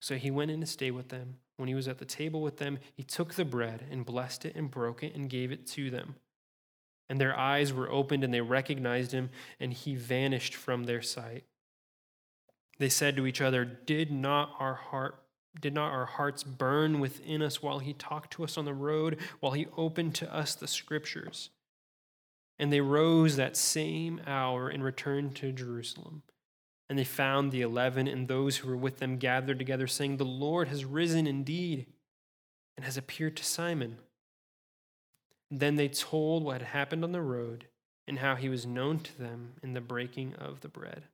So 0.00 0.16
he 0.16 0.30
went 0.30 0.50
in 0.50 0.60
to 0.60 0.66
stay 0.66 0.90
with 0.90 1.08
them. 1.08 1.36
When 1.62 1.68
he 1.68 1.76
was 1.76 1.86
at 1.86 1.98
the 1.98 2.04
table 2.04 2.42
with 2.42 2.56
them, 2.56 2.80
he 2.92 3.04
took 3.04 3.34
the 3.34 3.44
bread 3.44 3.86
and 3.88 4.04
blessed 4.04 4.46
it 4.46 4.56
and 4.56 4.68
broke 4.68 5.04
it 5.04 5.14
and 5.14 5.30
gave 5.30 5.52
it 5.52 5.64
to 5.68 5.90
them. 5.90 6.16
And 7.08 7.20
their 7.20 7.38
eyes 7.38 7.72
were 7.72 7.88
opened 7.88 8.24
and 8.24 8.34
they 8.34 8.40
recognized 8.40 9.12
him, 9.12 9.30
and 9.60 9.72
he 9.72 9.94
vanished 9.94 10.56
from 10.56 10.82
their 10.82 11.00
sight. 11.00 11.44
They 12.80 12.88
said 12.88 13.14
to 13.14 13.28
each 13.28 13.40
other, 13.40 13.64
Did 13.64 14.10
not 14.10 14.50
our 14.58 14.74
heart 14.74 15.22
did 15.60 15.72
not 15.72 15.92
our 15.92 16.06
hearts 16.06 16.42
burn 16.42 16.98
within 16.98 17.42
us 17.42 17.62
while 17.62 17.78
he 17.78 17.92
talked 17.92 18.32
to 18.32 18.42
us 18.42 18.58
on 18.58 18.64
the 18.64 18.74
road, 18.74 19.20
while 19.38 19.52
he 19.52 19.68
opened 19.76 20.16
to 20.16 20.34
us 20.34 20.56
the 20.56 20.66
scriptures? 20.66 21.50
And 22.58 22.72
they 22.72 22.80
rose 22.80 23.36
that 23.36 23.56
same 23.56 24.20
hour 24.26 24.68
and 24.68 24.82
returned 24.82 25.36
to 25.36 25.52
Jerusalem. 25.52 26.24
And 26.92 26.98
they 26.98 27.04
found 27.04 27.52
the 27.52 27.62
eleven 27.62 28.06
and 28.06 28.28
those 28.28 28.58
who 28.58 28.68
were 28.68 28.76
with 28.76 28.98
them 28.98 29.16
gathered 29.16 29.58
together, 29.58 29.86
saying, 29.86 30.18
The 30.18 30.26
Lord 30.26 30.68
has 30.68 30.84
risen 30.84 31.26
indeed 31.26 31.86
and 32.76 32.84
has 32.84 32.98
appeared 32.98 33.34
to 33.38 33.44
Simon. 33.46 33.96
Then 35.50 35.76
they 35.76 35.88
told 35.88 36.44
what 36.44 36.60
had 36.60 36.68
happened 36.68 37.02
on 37.02 37.12
the 37.12 37.22
road 37.22 37.64
and 38.06 38.18
how 38.18 38.34
he 38.34 38.50
was 38.50 38.66
known 38.66 38.98
to 38.98 39.18
them 39.18 39.54
in 39.62 39.72
the 39.72 39.80
breaking 39.80 40.34
of 40.34 40.60
the 40.60 40.68
bread. 40.68 41.04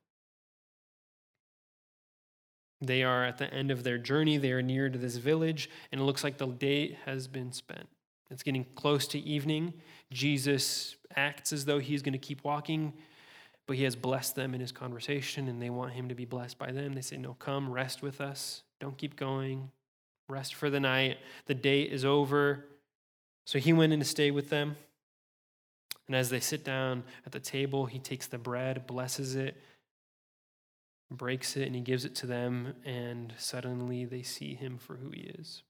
They 2.81 3.01
are 3.01 3.23
at 3.23 3.37
the 3.37 3.49
end 3.53 3.71
of 3.71 3.85
their 3.85 3.97
journey. 3.97 4.37
They 4.37 4.51
are 4.51 4.61
near 4.61 4.89
to 4.89 4.97
this 4.97 5.15
village, 5.15 5.69
and 5.93 6.01
it 6.01 6.03
looks 6.03 6.25
like 6.25 6.39
the 6.39 6.47
day 6.47 6.97
has 7.05 7.29
been 7.29 7.53
spent. 7.53 7.87
It's 8.29 8.43
getting 8.43 8.65
close 8.75 9.07
to 9.07 9.19
evening. 9.19 9.75
Jesus 10.11 10.97
acts 11.15 11.53
as 11.53 11.63
though 11.63 11.79
he's 11.79 12.01
going 12.01 12.11
to 12.11 12.19
keep 12.19 12.43
walking, 12.43 12.91
but 13.69 13.77
he 13.77 13.83
has 13.83 13.95
blessed 13.95 14.33
them 14.33 14.55
in 14.55 14.61
his 14.61 14.71
conversation, 14.71 15.47
and 15.47 15.61
they 15.61 15.69
want 15.69 15.91
him 15.91 16.09
to 16.09 16.15
be 16.15 16.25
blessed 16.25 16.57
by 16.57 16.71
them. 16.71 16.93
They 16.93 17.01
say, 17.01 17.17
No, 17.17 17.35
come, 17.35 17.71
rest 17.71 18.01
with 18.01 18.19
us. 18.19 18.63
Don't 18.79 18.97
keep 18.97 19.15
going. 19.15 19.69
Rest 20.27 20.55
for 20.55 20.71
the 20.71 20.79
night. 20.79 21.19
The 21.45 21.53
day 21.53 21.83
is 21.83 22.03
over. 22.03 22.65
So 23.45 23.59
he 23.59 23.71
went 23.71 23.93
in 23.93 23.99
to 23.99 24.05
stay 24.05 24.31
with 24.31 24.49
them. 24.49 24.75
And 26.07 26.15
as 26.15 26.31
they 26.31 26.39
sit 26.39 26.63
down 26.63 27.03
at 27.27 27.31
the 27.31 27.39
table, 27.39 27.85
he 27.85 27.99
takes 27.99 28.25
the 28.25 28.39
bread, 28.39 28.87
blesses 28.87 29.35
it, 29.35 29.55
breaks 31.11 31.55
it, 31.55 31.67
and 31.67 31.75
he 31.75 31.81
gives 31.81 32.05
it 32.05 32.15
to 32.15 32.25
them, 32.25 32.73
and 32.83 33.35
suddenly 33.37 34.03
they 34.03 34.23
see 34.23 34.55
him 34.55 34.79
for 34.79 34.95
who 34.95 35.11
he 35.11 35.31
is. 35.37 35.61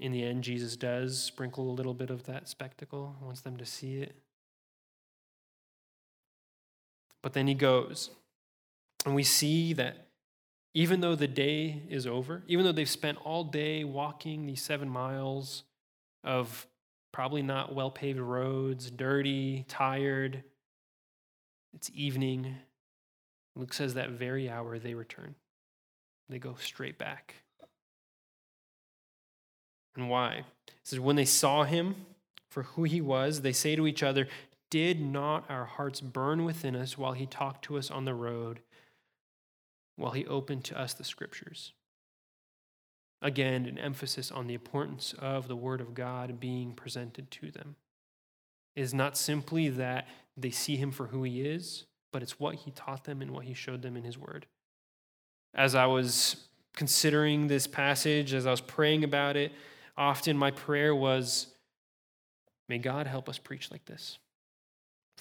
In 0.00 0.10
the 0.10 0.24
end, 0.24 0.42
Jesus 0.42 0.76
does 0.76 1.16
sprinkle 1.16 1.70
a 1.70 1.76
little 1.76 1.94
bit 1.94 2.10
of 2.10 2.24
that 2.24 2.48
spectacle, 2.48 3.14
wants 3.22 3.42
them 3.42 3.56
to 3.58 3.64
see 3.64 3.98
it. 3.98 4.16
But 7.24 7.32
then 7.32 7.46
he 7.46 7.54
goes, 7.54 8.10
and 9.06 9.14
we 9.14 9.22
see 9.22 9.72
that 9.72 10.08
even 10.74 11.00
though 11.00 11.14
the 11.14 11.26
day 11.26 11.80
is 11.88 12.06
over, 12.06 12.42
even 12.48 12.66
though 12.66 12.72
they've 12.72 12.86
spent 12.86 13.16
all 13.24 13.44
day 13.44 13.82
walking 13.82 14.44
these 14.44 14.60
seven 14.60 14.90
miles 14.90 15.62
of 16.22 16.66
probably 17.14 17.40
not 17.40 17.74
well 17.74 17.90
paved 17.90 18.18
roads, 18.18 18.90
dirty, 18.90 19.64
tired, 19.68 20.44
it's 21.72 21.90
evening, 21.94 22.56
Luke 23.56 23.72
says 23.72 23.94
that 23.94 24.10
very 24.10 24.50
hour 24.50 24.78
they 24.78 24.92
return. 24.92 25.34
They 26.28 26.38
go 26.38 26.56
straight 26.58 26.98
back. 26.98 27.36
And 29.96 30.10
why? 30.10 30.44
It 30.68 30.74
says, 30.82 31.00
when 31.00 31.16
they 31.16 31.24
saw 31.24 31.64
him 31.64 32.04
for 32.50 32.64
who 32.64 32.84
he 32.84 33.00
was, 33.00 33.40
they 33.40 33.52
say 33.52 33.76
to 33.76 33.86
each 33.86 34.02
other, 34.02 34.28
Did 34.74 35.00
not 35.00 35.48
our 35.48 35.66
hearts 35.66 36.00
burn 36.00 36.44
within 36.44 36.74
us 36.74 36.98
while 36.98 37.12
he 37.12 37.26
talked 37.26 37.64
to 37.66 37.78
us 37.78 37.92
on 37.92 38.06
the 38.06 38.12
road, 38.12 38.58
while 39.94 40.10
he 40.10 40.26
opened 40.26 40.64
to 40.64 40.76
us 40.76 40.94
the 40.94 41.04
scriptures? 41.04 41.74
Again, 43.22 43.66
an 43.66 43.78
emphasis 43.78 44.32
on 44.32 44.48
the 44.48 44.54
importance 44.54 45.14
of 45.20 45.46
the 45.46 45.54
word 45.54 45.80
of 45.80 45.94
God 45.94 46.40
being 46.40 46.72
presented 46.72 47.30
to 47.30 47.52
them. 47.52 47.76
It 48.74 48.80
is 48.80 48.92
not 48.92 49.16
simply 49.16 49.68
that 49.68 50.08
they 50.36 50.50
see 50.50 50.74
him 50.74 50.90
for 50.90 51.06
who 51.06 51.22
he 51.22 51.42
is, 51.42 51.84
but 52.12 52.24
it's 52.24 52.40
what 52.40 52.56
he 52.56 52.72
taught 52.72 53.04
them 53.04 53.22
and 53.22 53.30
what 53.30 53.44
he 53.44 53.54
showed 53.54 53.80
them 53.80 53.96
in 53.96 54.02
his 54.02 54.18
word. 54.18 54.44
As 55.54 55.76
I 55.76 55.86
was 55.86 56.48
considering 56.74 57.46
this 57.46 57.68
passage, 57.68 58.34
as 58.34 58.44
I 58.44 58.50
was 58.50 58.60
praying 58.60 59.04
about 59.04 59.36
it, 59.36 59.52
often 59.96 60.36
my 60.36 60.50
prayer 60.50 60.96
was, 60.96 61.46
May 62.68 62.78
God 62.78 63.06
help 63.06 63.28
us 63.28 63.38
preach 63.38 63.70
like 63.70 63.84
this. 63.84 64.18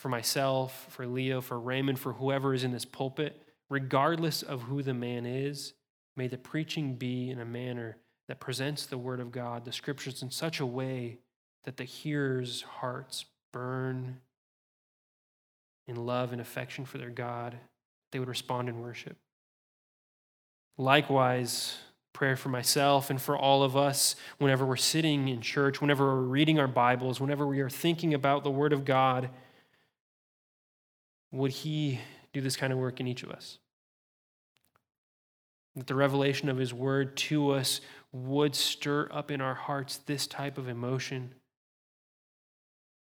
For 0.03 0.09
myself, 0.09 0.87
for 0.89 1.07
Leo, 1.07 1.39
for 1.39 1.57
Raymond, 1.57 1.97
for 1.97 2.11
whoever 2.11 2.53
is 2.53 2.65
in 2.65 2.73
this 2.73 2.83
pulpit, 2.83 3.41
regardless 3.69 4.41
of 4.43 4.63
who 4.63 4.83
the 4.83 4.93
man 4.93 5.25
is, 5.25 5.75
may 6.17 6.27
the 6.27 6.37
preaching 6.37 6.95
be 6.95 7.29
in 7.29 7.39
a 7.39 7.45
manner 7.45 7.95
that 8.27 8.41
presents 8.41 8.85
the 8.85 8.97
word 8.97 9.21
of 9.21 9.31
God, 9.31 9.63
the 9.63 9.71
scriptures, 9.71 10.21
in 10.21 10.29
such 10.29 10.59
a 10.59 10.65
way 10.65 11.19
that 11.63 11.77
the 11.77 11.85
hearers' 11.85 12.63
hearts 12.63 13.23
burn 13.53 14.17
in 15.87 15.95
love 15.95 16.33
and 16.33 16.41
affection 16.41 16.83
for 16.83 16.97
their 16.97 17.09
God, 17.09 17.55
they 18.11 18.19
would 18.19 18.27
respond 18.27 18.67
in 18.67 18.81
worship. 18.81 19.15
Likewise, 20.77 21.77
prayer 22.11 22.35
for 22.35 22.49
myself 22.49 23.09
and 23.09 23.21
for 23.21 23.37
all 23.37 23.63
of 23.63 23.77
us 23.77 24.17
whenever 24.37 24.65
we're 24.65 24.75
sitting 24.75 25.29
in 25.29 25.39
church, 25.39 25.79
whenever 25.79 26.13
we're 26.13 26.23
reading 26.23 26.59
our 26.59 26.67
Bibles, 26.67 27.21
whenever 27.21 27.47
we 27.47 27.61
are 27.61 27.69
thinking 27.69 28.13
about 28.13 28.43
the 28.43 28.51
Word 28.51 28.73
of 28.73 28.83
God, 28.83 29.29
would 31.33 31.51
He 31.51 31.99
do 32.31 32.39
this 32.39 32.55
kind 32.55 32.71
of 32.71 32.79
work 32.79 33.01
in 33.01 33.07
each 33.07 33.23
of 33.23 33.31
us? 33.31 33.57
That 35.75 35.87
the 35.87 35.95
revelation 35.95 36.47
of 36.47 36.57
His 36.57 36.73
Word 36.73 37.17
to 37.17 37.51
us 37.51 37.81
would 38.11 38.55
stir 38.55 39.09
up 39.11 39.31
in 39.31 39.41
our 39.41 39.55
hearts 39.55 39.97
this 39.97 40.27
type 40.27 40.57
of 40.57 40.69
emotion. 40.69 41.33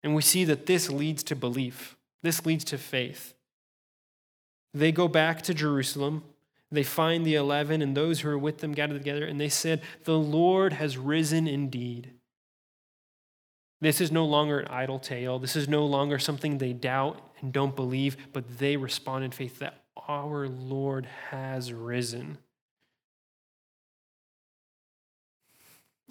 And 0.04 0.16
we 0.16 0.22
see 0.22 0.46
that 0.46 0.68
this 0.68 0.90
leads 0.90 1.24
to 1.24 1.36
belief. 1.36 1.98
This 2.22 2.46
leads 2.46 2.64
to 2.66 2.78
faith. 2.78 3.34
They 4.74 4.92
go 4.92 5.08
back 5.08 5.42
to 5.44 5.54
Jerusalem. 5.54 6.24
They 6.72 6.84
find 6.84 7.26
the 7.26 7.36
eleven 7.36 7.82
and 7.82 7.98
those 7.98 8.20
who 8.20 8.30
are 8.30 8.38
with 8.38 8.60
them 8.60 8.74
gathered 8.74 9.00
together, 9.00 9.26
and 9.26 9.42
they 9.42 9.50
said, 9.50 9.82
The 10.04 10.20
Lord 10.20 10.74
has 10.74 10.98
risen 10.98 11.48
indeed. 11.48 12.14
This 13.82 14.02
is 14.02 14.12
no 14.12 14.26
longer 14.26 14.60
an 14.60 14.68
idle 14.68 15.00
tale. 15.00 15.40
This 15.40 15.56
is 15.56 15.70
no 15.70 15.86
longer 15.86 16.20
something 16.20 16.58
they 16.58 16.74
doubt 16.74 17.22
and 17.40 17.54
don't 17.54 17.76
believe, 17.76 18.18
but 18.34 18.60
they 18.60 18.76
respond 18.76 19.24
in 19.24 19.32
faith 19.32 19.60
that 19.60 19.84
our 20.08 20.48
Lord 20.48 21.08
has 21.30 21.72
risen. 21.72 22.38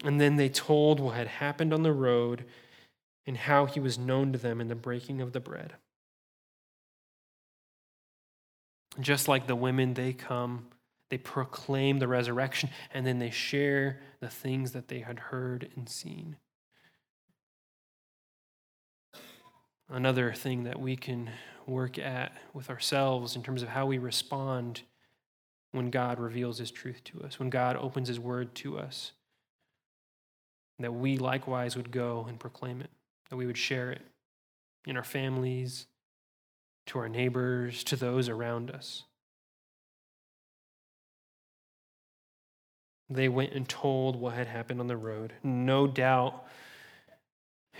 And 0.04 0.20
then 0.20 0.36
they 0.36 0.48
told 0.48 1.00
what 1.00 1.16
had 1.16 1.26
happened 1.26 1.74
on 1.74 1.82
the 1.82 1.92
road 1.92 2.44
and 3.26 3.36
how 3.36 3.66
he 3.66 3.80
was 3.80 3.98
known 3.98 4.32
to 4.32 4.38
them 4.38 4.60
in 4.60 4.68
the 4.68 4.74
breaking 4.74 5.20
of 5.20 5.32
the 5.32 5.40
bread. 5.40 5.74
Just 9.00 9.28
like 9.28 9.46
the 9.46 9.56
women, 9.56 9.94
they 9.94 10.12
come, 10.12 10.68
they 11.10 11.18
proclaim 11.18 11.98
the 11.98 12.08
resurrection, 12.08 12.70
and 12.94 13.06
then 13.06 13.18
they 13.18 13.30
share 13.30 14.00
the 14.20 14.28
things 14.28 14.72
that 14.72 14.88
they 14.88 15.00
had 15.00 15.18
heard 15.18 15.68
and 15.76 15.88
seen. 15.88 16.36
Another 19.90 20.32
thing 20.32 20.64
that 20.64 20.78
we 20.78 20.96
can 20.96 21.30
work 21.66 21.98
at 21.98 22.32
with 22.52 22.68
ourselves 22.68 23.36
in 23.36 23.42
terms 23.42 23.62
of 23.62 23.68
how 23.68 23.86
we 23.86 23.98
respond 23.98 24.82
when 25.72 25.90
God 25.90 26.18
reveals 26.18 26.58
his 26.58 26.70
truth 26.70 27.02
to 27.04 27.22
us, 27.22 27.38
when 27.38 27.50
God 27.50 27.76
opens 27.76 28.08
his 28.08 28.20
word 28.20 28.54
to 28.56 28.78
us, 28.78 29.12
that 30.78 30.92
we 30.92 31.18
likewise 31.18 31.76
would 31.76 31.90
go 31.90 32.26
and 32.28 32.38
proclaim 32.38 32.80
it, 32.80 32.90
that 33.30 33.36
we 33.36 33.46
would 33.46 33.58
share 33.58 33.90
it 33.90 34.02
in 34.86 34.96
our 34.96 35.04
families, 35.04 35.86
to 36.86 36.98
our 36.98 37.08
neighbors, 37.08 37.84
to 37.84 37.96
those 37.96 38.28
around 38.28 38.70
us. 38.70 39.04
They 43.10 43.28
went 43.28 43.52
and 43.52 43.66
told 43.68 44.16
what 44.16 44.34
had 44.34 44.46
happened 44.46 44.80
on 44.80 44.86
the 44.86 44.96
road. 44.96 45.32
No 45.42 45.86
doubt 45.86 46.46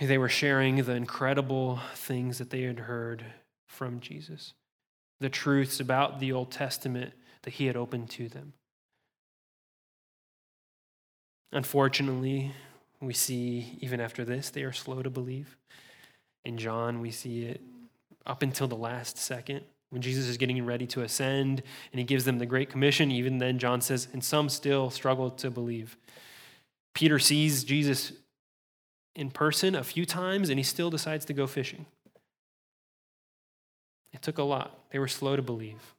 they 0.07 0.19
were 0.19 0.29
sharing 0.29 0.77
the 0.77 0.93
incredible 0.93 1.81
things 1.95 2.39
that 2.39 2.51
they 2.51 2.63
had 2.63 2.81
heard 2.81 3.25
from 3.67 4.01
Jesus, 4.01 4.55
the 5.21 5.29
truths 5.29 5.81
about 5.81 6.21
the 6.21 6.33
Old 6.33 6.51
Testament 6.51 7.13
that 7.43 7.55
he 7.55 7.67
had 7.67 7.77
opened 7.77 8.11
to 8.11 8.29
them. 8.29 8.53
Unfortunately, 11.53 12.53
we 13.01 13.15
see 13.15 13.79
even 13.81 14.01
after 14.01 14.25
this, 14.25 14.51
they 14.51 14.63
are 14.63 14.73
slow 14.73 15.03
to 15.03 15.11
believe. 15.11 15.57
In 16.45 16.59
John, 16.59 17.01
we 17.01 17.11
see 17.11 17.45
it 17.45 17.61
up 18.27 18.43
until 18.43 18.69
the 18.69 18.77
last 18.77 19.19
second 19.19 19.63
when 19.91 20.03
Jesus 20.03 20.27
is 20.27 20.37
getting 20.37 20.65
ready 20.65 20.87
to 20.89 21.03
ascend 21.03 21.63
and 21.93 21.99
he 21.99 22.05
gives 22.05 22.25
them 22.25 22.39
the 22.39 22.47
Great 22.47 22.71
Commission. 22.71 23.11
Even 23.11 23.39
then, 23.39 23.59
John 23.59 23.81
says, 23.81 24.09
and 24.13 24.23
some 24.23 24.49
still 24.49 24.91
struggle 24.91 25.31
to 25.33 25.51
believe. 25.51 25.97
Peter 26.95 27.19
sees 27.19 27.65
Jesus 27.65 28.13
in 29.15 29.31
person 29.31 29.75
a 29.75 29.85
few 29.85 30.05
times 30.05 30.49
and 30.49 30.59
he 30.59 30.63
still 30.63 30.91
decides 30.91 31.25
to 31.27 31.33
go 31.33 31.47
fishing. 31.47 31.87
It 34.13 34.23
took 34.23 34.39
a 34.39 34.43
lot. 34.43 34.79
They 34.91 34.99
were 34.99 35.09
slow 35.09 35.37
to 35.37 35.43
believe. 35.43 35.95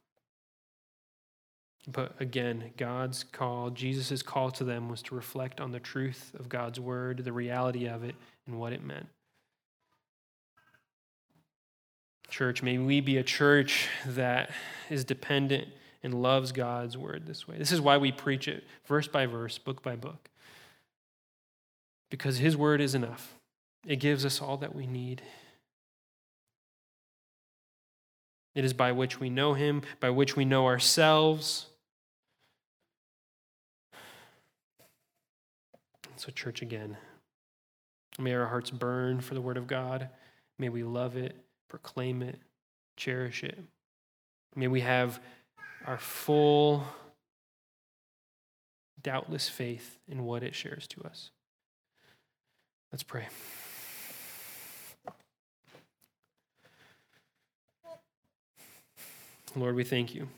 But 1.88 2.14
again, 2.20 2.72
God's 2.76 3.24
call, 3.24 3.70
Jesus' 3.70 4.22
call 4.22 4.50
to 4.52 4.64
them 4.64 4.88
was 4.88 5.02
to 5.02 5.14
reflect 5.14 5.60
on 5.60 5.72
the 5.72 5.80
truth 5.80 6.32
of 6.38 6.48
God's 6.48 6.78
word, 6.78 7.24
the 7.24 7.32
reality 7.32 7.86
of 7.86 8.04
it, 8.04 8.14
and 8.46 8.58
what 8.58 8.72
it 8.72 8.82
meant. 8.84 9.06
Church, 12.28 12.62
may 12.62 12.78
we 12.78 13.00
be 13.00 13.16
a 13.16 13.22
church 13.22 13.88
that 14.06 14.50
is 14.88 15.04
dependent 15.04 15.68
and 16.02 16.22
loves 16.22 16.52
God's 16.52 16.96
word 16.96 17.26
this 17.26 17.48
way. 17.48 17.56
This 17.58 17.72
is 17.72 17.80
why 17.80 17.96
we 17.98 18.12
preach 18.12 18.46
it 18.46 18.64
verse 18.86 19.08
by 19.08 19.26
verse, 19.26 19.58
book 19.58 19.82
by 19.82 19.96
book. 19.96 20.29
Because 22.10 22.38
his 22.38 22.56
word 22.56 22.80
is 22.80 22.94
enough, 22.94 23.36
it 23.86 23.96
gives 23.96 24.26
us 24.26 24.42
all 24.42 24.56
that 24.58 24.74
we 24.74 24.86
need. 24.86 25.22
It 28.54 28.64
is 28.64 28.72
by 28.72 28.92
which 28.92 29.20
we 29.20 29.30
know 29.30 29.54
him, 29.54 29.82
by 30.00 30.10
which 30.10 30.36
we 30.36 30.44
know 30.44 30.66
ourselves. 30.66 31.66
So, 36.16 36.30
church, 36.32 36.60
again, 36.60 36.96
may 38.18 38.34
our 38.34 38.46
hearts 38.46 38.70
burn 38.70 39.20
for 39.20 39.34
the 39.34 39.40
word 39.40 39.56
of 39.56 39.66
God. 39.66 40.10
May 40.58 40.68
we 40.68 40.82
love 40.82 41.16
it, 41.16 41.36
proclaim 41.68 42.22
it, 42.22 42.38
cherish 42.96 43.42
it. 43.42 43.58
May 44.54 44.68
we 44.68 44.80
have 44.80 45.20
our 45.86 45.96
full, 45.96 46.84
doubtless 49.00 49.48
faith 49.48 49.98
in 50.08 50.24
what 50.24 50.42
it 50.42 50.54
shares 50.54 50.86
to 50.88 51.02
us. 51.04 51.30
Let's 52.92 53.02
pray. 53.02 53.28
Lord, 59.56 59.74
we 59.74 59.84
thank 59.84 60.14
you. 60.14 60.28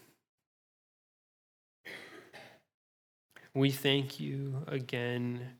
We 3.55 3.71
thank 3.71 4.19
you 4.19 4.65
again 4.67 5.57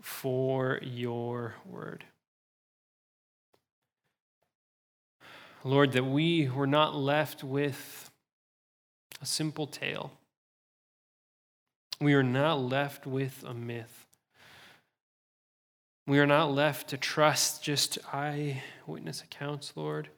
for 0.00 0.80
your 0.82 1.54
word. 1.64 2.04
Lord, 5.62 5.92
that 5.92 6.04
we 6.04 6.48
were 6.48 6.66
not 6.66 6.96
left 6.96 7.42
with 7.42 8.10
a 9.20 9.26
simple 9.26 9.66
tale. 9.66 10.12
We 12.00 12.14
are 12.14 12.22
not 12.22 12.60
left 12.60 13.06
with 13.06 13.44
a 13.46 13.54
myth. 13.54 14.05
We 16.06 16.18
are 16.18 16.26
not 16.26 16.52
left 16.52 16.88
to 16.88 16.96
trust 16.96 17.62
just 17.62 17.98
eyewitness 18.12 19.22
accounts, 19.22 19.72
Lord. 19.74 20.08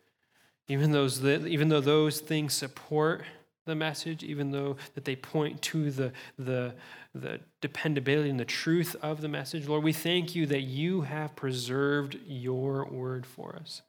Even, 0.69 0.93
those, 0.93 1.25
even 1.25 1.69
though 1.69 1.81
those 1.81 2.21
things 2.21 2.53
support 2.53 3.23
the 3.65 3.75
message, 3.75 4.23
even 4.23 4.51
though 4.51 4.77
that 4.95 5.05
they 5.05 5.17
point 5.17 5.63
to 5.63 5.91
the, 5.91 6.13
the, 6.39 6.75
the 7.15 7.41
dependability 7.63 8.29
and 8.29 8.41
the 8.41 8.45
truth 8.45 8.95
of 9.03 9.23
the 9.23 9.29
message, 9.29 9.67
Lord, 9.67 9.83
we 9.83 9.95
thank 9.95 10.35
you 10.35 10.45
that 10.47 10.63
you 10.63 11.03
have 11.03 11.35
preserved 11.37 12.19
your 12.27 12.85
word 12.87 13.25
for 13.25 13.57
us 13.57 13.83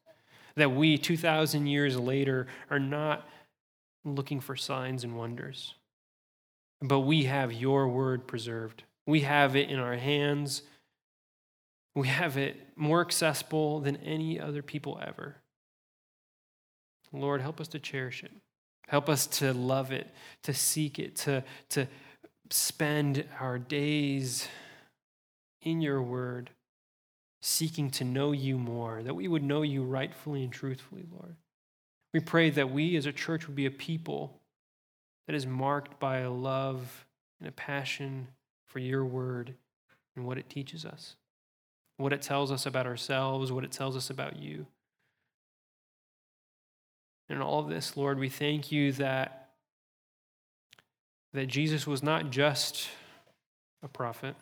that 0.60 0.72
we, 0.72 0.98
2,000 0.98 1.68
years 1.68 1.98
later, 1.98 2.48
are 2.70 2.80
not 2.80 3.28
looking 4.06 4.40
for 4.40 4.56
signs 4.56 5.04
and 5.04 5.18
wonders. 5.18 5.74
But 6.82 7.02
we 7.02 7.24
have 7.26 7.52
your 7.52 7.88
word 7.88 8.28
preserved. 8.28 8.84
We 9.06 9.22
have 9.22 9.56
it 9.56 9.70
in 9.70 9.80
our 9.80 9.96
hands. 9.96 10.62
We 11.96 12.08
have 12.08 12.38
it 12.38 12.56
more 12.76 13.02
accessible 13.02 13.80
than 13.80 13.98
any 13.98 14.40
other 14.40 14.62
people 14.62 15.00
ever. 15.06 15.38
Lord, 17.12 17.42
help 17.42 17.60
us 17.60 17.68
to 17.70 17.80
cherish 17.80 18.24
it. 18.24 18.32
Help 18.88 19.10
us 19.10 19.28
to 19.28 19.54
love 19.54 19.92
it, 19.92 20.08
to 20.44 20.54
seek 20.54 21.00
it, 21.00 21.16
to, 21.16 21.44
to 21.70 21.88
spend 22.50 23.26
our 23.40 23.60
days 23.60 24.48
in 25.62 25.82
your 25.82 26.02
word 26.02 26.50
seeking 27.42 27.90
to 27.90 28.04
know 28.04 28.32
you 28.32 28.58
more, 28.58 29.02
that 29.04 29.14
we 29.14 29.28
would 29.28 29.44
know 29.44 29.62
you 29.62 29.84
rightfully 29.84 30.44
and 30.44 30.52
truthfully, 30.52 31.06
Lord. 31.12 31.36
We 32.14 32.20
pray 32.20 32.50
that 32.50 32.72
we 32.72 32.96
as 32.98 33.06
a 33.06 33.14
church 33.14 33.48
would 33.48 33.56
be 33.56 33.66
a 33.66 33.72
people 33.72 34.40
that 35.28 35.36
is 35.36 35.46
marked 35.46 36.00
by 36.00 36.20
a 36.20 36.32
love 36.32 37.06
and 37.40 37.48
a 37.48 37.52
passion 37.52 38.28
for 38.66 38.80
your 38.80 39.06
word 39.06 39.54
and 40.16 40.26
what 40.26 40.38
it 40.38 40.50
teaches 40.50 40.86
us, 40.86 41.16
what 42.00 42.14
it 42.14 42.22
tells 42.22 42.50
us 42.50 42.66
about 42.66 42.88
ourselves, 42.88 43.52
what 43.52 43.66
it 43.66 43.74
tells 43.74 43.98
us 43.98 44.10
about 44.10 44.40
you. 44.40 44.66
In 47.28 47.42
all 47.42 47.60
of 47.60 47.68
this, 47.68 47.98
Lord, 47.98 48.18
we 48.18 48.30
thank 48.30 48.72
you 48.72 48.94
that, 48.94 49.50
that 51.34 51.48
Jesus 51.48 51.86
was 51.86 52.02
not 52.02 52.30
just 52.30 52.88
a 53.84 53.90
prophet. 53.90 54.36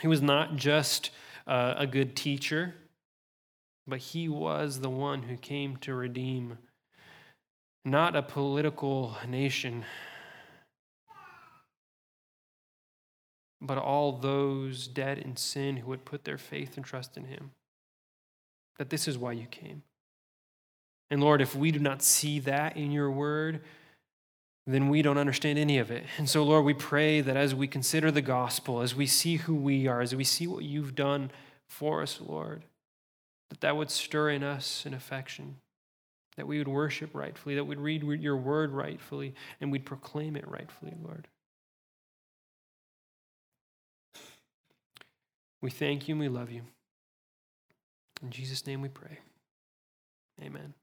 He 0.00 0.08
was 0.08 0.20
not 0.20 0.56
just 0.56 1.10
uh, 1.46 1.74
a 1.78 1.86
good 1.86 2.16
teacher, 2.16 2.74
but 3.86 4.00
he 4.00 4.28
was 4.28 4.80
the 4.80 4.90
one 4.90 5.22
who 5.22 5.36
came 5.36 5.76
to 5.78 5.94
redeem 5.94 6.58
not 7.84 8.16
a 8.16 8.22
political 8.22 9.16
nation, 9.28 9.84
but 13.60 13.78
all 13.78 14.12
those 14.12 14.86
dead 14.86 15.18
in 15.18 15.36
sin 15.36 15.78
who 15.78 15.88
would 15.88 16.04
put 16.04 16.24
their 16.24 16.38
faith 16.38 16.76
and 16.76 16.84
trust 16.84 17.16
in 17.16 17.24
him. 17.24 17.50
That 18.78 18.90
this 18.90 19.08
is 19.08 19.18
why 19.18 19.32
you 19.32 19.46
came. 19.46 19.82
And 21.10 21.20
Lord, 21.20 21.40
if 21.40 21.54
we 21.56 21.70
do 21.72 21.78
not 21.78 22.02
see 22.02 22.38
that 22.40 22.76
in 22.76 22.92
your 22.92 23.10
word, 23.10 23.60
then 24.66 24.88
we 24.90 25.00
don't 25.00 25.18
understand 25.18 25.58
any 25.58 25.78
of 25.78 25.90
it. 25.90 26.04
And 26.18 26.28
so, 26.28 26.44
Lord, 26.44 26.64
we 26.64 26.74
pray 26.74 27.22
that 27.22 27.36
as 27.36 27.54
we 27.54 27.66
consider 27.66 28.10
the 28.10 28.20
gospel, 28.20 28.82
as 28.82 28.94
we 28.94 29.06
see 29.06 29.36
who 29.36 29.54
we 29.54 29.86
are, 29.86 30.02
as 30.02 30.14
we 30.14 30.24
see 30.24 30.46
what 30.46 30.62
you've 30.64 30.94
done 30.94 31.30
for 31.66 32.02
us, 32.02 32.20
Lord, 32.20 32.64
that 33.48 33.62
that 33.62 33.76
would 33.76 33.90
stir 33.90 34.30
in 34.30 34.42
us 34.42 34.84
an 34.84 34.92
affection, 34.92 35.56
that 36.36 36.46
we 36.46 36.58
would 36.58 36.68
worship 36.68 37.14
rightfully, 37.14 37.54
that 37.54 37.64
we'd 37.64 37.78
read 37.78 38.02
your 38.02 38.36
word 38.36 38.72
rightfully, 38.72 39.34
and 39.60 39.72
we'd 39.72 39.86
proclaim 39.86 40.36
it 40.36 40.46
rightfully, 40.46 40.92
Lord. 41.02 41.26
We 45.60 45.70
thank 45.70 46.08
you 46.08 46.14
and 46.14 46.20
we 46.20 46.28
love 46.28 46.50
you. 46.50 46.62
In 48.22 48.30
Jesus' 48.30 48.66
name 48.66 48.82
we 48.82 48.88
pray. 48.88 49.18
Amen. 50.42 50.74